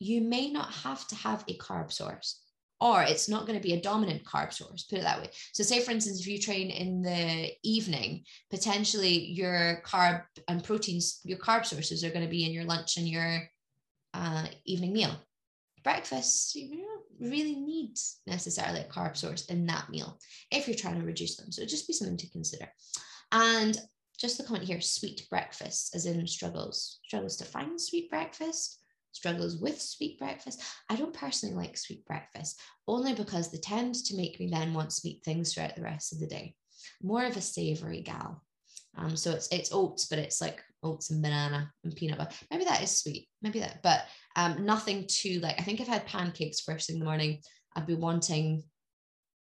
you 0.00 0.20
may 0.20 0.50
not 0.50 0.72
have 0.72 1.06
to 1.08 1.14
have 1.14 1.44
a 1.48 1.56
carb 1.56 1.92
source 1.92 2.42
or 2.80 3.04
it's 3.04 3.28
not 3.28 3.46
going 3.46 3.56
to 3.56 3.62
be 3.62 3.74
a 3.74 3.80
dominant 3.80 4.24
carb 4.24 4.52
source, 4.52 4.82
put 4.82 4.98
it 4.98 5.02
that 5.02 5.20
way. 5.20 5.28
So, 5.52 5.62
say 5.62 5.80
for 5.80 5.92
instance, 5.92 6.18
if 6.18 6.26
you 6.26 6.40
train 6.40 6.68
in 6.68 7.00
the 7.00 7.52
evening, 7.62 8.24
potentially 8.50 9.26
your 9.26 9.80
carb 9.86 10.24
and 10.48 10.64
proteins, 10.64 11.20
your 11.22 11.38
carb 11.38 11.64
sources 11.64 12.02
are 12.02 12.10
going 12.10 12.24
to 12.24 12.30
be 12.30 12.44
in 12.44 12.52
your 12.52 12.64
lunch 12.64 12.96
and 12.96 13.08
your 13.08 13.44
uh, 14.14 14.46
evening 14.64 14.92
meal. 14.92 15.14
Breakfast, 15.84 16.56
you 16.56 16.91
really 17.22 17.56
need 17.56 17.96
necessarily 18.26 18.80
a 18.80 18.84
carb 18.84 19.16
source 19.16 19.46
in 19.46 19.66
that 19.66 19.88
meal 19.90 20.18
if 20.50 20.66
you're 20.66 20.76
trying 20.76 21.00
to 21.00 21.06
reduce 21.06 21.36
them. 21.36 21.52
So 21.52 21.64
just 21.64 21.86
be 21.86 21.92
something 21.92 22.16
to 22.16 22.30
consider. 22.30 22.68
And 23.30 23.80
just 24.18 24.38
the 24.38 24.44
comment 24.44 24.64
here, 24.64 24.80
sweet 24.80 25.26
breakfast, 25.30 25.94
as 25.94 26.06
in 26.06 26.26
struggles, 26.26 27.00
struggles 27.04 27.36
to 27.38 27.44
find 27.44 27.80
sweet 27.80 28.10
breakfast, 28.10 28.78
struggles 29.12 29.56
with 29.56 29.80
sweet 29.80 30.18
breakfast. 30.18 30.62
I 30.88 30.96
don't 30.96 31.14
personally 31.14 31.54
like 31.54 31.76
sweet 31.76 32.04
breakfast, 32.04 32.60
only 32.86 33.14
because 33.14 33.50
they 33.50 33.58
tend 33.58 33.94
to 33.96 34.16
make 34.16 34.38
me 34.38 34.48
then 34.48 34.74
want 34.74 34.92
sweet 34.92 35.22
things 35.24 35.52
throughout 35.52 35.76
the 35.76 35.82
rest 35.82 36.12
of 36.12 36.20
the 36.20 36.26
day. 36.26 36.54
More 37.02 37.24
of 37.24 37.36
a 37.36 37.40
savory 37.40 38.00
gal. 38.00 38.42
Um, 38.96 39.16
so 39.16 39.30
it's 39.32 39.48
it's 39.48 39.72
oats, 39.72 40.06
but 40.06 40.18
it's 40.18 40.40
like 40.40 40.62
oats 40.82 41.10
and 41.10 41.22
banana 41.22 41.72
and 41.84 41.96
peanut 41.96 42.18
butter. 42.18 42.34
Maybe 42.50 42.64
that 42.64 42.82
is 42.82 42.96
sweet. 42.96 43.28
Maybe 43.40 43.60
that, 43.60 43.82
but 43.82 44.04
um, 44.36 44.64
nothing 44.64 45.06
too 45.08 45.40
like. 45.40 45.58
I 45.58 45.62
think 45.62 45.80
I've 45.80 45.88
had 45.88 46.06
pancakes 46.06 46.60
first 46.60 46.86
thing 46.86 46.96
in 46.96 47.00
the 47.00 47.06
morning, 47.06 47.40
I'd 47.74 47.86
be 47.86 47.94
wanting 47.94 48.64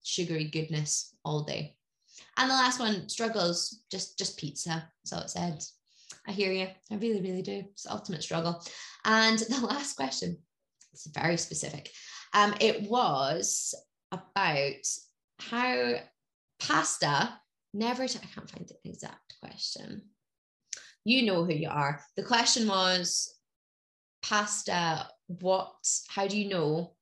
sugary 0.03 0.45
goodness 0.45 1.15
all 1.23 1.43
day. 1.43 1.75
And 2.37 2.49
the 2.49 2.55
last 2.55 2.79
one, 2.79 3.09
struggles, 3.09 3.81
just 3.91 4.17
just 4.17 4.37
pizza. 4.37 4.89
So 5.05 5.17
it 5.19 5.29
said. 5.29 5.63
I 6.27 6.31
hear 6.31 6.51
you. 6.51 6.67
I 6.91 6.95
really, 6.95 7.21
really 7.21 7.41
do. 7.41 7.63
It's 7.71 7.87
ultimate 7.87 8.23
struggle. 8.23 8.61
And 9.05 9.39
the 9.39 9.59
last 9.65 9.95
question, 9.95 10.37
it's 10.91 11.07
very 11.07 11.37
specific. 11.37 11.89
Um, 12.33 12.53
it 12.59 12.89
was 12.89 13.73
about 14.11 14.85
how 15.39 15.95
pasta 16.59 17.39
never. 17.73 18.07
T- 18.07 18.19
I 18.21 18.27
can't 18.27 18.49
find 18.49 18.67
the 18.67 18.89
exact 18.89 19.35
question 19.41 20.03
you 21.05 21.25
know 21.25 21.43
who 21.43 21.53
you 21.53 21.69
are. 21.69 22.01
The 22.15 22.23
question 22.23 22.67
was 22.67 23.34
pasta, 24.22 25.07
what, 25.28 25.74
how 26.07 26.28
do 26.28 26.38
you 26.38 26.49
know 26.49 26.95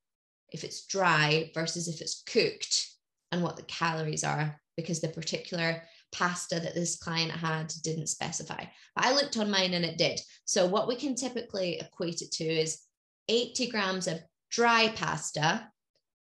if 0.50 0.64
it's 0.64 0.86
dry 0.86 1.50
versus 1.54 1.88
if 1.88 2.00
it's 2.00 2.22
cooked 2.26 2.88
and 3.32 3.42
what 3.42 3.56
the 3.56 3.62
calories 3.62 4.24
are? 4.24 4.60
Because 4.76 5.00
the 5.00 5.08
particular 5.08 5.82
pasta 6.12 6.60
that 6.60 6.74
this 6.74 6.96
client 6.96 7.32
had 7.32 7.72
didn't 7.82 8.08
specify. 8.08 8.64
But 8.94 9.04
I 9.04 9.14
looked 9.14 9.36
on 9.36 9.50
mine 9.50 9.74
and 9.74 9.84
it 9.84 9.98
did. 9.98 10.20
So 10.44 10.66
what 10.66 10.88
we 10.88 10.96
can 10.96 11.14
typically 11.14 11.78
equate 11.78 12.22
it 12.22 12.32
to 12.32 12.44
is 12.44 12.80
80 13.28 13.70
grams 13.70 14.06
of 14.06 14.20
dry 14.50 14.88
pasta 14.94 15.68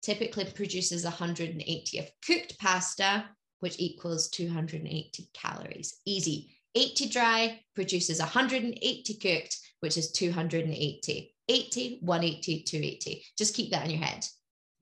typically 0.03 0.45
produces 0.45 1.05
180 1.05 1.99
of 1.99 2.11
cooked 2.27 2.59
pasta, 2.59 3.25
which 3.61 3.79
equals 3.79 4.29
280 4.31 5.29
calories. 5.35 6.01
Easy. 6.07 6.57
80 6.75 7.09
dry 7.09 7.61
produces 7.75 8.21
180 8.21 9.15
cooked, 9.15 9.59
which 9.81 9.97
is 9.97 10.13
280. 10.13 11.35
80, 11.49 11.99
180, 12.03 12.63
280. 12.63 13.25
Just 13.37 13.55
keep 13.55 13.73
that 13.73 13.85
in 13.85 13.91
your 13.91 14.01
head. 14.01 14.25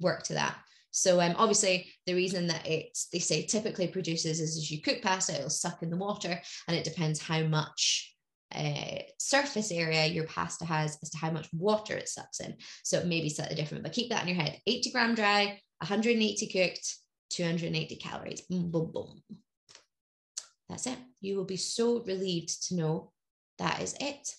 Work 0.00 0.24
to 0.24 0.34
that. 0.34 0.56
So 0.90 1.20
um, 1.20 1.34
obviously 1.38 1.86
the 2.06 2.14
reason 2.14 2.46
that 2.48 2.66
it's 2.66 3.08
they 3.12 3.18
say 3.18 3.44
typically 3.44 3.88
produces 3.88 4.40
is 4.40 4.56
as 4.56 4.70
you 4.70 4.82
cook 4.82 5.02
pasta, 5.02 5.34
it'll 5.34 5.50
suck 5.50 5.82
in 5.82 5.90
the 5.90 5.96
water, 5.96 6.40
and 6.66 6.76
it 6.76 6.84
depends 6.84 7.20
how 7.20 7.42
much 7.42 8.14
uh, 8.54 9.02
surface 9.18 9.70
area 9.70 10.06
your 10.06 10.24
pasta 10.24 10.64
has 10.64 10.98
as 11.02 11.10
to 11.10 11.18
how 11.18 11.30
much 11.30 11.48
water 11.52 11.94
it 11.94 12.08
sucks 12.08 12.40
in. 12.40 12.56
So 12.82 12.98
it 12.98 13.06
may 13.06 13.20
be 13.20 13.28
slightly 13.28 13.56
different, 13.56 13.84
but 13.84 13.92
keep 13.92 14.10
that 14.10 14.22
in 14.22 14.28
your 14.28 14.42
head. 14.42 14.58
80 14.66 14.90
gram 14.90 15.14
dry, 15.14 15.60
180 15.78 16.46
cooked, 16.46 16.96
280 17.30 17.96
calories. 17.96 18.40
Boom, 18.42 18.70
boom, 18.70 18.90
boom. 18.92 19.22
That's 20.68 20.86
it. 20.86 20.98
You 21.20 21.36
will 21.36 21.44
be 21.44 21.56
so 21.56 22.02
relieved 22.02 22.68
to 22.68 22.76
know 22.76 23.12
that 23.58 23.80
is 23.82 23.94
it. 24.00 24.34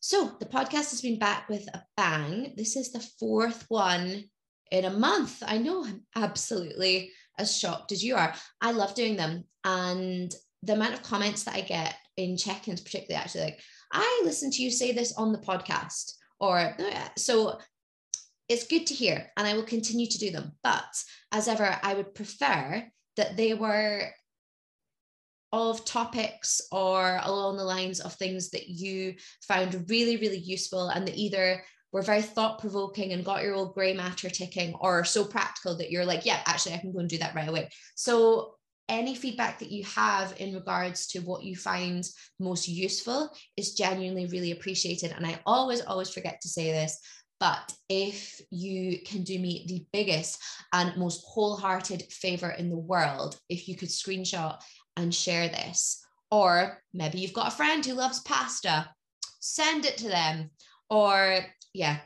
So 0.00 0.36
the 0.40 0.46
podcast 0.46 0.90
has 0.90 1.02
been 1.02 1.18
back 1.18 1.48
with 1.48 1.68
a 1.74 1.82
bang. 1.96 2.54
This 2.56 2.74
is 2.74 2.90
the 2.90 3.06
fourth 3.18 3.66
one 3.68 4.24
in 4.70 4.84
a 4.86 4.90
month. 4.90 5.42
I 5.46 5.58
know 5.58 5.84
I'm 5.84 6.02
absolutely 6.16 7.10
as 7.38 7.56
shocked 7.56 7.92
as 7.92 8.02
you 8.02 8.16
are. 8.16 8.34
I 8.60 8.72
love 8.72 8.94
doing 8.94 9.16
them. 9.16 9.44
And 9.64 10.34
the 10.62 10.72
amount 10.72 10.94
of 10.94 11.02
comments 11.02 11.44
that 11.44 11.54
I 11.54 11.60
get 11.60 11.94
in 12.16 12.36
check-ins, 12.36 12.80
particularly 12.80 13.22
actually 13.22 13.44
like, 13.44 13.60
I 13.92 14.22
listened 14.24 14.54
to 14.54 14.62
you 14.62 14.70
say 14.70 14.92
this 14.92 15.12
on 15.16 15.32
the 15.32 15.38
podcast. 15.38 16.12
Or 16.38 16.74
so 17.18 17.58
it's 18.48 18.66
good 18.66 18.86
to 18.86 18.94
hear, 18.94 19.30
and 19.36 19.46
I 19.46 19.54
will 19.54 19.64
continue 19.64 20.06
to 20.06 20.18
do 20.18 20.30
them. 20.30 20.52
But 20.64 20.86
as 21.30 21.46
ever, 21.46 21.78
I 21.82 21.92
would 21.94 22.14
prefer 22.14 22.84
that 23.16 23.36
they 23.36 23.52
were 23.52 24.08
of 25.52 25.84
topics 25.84 26.60
or 26.70 27.18
along 27.22 27.56
the 27.56 27.64
lines 27.64 28.00
of 28.00 28.14
things 28.14 28.50
that 28.50 28.68
you 28.68 29.14
found 29.46 29.88
really, 29.88 30.16
really 30.16 30.38
useful 30.38 30.88
and 30.88 31.06
that 31.06 31.16
either 31.16 31.62
were 31.92 32.02
very 32.02 32.22
thought 32.22 32.60
provoking 32.60 33.12
and 33.12 33.24
got 33.24 33.42
your 33.42 33.54
old 33.54 33.74
gray 33.74 33.92
matter 33.92 34.30
ticking 34.30 34.74
or 34.80 35.04
so 35.04 35.24
practical 35.24 35.76
that 35.76 35.90
you're 35.90 36.04
like, 36.04 36.24
yeah, 36.24 36.40
actually, 36.46 36.74
I 36.74 36.78
can 36.78 36.92
go 36.92 37.00
and 37.00 37.08
do 37.08 37.18
that 37.18 37.34
right 37.34 37.48
away. 37.48 37.68
So, 37.94 38.54
any 38.88 39.14
feedback 39.14 39.60
that 39.60 39.70
you 39.70 39.84
have 39.84 40.34
in 40.40 40.52
regards 40.52 41.06
to 41.06 41.20
what 41.20 41.44
you 41.44 41.54
find 41.54 42.04
most 42.40 42.66
useful 42.66 43.30
is 43.56 43.74
genuinely 43.74 44.26
really 44.26 44.50
appreciated. 44.50 45.12
And 45.12 45.24
I 45.24 45.38
always, 45.46 45.80
always 45.80 46.10
forget 46.10 46.40
to 46.42 46.48
say 46.48 46.72
this. 46.72 46.98
But 47.38 47.72
if 47.88 48.40
you 48.50 48.98
can 49.06 49.22
do 49.22 49.38
me 49.38 49.64
the 49.68 49.86
biggest 49.92 50.38
and 50.72 50.96
most 50.96 51.24
wholehearted 51.24 52.02
favor 52.10 52.50
in 52.50 52.68
the 52.68 52.76
world, 52.76 53.38
if 53.48 53.68
you 53.68 53.76
could 53.76 53.88
screenshot 53.90 54.58
and 54.96 55.14
share 55.14 55.48
this. 55.48 56.04
Or 56.30 56.82
maybe 56.94 57.18
you've 57.18 57.32
got 57.32 57.48
a 57.48 57.56
friend 57.56 57.84
who 57.84 57.94
loves 57.94 58.20
pasta, 58.20 58.88
send 59.40 59.84
it 59.84 59.96
to 59.98 60.08
them. 60.08 60.50
Or, 60.88 61.40
yeah, 61.74 61.98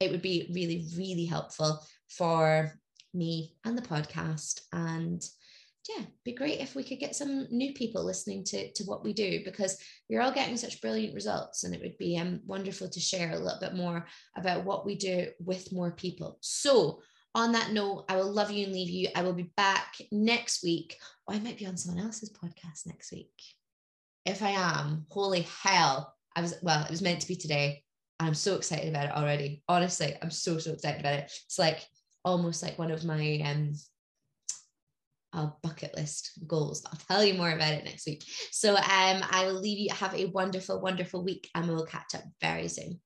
it 0.00 0.10
would 0.10 0.22
be 0.22 0.50
really, 0.52 0.86
really 0.96 1.24
helpful 1.24 1.80
for 2.08 2.72
me 3.14 3.54
and 3.64 3.76
the 3.76 3.82
podcast. 3.82 4.60
And 4.72 5.24
yeah, 5.88 6.04
be 6.24 6.32
great 6.32 6.60
if 6.60 6.74
we 6.74 6.84
could 6.84 7.00
get 7.00 7.16
some 7.16 7.46
new 7.50 7.72
people 7.72 8.04
listening 8.04 8.44
to, 8.44 8.70
to 8.72 8.84
what 8.84 9.02
we 9.02 9.12
do 9.12 9.40
because 9.44 9.78
we're 10.08 10.20
all 10.20 10.32
getting 10.32 10.56
such 10.56 10.80
brilliant 10.80 11.14
results 11.14 11.64
and 11.64 11.74
it 11.74 11.80
would 11.82 11.98
be 11.98 12.16
um, 12.18 12.40
wonderful 12.46 12.88
to 12.88 13.00
share 13.00 13.32
a 13.32 13.38
little 13.38 13.58
bit 13.60 13.74
more 13.74 14.06
about 14.36 14.64
what 14.64 14.86
we 14.86 14.94
do 14.94 15.28
with 15.40 15.72
more 15.72 15.90
people. 15.90 16.38
So 16.40 17.00
on 17.34 17.52
that 17.52 17.72
note, 17.72 18.04
I 18.08 18.16
will 18.16 18.30
love 18.30 18.50
you 18.50 18.64
and 18.64 18.72
leave 18.72 18.90
you. 18.90 19.08
I 19.14 19.22
will 19.22 19.32
be 19.32 19.52
back 19.56 19.96
next 20.10 20.62
week. 20.62 20.98
Or 21.26 21.34
I 21.34 21.38
might 21.38 21.58
be 21.58 21.66
on 21.66 21.76
someone 21.76 22.04
else's 22.04 22.30
podcast 22.32 22.86
next 22.86 23.12
week. 23.12 23.32
If 24.24 24.42
I 24.42 24.50
am, 24.50 25.06
holy 25.08 25.46
hell. 25.62 26.14
I 26.36 26.42
was, 26.42 26.54
well, 26.62 26.84
it 26.84 26.90
was 26.90 27.02
meant 27.02 27.20
to 27.20 27.28
be 27.28 27.36
today. 27.36 27.82
I'm 28.20 28.34
so 28.34 28.54
excited 28.56 28.88
about 28.88 29.06
it 29.06 29.16
already. 29.16 29.62
Honestly, 29.68 30.14
I'm 30.22 30.30
so, 30.30 30.58
so 30.58 30.72
excited 30.72 31.00
about 31.00 31.14
it. 31.14 31.32
It's 31.46 31.58
like 31.58 31.86
almost 32.24 32.62
like 32.62 32.78
one 32.78 32.90
of 32.90 33.04
my 33.04 33.42
um 33.44 33.72
uh, 35.32 35.48
bucket 35.62 35.96
list 35.96 36.32
goals. 36.46 36.84
I'll 36.86 37.00
tell 37.08 37.24
you 37.24 37.34
more 37.34 37.50
about 37.50 37.72
it 37.72 37.84
next 37.84 38.06
week. 38.06 38.24
So 38.50 38.74
um, 38.74 38.82
I 39.30 39.44
will 39.46 39.60
leave 39.60 39.78
you. 39.78 39.88
Have 39.94 40.14
a 40.14 40.26
wonderful, 40.26 40.80
wonderful 40.80 41.24
week, 41.24 41.48
and 41.54 41.68
we'll 41.68 41.86
catch 41.86 42.14
up 42.14 42.24
very 42.40 42.68
soon. 42.68 43.00